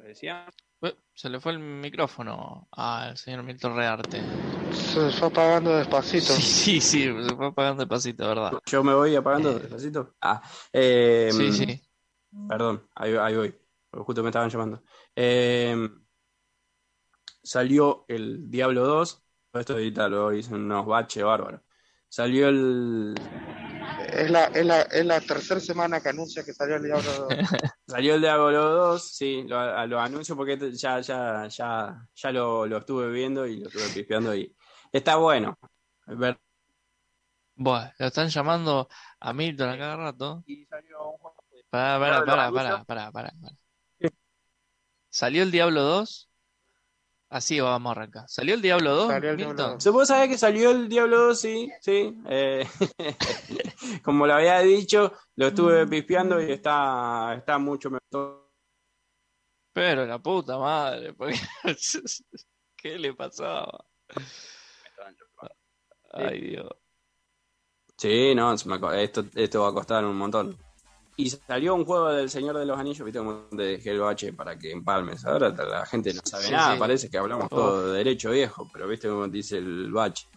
[0.07, 0.45] decía.
[1.13, 4.21] Se le fue el micrófono al señor Milton Rearte.
[4.71, 6.33] Se fue apagando despacito.
[6.33, 8.59] Sí, sí, sí, se fue apagando despacito, ¿verdad?
[8.67, 10.15] Yo me voy apagando despacito.
[10.21, 10.41] Ah,
[10.71, 11.81] eh, Sí, sí.
[12.47, 13.55] Perdón, ahí, ahí voy.
[13.91, 14.83] Justo me estaban llamando.
[15.15, 15.89] Eh,
[17.47, 19.23] salió el Diablo 2.
[19.53, 21.61] Esto ahorita lo hice unos baches bárbaros.
[22.07, 23.15] Salió el.
[24.13, 27.27] Es la, es la, es la tercera semana que anuncia que salió el Diablo 2.
[27.87, 32.77] Salió el Diablo 2, sí, lo, lo anuncio porque ya, ya, ya, ya lo, lo
[32.79, 34.53] estuve viendo y lo estuve pispeando y
[34.91, 35.57] está bueno.
[36.05, 36.37] Ver-
[37.55, 38.89] Bueno, lo están llamando
[39.21, 40.43] a Milton a cada rato.
[41.69, 44.11] Pará, pará, pará, pará, pará, pará, pará.
[45.09, 46.29] ¿Salió el Diablo 2?
[47.29, 48.23] Así vamos a arrancar.
[48.27, 49.73] ¿Salió el Diablo 2, Salió el Diablo Milton?
[49.73, 49.83] 2.
[49.83, 51.39] ¿Se puede saber que salió el Diablo 2?
[51.39, 52.15] Sí, sí.
[52.29, 52.65] eh,
[54.03, 58.49] como lo había dicho, lo estuve pispeando y está, está mucho mejor.
[59.73, 61.37] Pero la puta madre, porque...
[62.77, 63.85] ¿qué le pasaba?
[66.13, 66.69] Ay, Dios.
[67.97, 70.57] Sí, no, esto, esto va a costar un montón.
[71.19, 74.33] Y salió un juego del Señor de los Anillos, viste como te dejé el bache
[74.33, 75.25] para que empalmes.
[75.25, 76.79] Ahora la gente no sabe Sí, nada, sí.
[76.79, 80.27] parece que hablamos todo de derecho viejo, pero viste como dice el bache.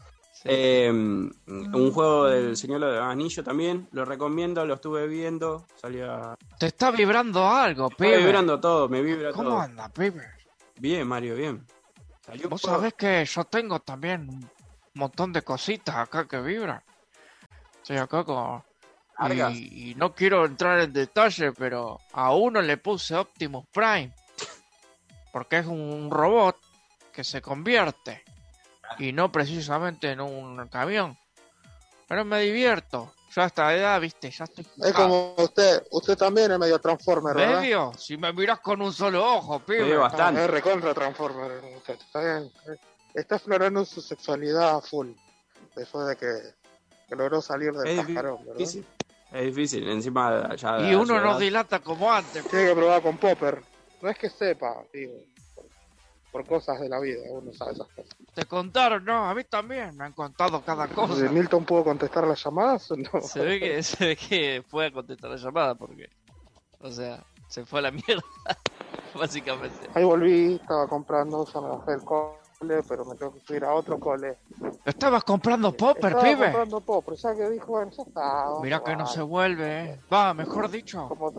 [0.44, 6.11] Eh, un juego del Señor de los Anillos también, lo recomiendo, lo estuve viendo, salió
[6.11, 6.35] a...
[6.59, 8.16] Te está vibrando algo, Está pibe.
[8.16, 9.59] vibrando todo, me vibra ¿Cómo todo.
[9.61, 10.23] anda, pibe?
[10.78, 11.66] Bien, Mario, bien.
[12.24, 14.51] Salió Vos sabés que yo tengo también un
[14.94, 16.82] montón de cositas acá que vibran.
[17.82, 18.62] Estoy acá con...
[19.29, 24.13] Y, y no quiero entrar en detalle, pero a uno le puse Optimus Prime.
[25.33, 26.57] Porque es un robot
[27.13, 28.25] que se convierte.
[28.99, 31.17] Y no precisamente en un camión.
[32.09, 33.15] Pero me divierto.
[33.33, 34.67] Yo a esta edad, viste, ya estoy...
[34.83, 37.61] Es como usted, usted también es medio Transformer, ¿verdad?
[37.61, 37.93] ¿Medio?
[37.97, 39.89] Si me miras con un solo ojo, pibe.
[39.89, 40.45] Sí, bastante.
[40.45, 41.63] Es recontra Transformer.
[41.77, 42.53] usted, Está bien.
[43.15, 45.11] Está explorando su sexualidad a full.
[45.77, 46.27] Después de que,
[47.09, 48.67] que logró salir del Es pajarón, ¿verdad?
[49.32, 50.81] Es difícil, encima ya...
[50.90, 52.44] Y uno no dilata como antes.
[52.48, 53.62] Tiene que probar con Popper.
[54.02, 55.12] No es que sepa, digo.
[55.55, 55.66] Por,
[56.32, 58.16] por cosas de la vida, uno sabe esas cosas.
[58.35, 61.15] Te contaron, no, a mí también me han contado cada cosa.
[61.15, 62.90] ¿De Milton pudo contestar las llamadas?
[63.12, 63.20] No.
[63.20, 66.11] Se ve que, se ve que fue a contestar la llamada porque,
[66.81, 68.23] o sea, se fue a la mierda,
[69.15, 69.90] básicamente.
[69.94, 72.05] Ahí volví, estaba comprando, ya me bajé el
[72.61, 74.37] cole, pero me tengo que subir a otro cole.
[74.85, 76.45] Estabas comprando popper, Estaba pibe.
[76.45, 78.45] comprando Popper, ya que dijo, bueno, ya está.
[78.62, 80.01] Mira que no se vuelve, eh.
[80.12, 81.09] Va, mejor dicho.
[81.09, 81.32] Como,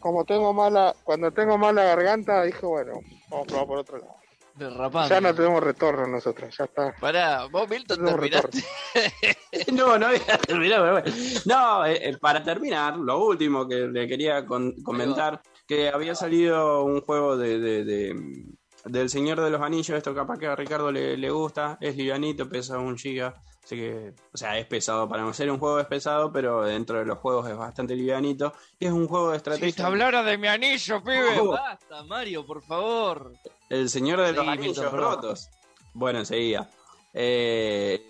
[0.00, 3.00] como tengo mala, cuando tengo mala garganta, dije, bueno,
[3.30, 4.14] vamos a probar por otro lado.
[4.54, 5.08] Derrapando.
[5.14, 6.92] Ya no tenemos retorno nosotros, ya está.
[7.00, 8.64] Pará, vos Milton No terminaste.
[9.72, 11.16] No, no había terminado, pero bueno.
[11.46, 16.82] No, eh, eh, para terminar, lo último que le quería con- comentar, que había salido
[16.84, 18.44] un juego de, de- de-
[18.88, 22.48] del Señor de los Anillos, esto capaz que a Ricardo le, le gusta, es livianito,
[22.48, 25.86] pesa un giga, así que, o sea, es pesado, para no ser un juego es
[25.86, 29.44] pesado, pero dentro de los juegos es bastante livianito, y es un juego de Si
[29.44, 29.86] te estrategia.
[29.86, 31.38] hablara de mi anillo, pibe.
[31.40, 31.52] Oh.
[31.52, 33.32] Basta, Mario, por favor.
[33.68, 35.50] El Señor de los Anillos rotos.
[35.94, 36.68] Bueno, enseguida.
[37.12, 38.00] Eh,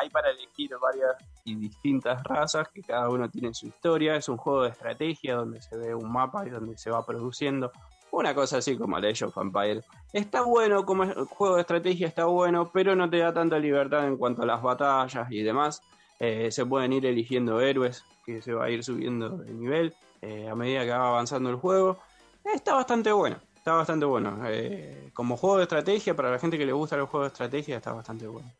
[0.00, 4.16] hay para elegir varias y distintas razas que cada uno tiene su historia.
[4.16, 7.70] Es un juego de estrategia donde se ve un mapa y donde se va produciendo.
[8.16, 9.84] Una cosa así como Age of Empires.
[10.10, 14.16] Está bueno como juego de estrategia, está bueno, pero no te da tanta libertad en
[14.16, 15.82] cuanto a las batallas y demás.
[16.18, 20.48] Eh, se pueden ir eligiendo héroes que se va a ir subiendo de nivel eh,
[20.48, 21.98] a medida que va avanzando el juego.
[22.42, 24.40] Está bastante bueno, está bastante bueno.
[24.46, 27.76] Eh, como juego de estrategia, para la gente que le gusta los juegos de estrategia,
[27.76, 28.50] está bastante bueno.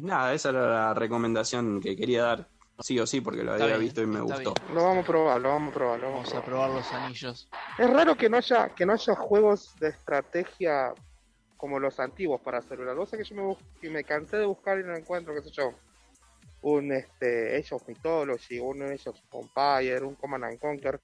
[0.00, 2.48] Nada, esa era la recomendación que quería dar,
[2.80, 4.54] sí o sí, porque lo Está había bien, visto y me gustó.
[4.72, 7.48] Lo vamos a probar, lo vamos a probar, lo vamos, Vamos a probar los anillos.
[7.78, 10.92] Es raro que no haya que no haya juegos de estrategia
[11.56, 12.94] como los antiguos para celular.
[12.96, 15.50] Vos sabés que yo me, que me cansé de buscar y no encuentro, qué sé
[15.50, 15.72] yo,
[16.62, 21.00] un este, Age of Mythology, un Age of Empire, un Command and Conquer,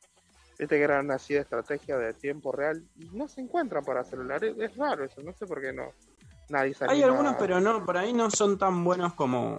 [0.58, 4.44] viste que eran así de estrategia de tiempo real, y no se encuentran para celular.
[4.44, 5.92] Es, es raro eso, no sé por qué no.
[6.50, 9.58] Nadie Hay algunos, a- pero no, por ahí no son tan buenos como,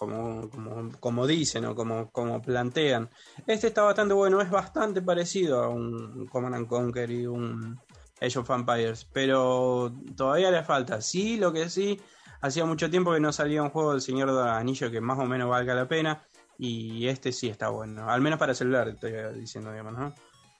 [0.00, 3.10] como, como, como dicen o como, como plantean.
[3.46, 7.78] Este está bastante bueno, es bastante parecido a un Command and Conquer y un
[8.18, 11.02] Age of Empires, pero todavía le falta.
[11.02, 12.00] Sí, lo que sí,
[12.40, 15.18] hacía mucho tiempo que no salía un juego del Señor de los Anillos que más
[15.18, 16.24] o menos valga la pena,
[16.56, 20.14] y este sí está bueno, al menos para celular, estoy diciendo, digamos, ¿no?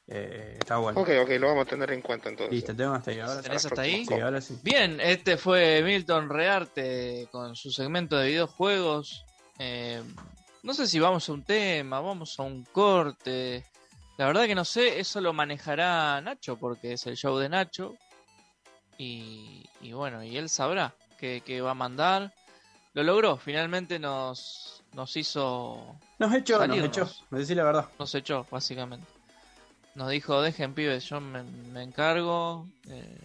[0.07, 1.01] Eh, está bueno.
[1.01, 2.53] Ok, ok, lo vamos a tener en cuenta entonces.
[2.53, 3.21] Listo, tengo hasta ahí.
[3.21, 4.05] Ahora ¿Tenés hasta ahí?
[4.05, 4.59] Sí, ahora sí.
[4.63, 9.25] Bien, este fue Milton Rearte con su segmento de videojuegos.
[9.63, 10.03] Eh,
[10.63, 13.63] no sé si vamos a un tema, vamos a un corte.
[14.17, 17.95] La verdad que no sé, eso lo manejará Nacho porque es el show de Nacho.
[18.97, 22.33] Y, y bueno, y él sabrá qué, qué va a mandar.
[22.95, 25.95] Lo logró, finalmente nos, nos hizo...
[26.19, 27.89] Nos echó, nos echó, me decís la verdad.
[27.99, 29.07] Nos echó, básicamente.
[29.95, 32.67] Nos dijo, dejen pibes, yo me, me encargo.
[32.89, 33.19] eh,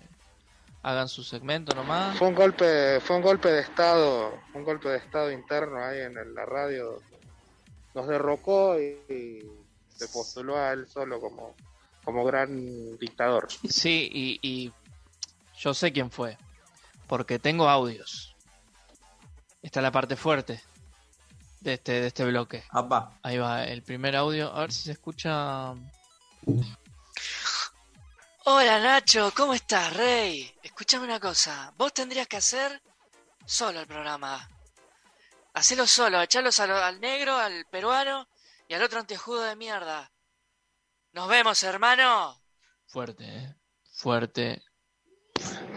[0.88, 2.16] hagan su segmento nomás.
[2.18, 6.16] Fue un golpe, fue un golpe de estado, un golpe de estado interno ahí en
[6.16, 7.02] el- la radio.
[7.96, 9.42] Nos derrocó y, y
[9.90, 11.56] se postuló a él solo como,
[12.04, 13.48] como gran dictador.
[13.68, 14.72] Sí, y, y
[15.58, 16.38] yo sé quién fue.
[17.08, 18.36] Porque tengo audios.
[19.64, 20.62] Esta es la parte fuerte
[21.62, 22.64] de este, de este bloque.
[23.24, 24.54] Ahí va, el primer audio.
[24.54, 25.74] A ver si se escucha.
[28.48, 30.54] Hola Nacho, ¿cómo estás, Rey?
[30.62, 32.82] Escúchame una cosa, vos tendrías que hacer
[33.46, 34.48] solo el programa.
[35.54, 38.28] Hacelo solo, echarlos al, al negro, al peruano
[38.68, 40.12] y al otro antejudo de mierda.
[41.14, 42.40] Nos vemos, hermano.
[42.86, 43.56] Fuerte, ¿eh?
[43.94, 44.62] Fuerte,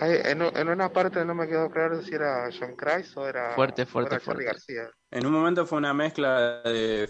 [0.00, 3.82] Ahí, en, una parte no me quedó claro si era John Christ o era, Fuerte,
[3.82, 4.44] o fuerte, era fuerte.
[4.44, 4.90] García.
[5.10, 7.08] En un momento fue una mezcla de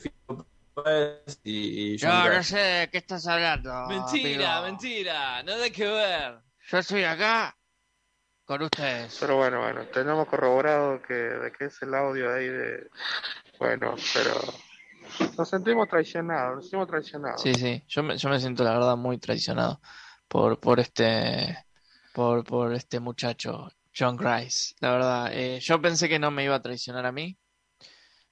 [1.44, 2.46] Y, y Yo no Crash.
[2.46, 3.86] sé de qué estás hablando.
[3.88, 4.70] Mentira, amigo.
[4.72, 6.38] mentira, nada que ver.
[6.70, 7.56] Yo estoy acá
[8.44, 9.16] con ustedes.
[9.20, 12.88] Pero bueno, bueno, tenemos corroborado que de que es el audio ahí de...
[13.58, 14.34] Bueno, pero
[15.36, 17.42] nos sentimos traicionados, nos sentimos traicionados.
[17.42, 19.80] Sí, sí, yo me, yo me siento la verdad muy traicionado
[20.28, 21.64] por, por este
[22.12, 24.74] por, por este muchacho, John Grice.
[24.80, 27.36] La verdad, eh, yo pensé que no me iba a traicionar a mí.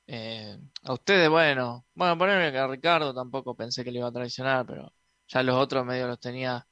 [0.09, 4.13] Eh, a ustedes, bueno, bueno, ponerme que a Ricardo tampoco pensé que le iba a
[4.13, 4.93] traicionar, pero
[5.29, 6.67] ya los otros medios los tenía,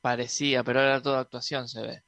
[0.00, 2.02] parecía, pero era toda actuación, se ve.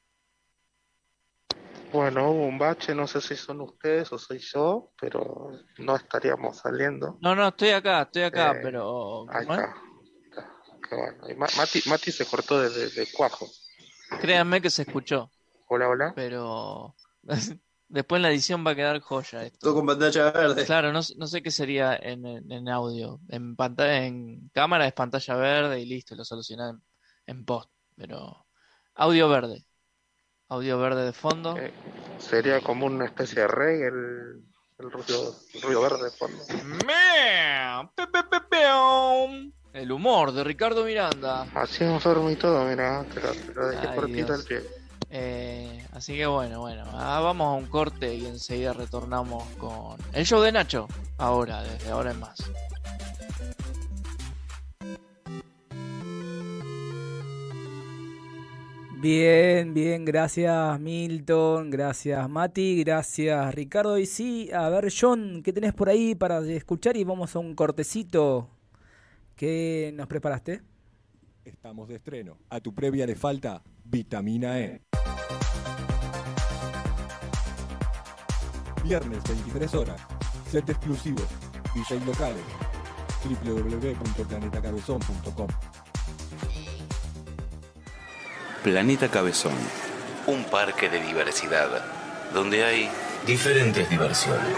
[1.90, 6.58] Bueno, hubo un bache, no sé si son ustedes o soy yo, pero no estaríamos
[6.58, 7.16] saliendo.
[7.22, 9.74] No, no, estoy acá, estoy acá, Eh, pero Ahí está.
[10.88, 11.30] Qué bueno.
[11.30, 13.46] Y Ma- Mati, Mati se cortó de, de- de cuajo.
[14.20, 15.30] créanme que se escuchó.
[15.68, 16.12] Hola, hola.
[16.14, 16.94] Pero
[17.88, 19.58] después en la edición va a quedar joya esto.
[19.60, 20.64] Todo con pantalla verde.
[20.66, 23.20] Claro, no, no sé qué sería en, en- en audio.
[23.28, 26.82] En pantalla, en cámara es pantalla verde y listo, lo solucioné en,
[27.26, 27.70] en post.
[27.96, 28.46] Pero
[28.94, 29.64] audio verde.
[30.48, 31.56] Audio verde de fondo.
[32.18, 34.44] Sería como una especie de reggae el,
[34.78, 36.42] el ruido, el ruido verde de fondo.
[36.64, 39.52] Meow, pe, pe, pe, peom.
[39.72, 41.42] El humor de Ricardo Miranda.
[41.54, 44.30] Así enfermo y todo, mira, te lo, te lo dejé Dios.
[44.30, 44.62] al pie.
[45.10, 50.26] Eh, así que bueno, bueno, ah, vamos a un corte y enseguida retornamos con el
[50.26, 50.86] show de Nacho.
[51.16, 52.38] Ahora, desde ahora en más.
[59.00, 63.96] Bien, bien, gracias Milton, gracias Mati, gracias Ricardo.
[63.96, 66.96] Y sí, a ver John, ¿qué tenés por ahí para escuchar?
[66.96, 68.48] Y vamos a un cortecito.
[69.36, 70.62] ¿Qué nos preparaste?
[71.48, 72.38] Estamos de estreno.
[72.50, 74.82] A tu previa le falta vitamina E.
[78.84, 79.98] Viernes 23 horas.
[80.50, 81.22] Set exclusivo.
[81.74, 82.44] DJ locales.
[83.24, 85.48] www.planetacabezón.com
[88.62, 89.56] Planeta Cabezón.
[90.26, 91.82] Un parque de diversidad
[92.34, 92.90] donde hay
[93.26, 94.54] diferentes diversiones.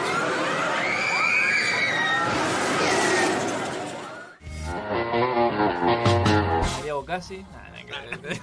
[7.10, 7.44] Bocasi.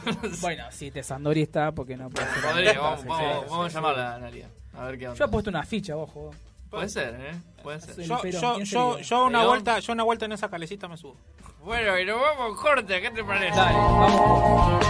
[0.41, 2.43] bueno, si te Sandori está, porque no puede ser.
[2.43, 4.49] Podría, vamos, vamos, vamos a llamarla a Nadia.
[4.73, 5.17] A ver qué onda.
[5.17, 6.31] Yo he puesto una ficha, ojo.
[6.69, 7.31] Puede ser, ¿eh?
[7.63, 7.95] Puede ser.
[8.05, 11.15] Yo, yo, ¿quién yo, yo una vuelta, yo una vuelta en esa calecita me subo.
[11.63, 13.55] Bueno, y nos vamos corte, ¿qué te parece?
[13.55, 14.85] Dale, vamos.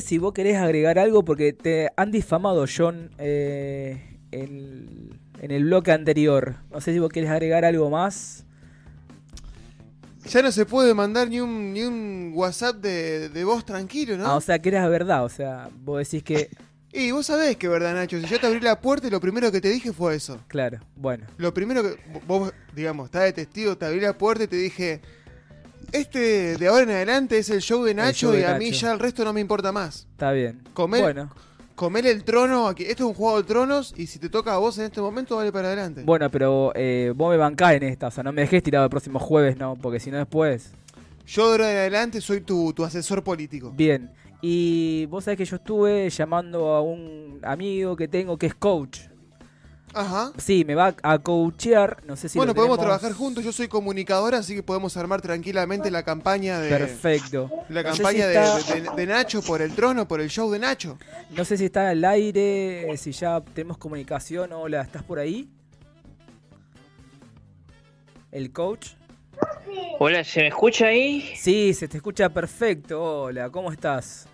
[0.00, 5.92] Si vos querés agregar algo, porque te han difamado, John, eh, en, en el bloque
[5.92, 6.56] anterior.
[6.70, 8.44] No sé si vos querés agregar algo más.
[10.28, 14.26] Ya no se puede mandar ni un, ni un WhatsApp de, de voz tranquilo, ¿no?
[14.26, 15.24] Ah, o sea, que era verdad.
[15.24, 16.50] O sea, vos decís que.
[16.94, 18.20] Y vos sabés que verdad, Nacho.
[18.20, 20.38] Si yo te abrí la puerta y lo primero que te dije fue eso.
[20.46, 21.24] Claro, bueno.
[21.38, 25.00] Lo primero que vos, digamos, estás de testigo, te abrí la puerta y te dije,
[25.90, 28.72] este de ahora en adelante es el show de Nacho show de y a mí
[28.72, 30.06] ya el resto no me importa más.
[30.10, 30.62] Está bien.
[30.74, 31.30] Comer, Bueno.
[31.74, 32.84] Comer el trono aquí.
[32.84, 35.36] Esto es un juego de tronos y si te toca a vos en este momento,
[35.36, 36.02] vale para adelante.
[36.04, 38.08] Bueno, pero eh, vos me bancás en esta.
[38.08, 39.76] O sea, no me dejés tirado el próximo jueves, ¿no?
[39.76, 40.72] Porque si no, después.
[41.26, 43.70] Yo de ahora en adelante soy tu, tu asesor político.
[43.70, 44.10] Bien.
[44.40, 49.11] Y vos sabés que yo estuve llamando a un amigo que tengo que es coach.
[49.94, 50.32] Ajá.
[50.38, 52.02] Sí, me va a coachear.
[52.06, 53.44] No sé si bueno, lo podemos tenemos- trabajar juntos.
[53.44, 56.70] Yo soy comunicadora, así que podemos armar tranquilamente la campaña de.
[56.70, 57.50] Perfecto.
[57.68, 60.28] La No campaña si de- está- de, de- de Nacho por el trono, por el
[60.30, 60.98] show de Nacho.
[61.30, 64.52] No sé si está al aire, si ya tenemos comunicación.
[64.52, 65.50] Hola, ¿estás por ahí?
[68.30, 68.92] ¿El coach?
[69.98, 71.32] Hola, ¿se me escucha ahí?
[71.36, 73.24] Sí, se te escucha perfecto.
[73.24, 74.26] Hola, ¿cómo estás?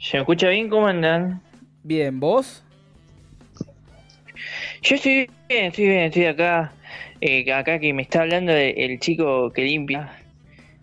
[0.00, 0.68] ¿Se me escucha bien?
[0.68, 1.42] ¿Cómo andan?
[1.82, 2.62] Bien, ¿vos?
[4.86, 6.72] Yo estoy bien, estoy bien, estoy acá.
[7.20, 10.16] Eh, acá que me está hablando de- el chico que limpia,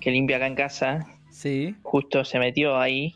[0.01, 1.07] que limpia acá en casa.
[1.31, 1.73] Sí.
[1.83, 3.15] Justo se metió ahí.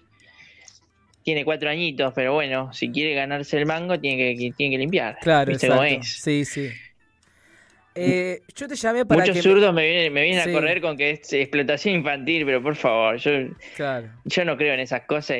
[1.23, 5.18] Tiene cuatro añitos, pero bueno, si quiere ganarse el mango, tiene que, tiene que limpiar.
[5.19, 6.07] Claro, ¿Viste cómo es?
[6.22, 6.69] Sí, sí.
[7.95, 9.41] Eh, yo te llamé para Muchos que...
[9.41, 10.49] zurdos me vienen, me vienen Sí.
[10.51, 13.31] a correr con que es explotación infantil, pero por favor, yo,
[13.76, 15.39] Claro, yo no creo en esas cosas,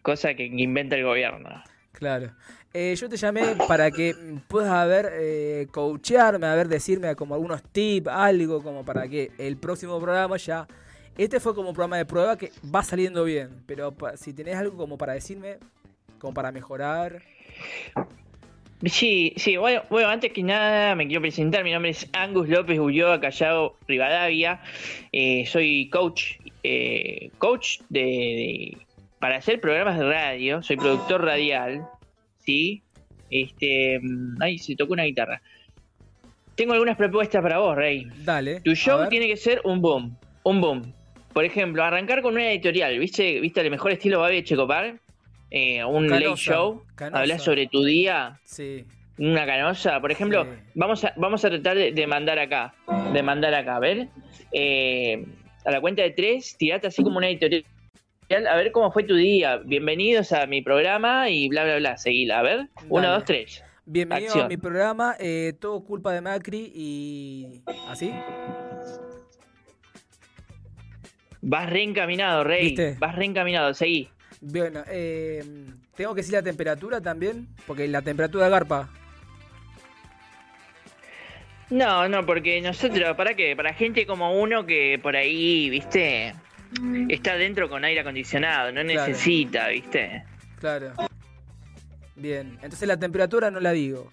[0.00, 1.62] cosas que inventa el gobierno.
[1.92, 2.32] claro.
[2.74, 4.14] Eh, yo te llamé para que
[4.46, 9.30] puedas a ver, eh, coachearme, a ver, decirme como algunos tips, algo como para que
[9.38, 10.66] el próximo programa ya...
[11.16, 14.76] Este fue como un programa de prueba que va saliendo bien, pero si tenés algo
[14.76, 15.56] como para decirme,
[16.20, 17.22] como para mejorar...
[18.84, 22.78] Sí, sí, bueno, bueno, antes que nada me quiero presentar, mi nombre es Angus López
[22.78, 24.60] Ulloa Callao Rivadavia,
[25.10, 28.78] Eh, soy coach, eh, coach de-
[29.18, 31.88] para hacer programas de radio, soy productor radial,
[32.48, 32.82] ¿sí?
[33.30, 35.42] Este, mm, ay, se tocó una guitarra.
[36.54, 38.06] Tengo algunas propuestas para vos, Rey.
[38.24, 38.60] Dale.
[38.62, 40.92] Tu show tiene que ser un boom, un boom.
[41.34, 43.38] Por ejemplo, arrancar con una editorial, ¿viste?
[43.40, 44.98] ¿Viste el mejor estilo Babi Checopar?
[45.50, 47.20] Eh, un late show, Canosa.
[47.20, 48.84] hablar sobre tu día, Sí.
[49.18, 52.74] una canosa, por ejemplo, vamos a vamos a tratar de, de mandar acá,
[53.12, 54.08] de mandar acá, a ver,
[54.52, 55.24] eh,
[55.64, 57.64] a la cuenta de tres, tirate así como una editorial,
[58.30, 62.40] a ver cómo fue tu día, bienvenidos a mi programa y bla bla bla, seguila,
[62.40, 63.64] a ver, uno, dos, tres.
[63.86, 64.44] Bienvenido Acción.
[64.44, 67.62] a mi programa, eh, todo culpa de Macri y...
[67.88, 68.12] ¿Así?
[71.40, 72.96] Vas reencaminado, Rey, ¿Viste?
[72.98, 74.10] vas reencaminado, seguí.
[74.42, 75.42] Bueno, eh,
[75.96, 78.90] tengo que decir la temperatura también, porque la temperatura de Garpa.
[81.70, 83.56] No, no, porque nosotros, ¿para qué?
[83.56, 86.34] Para gente como uno que por ahí, viste,
[87.08, 89.06] está dentro con aire acondicionado, no Claro.
[89.08, 90.24] necesita, viste.
[90.60, 90.92] Claro.
[92.16, 94.10] Bien, entonces la temperatura no la digo.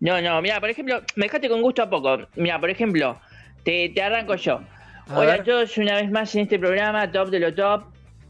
[0.00, 2.18] No, no, mira, por ejemplo, me dejaste con gusto a poco.
[2.36, 3.18] Mira, por ejemplo,
[3.64, 4.60] te, te arranco yo.
[5.08, 5.40] A Hola ver.
[5.40, 7.84] a todos, una vez más en este programa, top de lo top.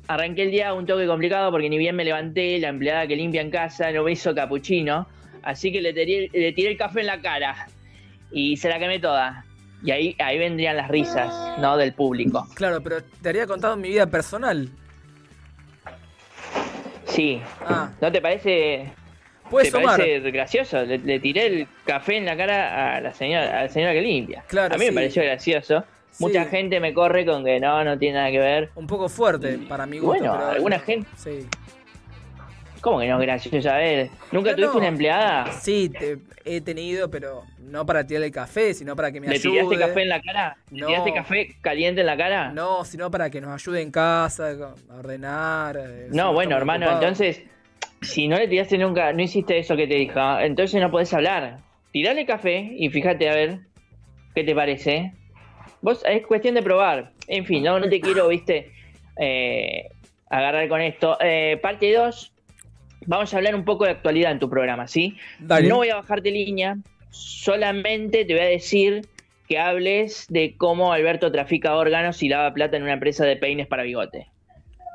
[0.09, 3.41] Arranqué el día un toque complicado porque ni bien me levanté, la empleada que limpia
[3.43, 5.09] en casa no me hizo capuchino,
[5.43, 7.67] así que le tiré, le tiré el café en la cara
[8.31, 9.45] y se la quemé toda.
[9.83, 11.77] Y ahí, ahí vendrían las risas, ¿no?
[11.77, 12.47] Del público.
[12.55, 14.69] Claro, pero te habría contado mi vida personal.
[17.05, 17.41] Sí.
[17.67, 17.91] Ah.
[18.01, 18.93] ¿No te parece?
[19.51, 19.99] Puedes ¿Te sumar.
[19.99, 20.83] parece gracioso?
[20.85, 24.01] Le, le tiré el café en la cara a la señora, a la señora que
[24.03, 24.43] limpia.
[24.49, 24.91] Claro, a mí sí.
[24.91, 25.85] me pareció gracioso.
[26.19, 28.71] Mucha gente me corre con que no, no tiene nada que ver.
[28.75, 30.19] Un poco fuerte para mi gusto.
[30.19, 31.09] Bueno, pero- alguna gente.
[31.17, 31.47] Sí.
[32.81, 33.71] ¿Cómo que no gracioso?
[33.71, 34.79] A ver, ¿nunca No, tuviste no.
[34.79, 35.53] una empleada?
[35.53, 39.53] Sí, te- he tenido, pero no para tirarle café, sino para que me ¿Le ayude.
[39.53, 40.57] tiraste café en la cara?
[40.71, 40.87] ¿Le No.
[40.87, 42.53] tiraste café caliente en la cara?
[42.53, 44.51] No, sino para que nos ayude en casa,
[44.89, 45.77] a ordenar.
[45.79, 47.43] eh, No, bueno, hermano, entonces,
[48.03, 51.59] si no le tiraste nunca, no hiciste eso que te dijo, entonces no podés hablar.
[51.93, 53.59] Tirale café y fíjate a ver
[54.35, 55.13] qué te parece.
[55.83, 57.13] Vos, es cuestión de probar.
[57.27, 58.73] En fin, no, no te quiero, viste,
[59.19, 59.89] eh,
[60.31, 61.17] agarrar con esto.
[61.21, 62.33] Eh, parte 2,
[63.07, 65.17] vamos a hablar un poco de actualidad en tu programa, ¿sí?
[65.39, 65.69] Dale.
[65.69, 66.77] No voy a bajarte línea,
[67.11, 69.07] solamente te voy a decir
[69.49, 73.67] que hables de cómo Alberto trafica órganos y lava plata en una empresa de peines
[73.67, 74.27] para bigote.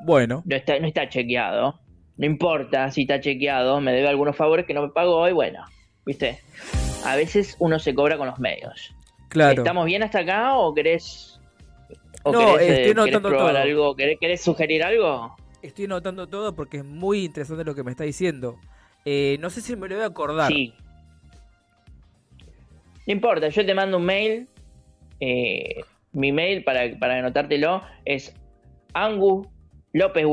[0.06, 0.44] Bueno.
[0.46, 1.80] No está, no está chequeado.
[2.18, 5.64] No importa si está chequeado, me debe algunos favores que no me pagó y bueno,
[6.06, 6.40] ¿viste?
[7.06, 8.94] A veces uno se cobra con los medios.
[9.30, 9.62] Claro.
[9.62, 11.40] ¿Estamos bien hasta acá o querés,
[12.24, 13.58] o No, querés, eh, querés probar todo.
[13.58, 13.96] algo?
[13.96, 15.36] ¿Querés, querés sugerir algo?
[15.62, 18.58] Estoy notando todo porque es muy interesante lo que me está diciendo.
[19.06, 20.52] Eh, no sé si me lo voy a acordar.
[20.52, 20.74] Sí.
[23.08, 24.48] No importa, yo te mando un mail.
[25.20, 25.82] eh,
[26.14, 28.36] mi mail, para, para anotártelo, es
[28.94, 29.48] Angus
[29.94, 30.26] López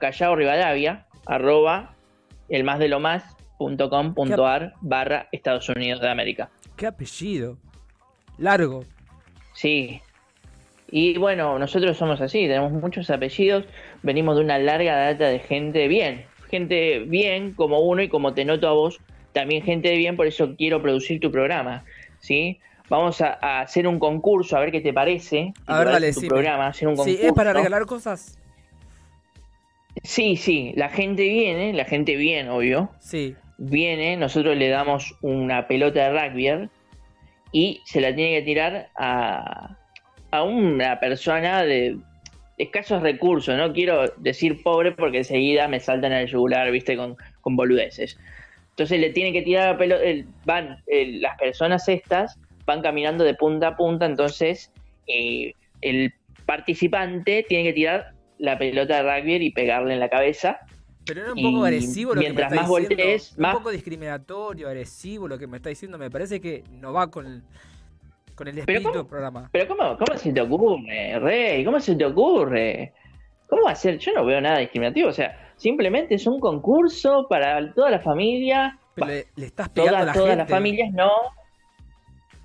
[0.00, 1.94] Callao Rivadavia, arroba
[2.48, 6.50] el más de lo más punto com punto ar barra Estados Unidos de América.
[6.76, 7.58] ¿Qué apellido?
[8.38, 8.84] Largo.
[9.52, 10.00] Sí.
[10.90, 13.64] Y bueno, nosotros somos así, tenemos muchos apellidos,
[14.02, 18.44] venimos de una larga data de gente bien, gente bien como uno y como te
[18.44, 18.98] noto a vos,
[19.32, 21.84] también gente de bien, por eso quiero producir tu programa,
[22.20, 22.60] ¿sí?
[22.88, 25.52] Vamos a, a hacer un concurso, a ver qué te parece.
[25.66, 26.28] A ver, dale, tu sí.
[26.28, 28.38] programa, hacer un Sí, es para regalar cosas.
[30.02, 32.90] Sí, sí, la gente viene, la gente bien, obvio.
[33.00, 33.34] Sí.
[33.58, 36.70] Viene, nosotros le damos una pelota de rugby
[37.52, 39.76] y se la tiene que tirar a,
[40.30, 41.96] a una persona de
[42.58, 43.56] escasos recursos.
[43.56, 48.18] No quiero decir pobre porque enseguida me saltan al yugular, viste, con, con boludeces.
[48.80, 53.24] Entonces le tiene que tirar la pelota, el- van, el- las personas estas van caminando
[53.24, 54.72] de punta a punta, entonces
[55.06, 55.52] eh,
[55.82, 56.14] el
[56.46, 60.60] participante tiene que tirar la pelota de rugby y pegarle en la cabeza.
[61.04, 63.04] Pero es un Y poco agresivo lo mientras que me está más diciendo.
[63.04, 65.98] voltees, Un más- poco discriminatorio, agresivo lo que me está diciendo.
[65.98, 67.44] Me parece que no va con,
[68.34, 69.50] con el Pero espíritu del programa.
[69.52, 71.62] Pero ¿cómo, ¿cómo se te ocurre, Rey?
[71.66, 72.94] ¿Cómo se te ocurre?
[73.46, 73.98] ¿Cómo va a ser?
[73.98, 75.10] Yo no veo nada discriminativo.
[75.10, 78.78] O sea, simplemente es un concurso para toda la familia.
[78.94, 80.42] Pero le, le estás pegando a la todas gente.
[80.42, 81.10] las familias no.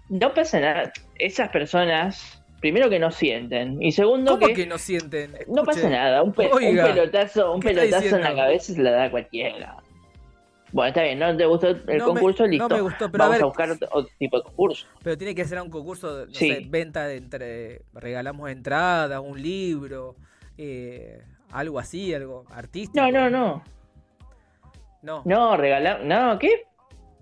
[0.09, 0.91] No pasa nada.
[1.17, 3.81] Esas personas, primero que no sienten.
[3.81, 5.33] Y segundo ¿Cómo que, que no sienten?
[5.47, 6.21] no pasa nada.
[6.21, 9.09] Un, pe- un Oiga, pelotazo, un ¿qué está pelotazo en la cabeza se la da
[9.11, 9.77] cualquiera.
[10.71, 12.69] Bueno, está bien, no te gustó el No me- concurso, no listo.
[12.69, 14.85] me gustó, pero Vamos a, ver- buscar otro, otro tipo de concurso.
[15.01, 16.51] Pero tiene que ser un concurso, no Sí.
[16.51, 17.81] sé, venta de entre.
[17.93, 20.15] Regalamos entradas, un libro,
[20.57, 21.23] eh,
[21.55, 23.05] algo así, algo artístico.
[23.05, 23.63] No, no, no.
[25.01, 25.21] No.
[25.25, 26.03] No, regalar.
[26.03, 26.65] No, ¿qué?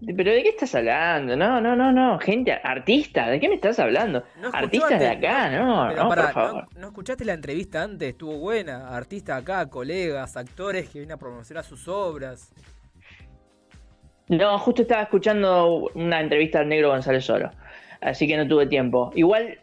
[0.05, 1.35] ¿Pero de qué estás hablando?
[1.35, 2.19] No, no, no, no.
[2.19, 4.23] Gente, artista, ¿de qué me estás hablando?
[4.41, 6.68] No Artistas de acá, no, no, por favor.
[6.73, 8.10] ¿no, no escuchaste la entrevista antes?
[8.10, 8.89] Estuvo buena.
[8.95, 12.51] Artistas acá, colegas, actores que vienen a promocionar sus obras.
[14.27, 17.51] No, justo estaba escuchando una entrevista al negro González Oro,
[18.01, 19.11] así que no tuve tiempo.
[19.15, 19.60] Igual,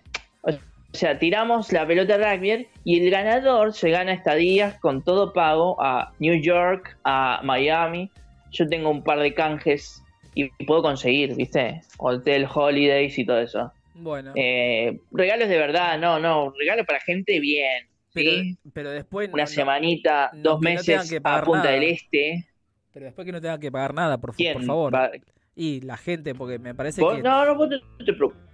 [0.93, 5.33] o sea, tiramos la pelota de rugby y el ganador se gana estadías con todo
[5.33, 8.11] pago a New York, a Miami.
[8.51, 10.03] Yo tengo un par de canjes
[10.35, 11.81] y puedo conseguir, ¿viste?
[11.99, 13.73] Hotel, holidays y todo eso.
[13.95, 14.33] Bueno.
[14.35, 17.87] Eh, regalos de verdad, no, no, regalos para gente bien.
[18.15, 18.57] ¿sí?
[18.73, 19.31] Pero después.
[19.33, 21.71] Una no- semanita, no, dos no meses a Punta nada.
[21.73, 22.47] del Este.
[22.93, 24.93] Pero después que no tengan que pagar nada, por, fa- ¿Quién por favor.
[25.55, 27.23] Y la gente, porque me parece Vos- que.
[27.23, 28.50] No, no, vos te, no te preocupes.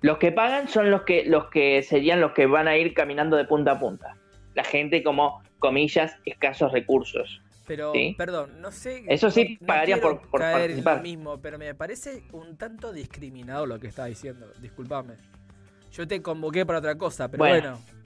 [0.00, 3.36] Los que pagan son los que, los que serían los que van a ir caminando
[3.36, 4.16] de punta a punta.
[4.54, 7.40] La gente como, comillas, escasos recursos.
[7.66, 8.14] Pero, ¿sí?
[8.16, 9.04] perdón, no sé.
[9.08, 10.96] Eso sí, no- no pagaría por- por caer en participar.
[10.98, 14.46] lo mismo, pero me parece un tanto discriminado lo que está diciendo.
[14.60, 15.14] Disculpame.
[15.92, 17.78] Yo te convoqué para otra cosa, pero Bueno.
[17.78, 17.98] bueno.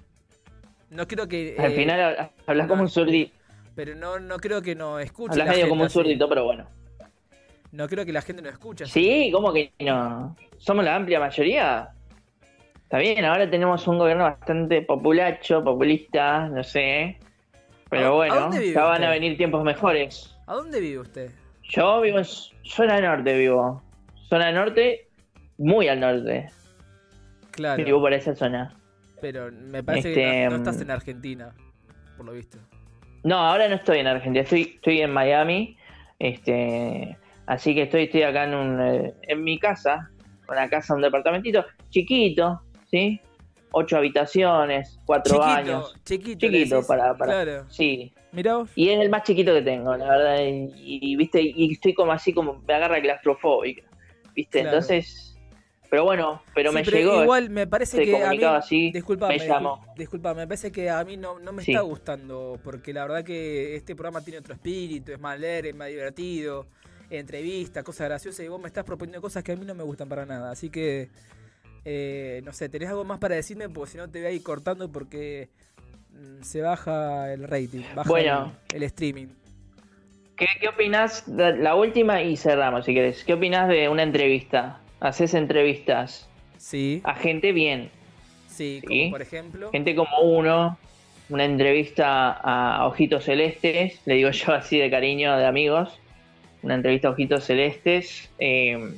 [0.90, 1.56] No creo que.
[1.58, 3.32] Al eh, final ha- hablas como un zurdito.
[3.74, 5.32] Pero no, no creo que nos escuche.
[5.32, 6.66] Hablas la medio como un zurdito, pero bueno.
[7.72, 8.86] No creo que la gente nos escuche.
[8.86, 10.36] Sí, ¿cómo que no?
[10.58, 11.88] ¿Somos la amplia mayoría?
[12.84, 17.18] Está bien, ahora tenemos un gobierno bastante populacho, populista, no sé.
[17.18, 19.06] ¿A- Pero bueno, ya van usted?
[19.06, 20.36] a venir tiempos mejores.
[20.46, 21.30] ¿A dónde vive usted?
[21.62, 23.82] Yo vivo en zona norte, vivo.
[24.28, 25.08] Zona norte,
[25.56, 26.50] muy al norte.
[27.52, 27.82] Claro.
[27.82, 28.74] Vivo por esa zona.
[29.22, 30.60] Pero me parece Este, que no, no mm.
[30.60, 31.54] estás en Argentina,
[32.16, 32.58] por lo visto.
[33.24, 35.76] No, ahora no estoy en Argentina, estoy, estoy en Miami.
[36.18, 37.16] Este,
[37.52, 40.10] así que estoy, estoy acá en, un, eh, en mi casa,
[40.48, 42.60] una casa, un departamentito chiquito,
[42.90, 43.20] ¿sí?
[43.72, 45.94] Ocho habitaciones, cuatro Chiquito, baños.
[46.04, 47.44] chiquito, Chiquito para, para.
[47.44, 47.64] Claro.
[47.70, 48.12] Sí.
[48.32, 48.70] Mirá vos.
[48.74, 50.38] Y es el más chiquito que tengo, la verdad.
[50.44, 53.82] Y, y, viste, y estoy como así, como me agarra claustrofóbica.
[54.34, 54.60] ¿Viste?
[54.60, 54.76] Claro.
[54.76, 55.28] Entonces.
[55.90, 57.22] Pero bueno, pero Sí, me llegó.
[57.22, 59.76] Igual me parece que a mí, así, disculpame, me llamó.
[59.76, 61.72] discul- disculpa, me parece que a mí no, no me Sí.
[61.72, 65.74] está gustando, porque la verdad que este programa tiene otro espíritu, es más leer, es
[65.76, 66.66] más divertido,
[67.18, 70.08] entrevistas, cosas graciosas, y vos me estás proponiendo cosas que a mí no me gustan
[70.08, 71.08] para nada, así que,
[71.84, 73.68] eh, no sé, ¿tenés algo más para decirme?
[73.68, 75.48] Porque si no te voy a ir cortando porque
[76.12, 78.52] mm, se baja el rating, baja Bueno.
[78.70, 79.26] el, el streaming.
[80.36, 81.24] ¿Qué, qué opinás?
[81.26, 83.22] de- La última y cerramos si querés.
[83.24, 84.80] ¿Qué opinás de una entrevista?
[85.00, 86.28] ¿Haces entrevistas?
[86.56, 87.00] Sí.
[87.04, 87.90] A gente bien.
[88.48, 88.86] Sí, Sí.
[88.86, 89.70] como por ejemplo...
[89.70, 90.78] Gente como uno.
[91.28, 94.00] Una entrevista a Ojitos Celestes.
[94.06, 95.98] Le digo yo así de cariño, de amigos.
[96.62, 98.30] Una entrevista a Ojitos Celestes.
[98.38, 98.94] eh,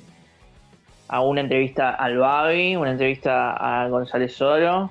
[1.09, 2.77] a una entrevista al Babi.
[2.77, 4.91] Una entrevista a González Oro.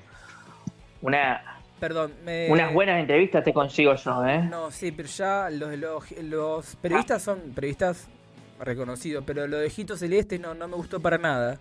[1.01, 1.41] Una,
[1.79, 2.49] Perdón, me...
[2.49, 4.41] unas buenas entrevistas te consigo yo, ¿eh?
[4.43, 8.07] No, sí, pero ya los, los, los periodistas son periodistas
[8.59, 11.57] reconocidos, pero lo de Jito Celeste no, no me gustó para nada.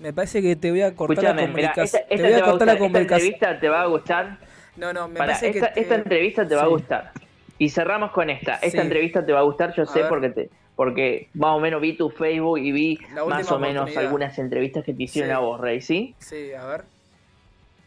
[0.00, 1.84] Me parece que te voy a cortar la Escúchame, mira, comunicación.
[1.84, 3.20] esta, esta te voy te a va a cortar gustar, la esta comunicación.
[3.32, 4.38] entrevista te va a gustar.
[4.76, 7.12] No, no, me parece que esta, te- esta entrevista te va a gustar.
[7.58, 8.54] Y cerramos con esta.
[8.54, 8.78] Esta Sí.
[8.78, 10.08] entrevista te va a gustar, yo A sé, ver.
[10.08, 12.98] porque te, porque más o menos vi tu Facebook y vi
[13.28, 15.34] más o menos algunas entrevistas que te hicieron Sí.
[15.34, 16.14] a vos, Rey, ¿sí?
[16.18, 16.84] Sí, a ver.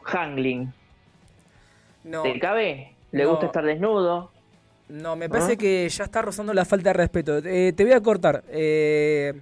[0.04, 0.74] Hangling.
[2.04, 2.94] No, ¿Te cabe?
[3.12, 3.32] ¿Le No.
[3.32, 4.32] gusta estar desnudo?
[4.90, 5.56] no, me parece ¿Ah?
[5.56, 7.38] que ya está rozando la falta de respeto.
[7.38, 8.44] Eh, te voy a cortar.
[8.50, 9.34] Eh,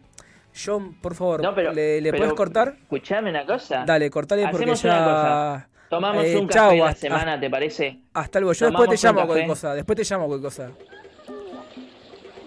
[0.64, 2.76] John, por favor, No, pero- ¿le, le pero- puedes cortar?
[2.82, 3.84] Escuchame una cosa.
[3.84, 4.90] Dale, cortale porque ya...
[4.94, 5.70] una cosa.
[5.90, 8.00] Tomamos Eh, un café chau, la hasta- semana, ¿te parece?
[8.14, 10.72] Hasta luego, yo Tomamos después te llamo cualquier cosa, después te llamo cualquier cosa.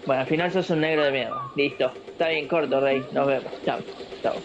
[0.05, 1.41] Bueno, al final sos un negro de mierda.
[1.55, 1.91] Listo.
[2.07, 3.05] Está bien corto, Rey.
[3.11, 3.51] Nos vemos.
[3.65, 3.79] Chao.
[4.21, 4.35] Chao.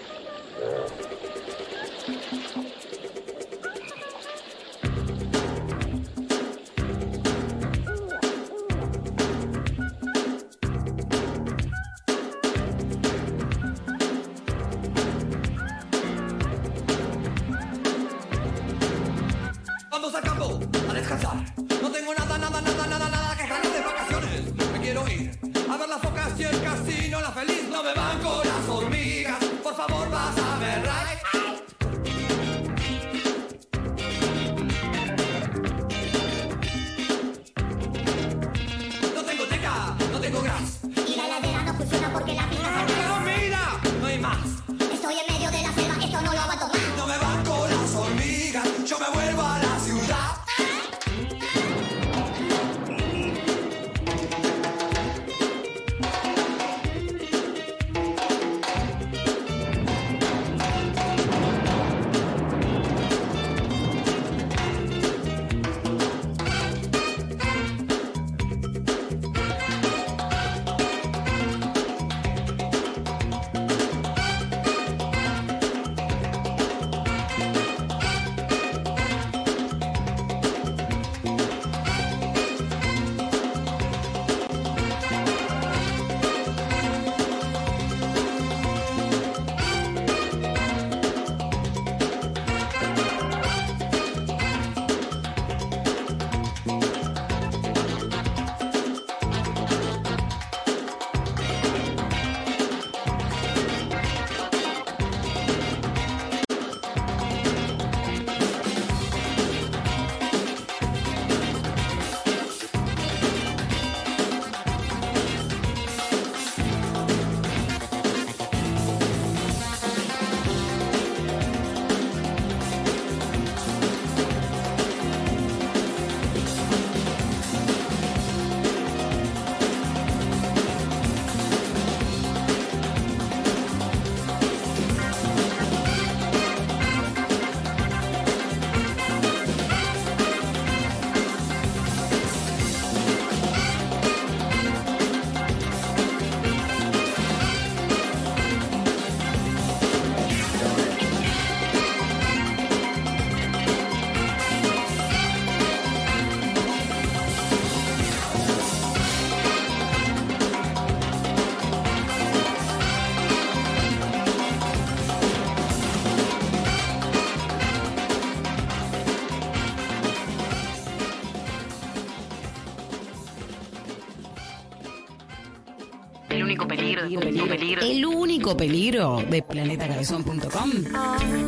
[177.73, 177.87] El único peligro.
[177.87, 180.71] El único peligro de planetacabezón.com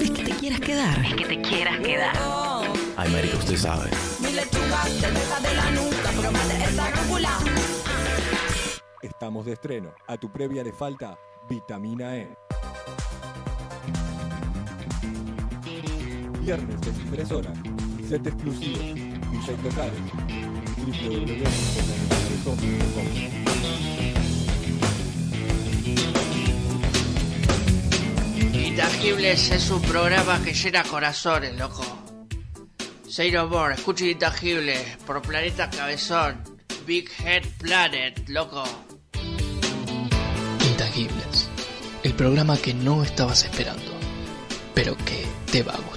[0.00, 0.98] es que te quieras quedar.
[1.04, 2.14] Es que te quieras quedar.
[2.96, 3.90] Ay, marica, usted sabe.
[4.20, 7.38] Mi lechuga te deja de la nuca, pruébate esta cápsula.
[9.02, 9.94] Estamos de estreno.
[10.06, 11.18] A tu previa le falta
[11.48, 12.36] vitamina E.
[16.40, 17.58] Viernes 23 horas.
[18.08, 18.78] Set exclusivo.
[19.32, 20.00] DJ locales.
[29.10, 31.82] Intangibles es un programa que llena corazones, loco.
[33.08, 36.40] Say no more, escucha Intangibles por Planeta Cabezón.
[36.86, 38.62] Big Head Planet, loco.
[40.64, 41.48] Intangibles.
[42.04, 43.90] El programa que no estabas esperando,
[44.76, 45.89] pero que te va a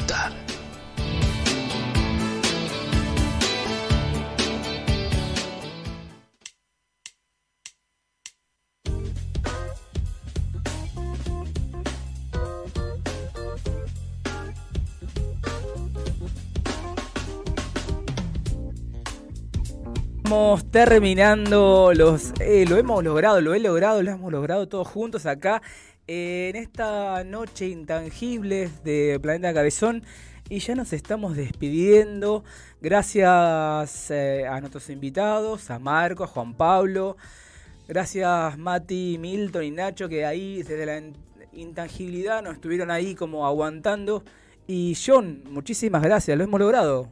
[20.26, 22.32] Estamos terminando los.
[22.40, 25.62] eh, lo hemos logrado, lo he logrado, lo hemos logrado todos juntos acá
[26.08, 30.02] eh, en esta noche intangibles de Planeta Cabezón.
[30.48, 32.46] Y ya nos estamos despidiendo.
[32.82, 37.18] Gracias eh, a nuestros invitados, a Marco, a Juan Pablo.
[37.90, 41.18] Gracias Mati, Milton y Nacho que ahí desde la in-
[41.52, 44.24] intangibilidad nos estuvieron ahí como aguantando.
[44.68, 47.10] Y John, muchísimas gracias, lo hemos logrado.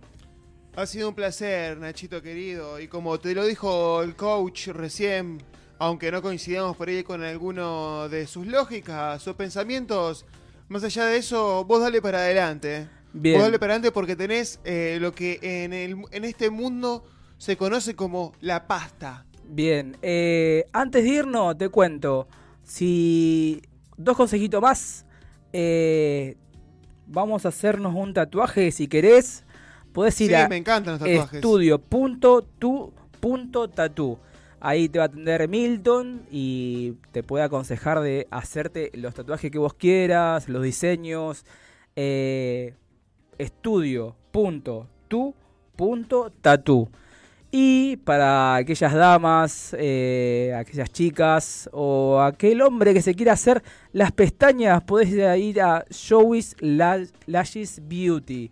[0.76, 2.80] Ha sido un placer, Nachito querido.
[2.80, 5.44] Y como te lo dijo el coach recién,
[5.80, 10.26] aunque no coincidamos por ahí con alguno de sus lógicas o pensamientos,
[10.70, 12.88] más allá de eso, vos dale para adelante.
[13.12, 13.36] Bien.
[13.36, 17.04] Vos dale para adelante porque tenés eh, lo que en, el, en este mundo
[17.38, 19.26] se conoce como la pasta.
[19.44, 22.30] Bien, eh, antes de irnos te cuento,
[22.64, 23.62] si
[23.98, 25.06] dos consejitos más,
[25.52, 26.38] eh,
[27.08, 29.44] vamos a hacernos un tatuaje si querés,
[29.94, 31.34] podés ir Sí, a me encantan los tatuajes.
[31.36, 34.18] estudio.tu.tatu.
[34.64, 39.58] Ahí te va a atender Milton y te puede aconsejar de hacerte los tatuajes que
[39.58, 41.46] vos quieras, los diseños.
[41.96, 42.76] Eh,
[45.78, 46.90] estudio.tu.tatu.
[47.54, 53.62] Y para aquellas damas, eh, aquellas chicas o aquel hombre que se quiera hacer
[53.92, 58.52] las pestañas, podés ir a Showis La- Lashes Beauty.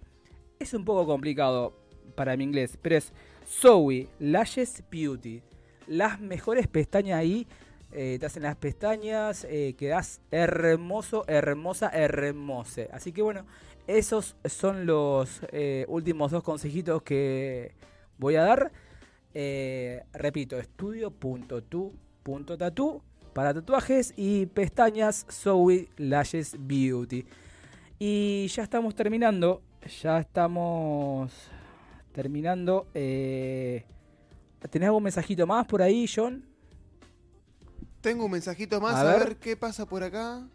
[0.61, 1.71] Es un poco complicado
[2.15, 3.13] para mi inglés, pero es
[3.47, 5.41] Zoe Lashes Beauty.
[5.87, 7.47] Las mejores pestañas ahí,
[7.93, 12.89] eh, te hacen las pestañas, eh, quedás hermoso, hermosa, hermose.
[12.91, 13.45] Así que bueno,
[13.87, 17.71] esos son los eh, últimos dos consejitos que
[18.17, 18.73] voy a dar.
[19.33, 27.25] Eh, repito, estudio.tu.tatu para tatuajes y pestañas Zoe Lashes Beauty.
[27.97, 29.61] Y ya estamos terminando.
[30.01, 31.31] Ya estamos
[32.11, 32.87] terminando.
[32.93, 33.85] Eh,
[34.69, 36.45] ¿Tenés algún mensajito más por ahí, John?
[38.01, 39.19] Tengo un mensajito más, A a, ver.
[39.19, 39.37] ver.
[39.37, 40.47] qué pasa por acá.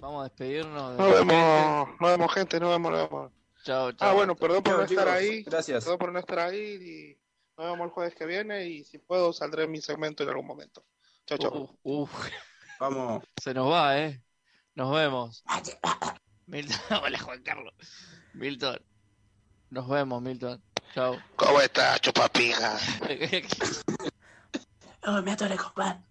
[0.00, 0.92] Vamos a despedirnos.
[0.92, 1.96] de Nos vemos, gente.
[2.00, 3.32] nos vemos, gente, nos vemos, nos vemos.
[3.64, 4.08] Chao, chao.
[4.10, 5.12] Ah, bueno, perdón por no estar chicos.
[5.12, 5.42] ahí.
[5.42, 5.84] Gracias.
[5.84, 7.18] Perdón por no estar ahí y
[7.60, 10.46] nos vemos el jueves que viene y si puedo saldré en mi segmento en algún
[10.46, 10.84] momento.
[11.26, 11.76] Chao, chao.
[11.82, 12.08] Uh, uh.
[12.80, 13.24] Vamos.
[13.42, 14.22] Se nos va, ¿eh?
[14.74, 15.42] Nos vemos.
[17.02, 17.74] Hola Juan Carlos.
[18.34, 18.78] Milton.
[19.70, 20.62] Nos vemos, Milton.
[20.94, 21.18] Chao.
[21.36, 22.76] ¿Cómo estás, chupapija?
[25.06, 26.04] Oh, me atoré con pan.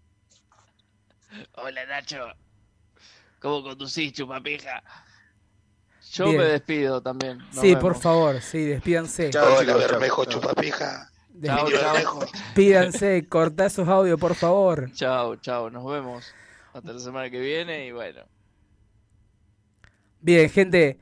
[1.53, 2.29] Hola Nacho.
[3.39, 4.81] ¿Cómo conducís, chupapija?
[6.13, 6.37] Yo Bien.
[6.37, 7.37] me despido también.
[7.37, 7.81] Nos sí, vemos.
[7.81, 9.29] por favor, sí, despídanse.
[9.37, 11.11] Hola, Bermejo, chupapija.
[11.43, 11.93] Chao, chao.
[11.93, 12.19] Bermejo.
[12.21, 14.91] Despídanse, cortá esos audios, por favor.
[14.93, 15.69] Chao, chao.
[15.69, 16.33] Nos vemos
[16.73, 18.21] hasta la semana que viene y bueno.
[20.21, 20.97] Bien, gente,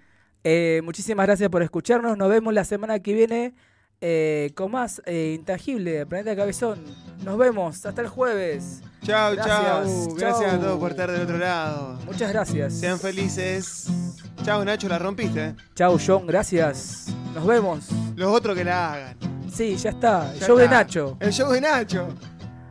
[0.48, 2.16] eh, muchísimas gracias por escucharnos.
[2.20, 3.56] Nos vemos la semana que viene
[4.00, 6.84] eh, con más eh, Intangible de Planeta Cabezón.
[7.24, 8.84] Nos vemos hasta el jueves.
[9.04, 9.84] Chao, chao.
[10.16, 11.98] Gracias a todos por estar del otro lado.
[12.06, 12.76] Muchas gracias.
[12.76, 13.88] Sean felices.
[14.44, 15.56] Chao, Nacho, la rompiste.
[15.74, 17.08] Chau, John, gracias.
[17.34, 17.88] Nos vemos.
[18.16, 19.18] Los otros que la hagan.
[19.52, 20.32] Sí, ya está.
[20.32, 20.70] El Ya show de.
[20.70, 21.18] Nacho.
[21.20, 22.08] El show de Nacho.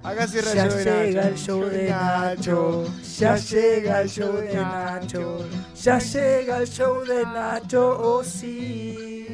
[0.05, 0.27] Ya
[0.69, 2.85] llega el show de Nacho.
[3.19, 5.49] Ya llega el show de Nacho.
[5.83, 7.99] Ya llega el show de Nacho.
[8.03, 9.27] Oh, sí.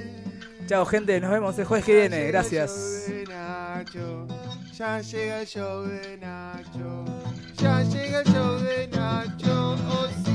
[0.69, 1.21] Chao, gente.
[1.21, 2.29] Nos vemos el jueves que viene.
[2.29, 3.07] Gracias.
[4.79, 7.05] Ya llega el show de Nacho.
[7.57, 9.77] Ya llega el show de Nacho.
[9.91, 10.30] Oh, sí.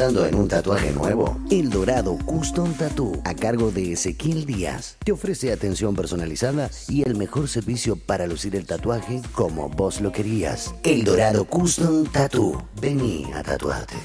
[0.00, 1.38] En un tatuaje nuevo?
[1.50, 7.16] El Dorado Custom Tattoo, a cargo de Ezequiel Díaz, te ofrece atención personalizada y el
[7.16, 10.74] mejor servicio para lucir el tatuaje como vos lo querías.
[10.84, 12.66] El Dorado Custom Tattoo.
[12.80, 13.96] Vení a tatuarte.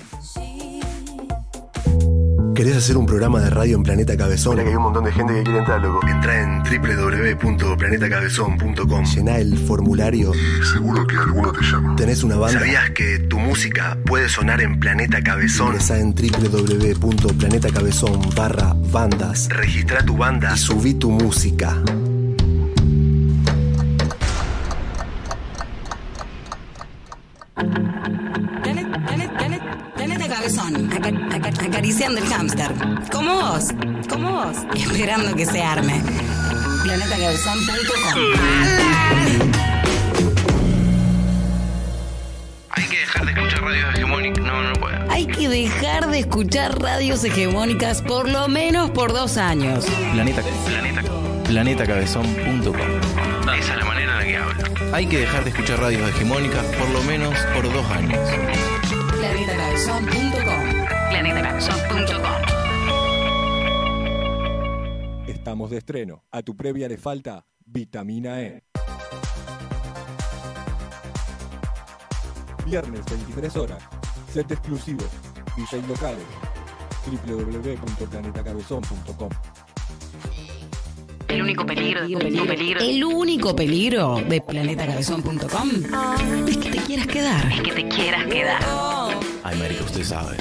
[2.56, 4.54] ¿Querés hacer un programa de radio en Planeta Cabezón?
[4.54, 6.00] Mira que hay un montón de gente que quiere entrar, loco.
[6.08, 9.04] Entra en www.planetacabezón.com.
[9.04, 10.32] Llená el formulario.
[10.34, 11.98] Y seguro que alguno te llama.
[11.98, 12.60] ¿Tenés una banda?
[12.60, 15.74] ¿Sabías que tu música puede sonar en Planeta Cabezón?
[15.74, 19.50] Ingresa en www.planetacabezón barra bandas.
[19.50, 20.54] Registra tu banda.
[20.56, 21.76] Y subí tu música.
[32.06, 32.72] Aca- acariciando el hámster.
[33.12, 33.66] Como vos,
[34.10, 36.02] como vos, esperando que se arme.
[36.84, 38.20] Planetacabezón.com
[42.72, 44.44] Hay que dejar de escuchar radios hegemónicas.
[44.46, 45.12] No, no puedo.
[45.12, 49.86] Hay que dejar de escuchar radios hegemónicas por lo menos por dos años.
[50.14, 51.02] Planeta, planeta,
[51.46, 52.76] planetacabezón.com.
[53.58, 54.64] Esa es la manera en la que hablo.
[54.94, 58.20] Hay que dejar de escuchar radios hegemónicas por lo menos por dos años.
[59.18, 60.85] Planetacabezón.com
[61.16, 62.36] Planetacabezón.com
[65.28, 66.26] Estamos de estreno.
[66.30, 68.66] A tu previa le falta vitamina E.
[72.66, 73.82] Viernes 23 horas.
[74.34, 75.06] Set exclusivo.
[75.56, 76.26] DJ locales.
[77.06, 79.30] www.planetacabezón.com
[81.30, 85.70] El único peligro, el único peligro, el único peligro de planetacabezón.com
[86.46, 87.54] es que te quieras quedar.
[87.54, 88.62] Es que te quieras quedar.
[89.44, 90.36] Ay, marica, usted sabe.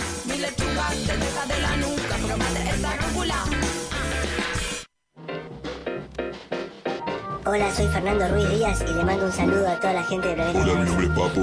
[7.47, 10.35] Hola, soy Fernando Ruiz Díaz y le mando un saludo a toda la gente de
[10.35, 11.41] Planeta Hola, mi nombre es Papo.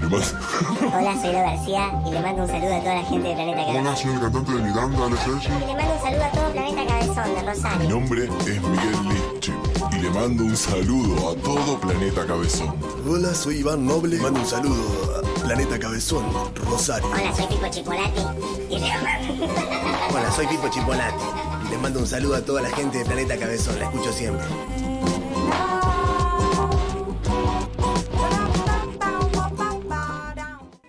[0.00, 0.34] Le más-
[0.98, 3.60] Hola, soy Lau García y le mando un saludo a toda la gente de Planeta
[3.62, 3.96] Hola, Cabezón.
[3.96, 6.86] soy el cantante de Miranda, ¿no es Y le mando un saludo a todo Planeta
[6.86, 7.88] Cabezón de Mi Rosario.
[7.90, 9.52] nombre es Miguel Liche
[9.92, 12.74] y le mando un saludo a todo Planeta Cabezón.
[13.08, 14.16] Hola, soy Iván Noble.
[14.18, 14.82] Mando un saludo
[15.18, 17.10] a Planeta Cabezón, Rosario.
[17.10, 18.20] Hola, soy Pipo Chipolati
[20.10, 21.24] Hola, soy Pipo Chipolati.
[21.66, 23.78] Y les mando un saludo a toda la gente de Planeta Cabezón.
[23.78, 24.46] La escucho siempre.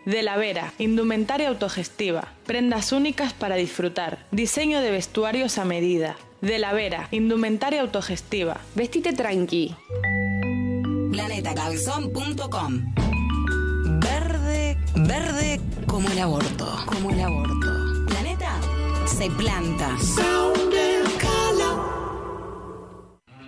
[0.06, 6.16] De la Vera, indumentaria autogestiva, prendas únicas para disfrutar, diseño de vestuarios a medida.
[6.40, 8.62] De la Vera, indumentaria autogestiva.
[8.74, 9.76] Vestite tranqui.
[11.12, 13.15] Planetacabezón.com
[14.98, 18.06] Verde, como el aborto, como el aborto.
[18.08, 18.58] Planeta
[19.06, 19.96] se planta.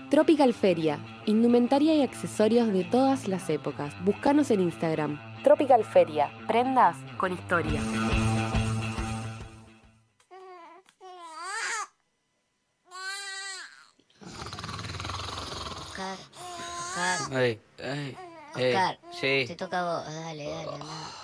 [0.10, 3.94] Tropical Feria, indumentaria y accesorios de todas las épocas.
[4.04, 5.20] Búscanos en Instagram.
[5.44, 7.82] Tropical Feria, prendas con historia.
[15.80, 16.18] Oscar,
[16.78, 18.18] Oscar, ey, ey,
[18.54, 19.46] Oscar, sí.
[19.48, 21.17] te toca a vos, dale, dale.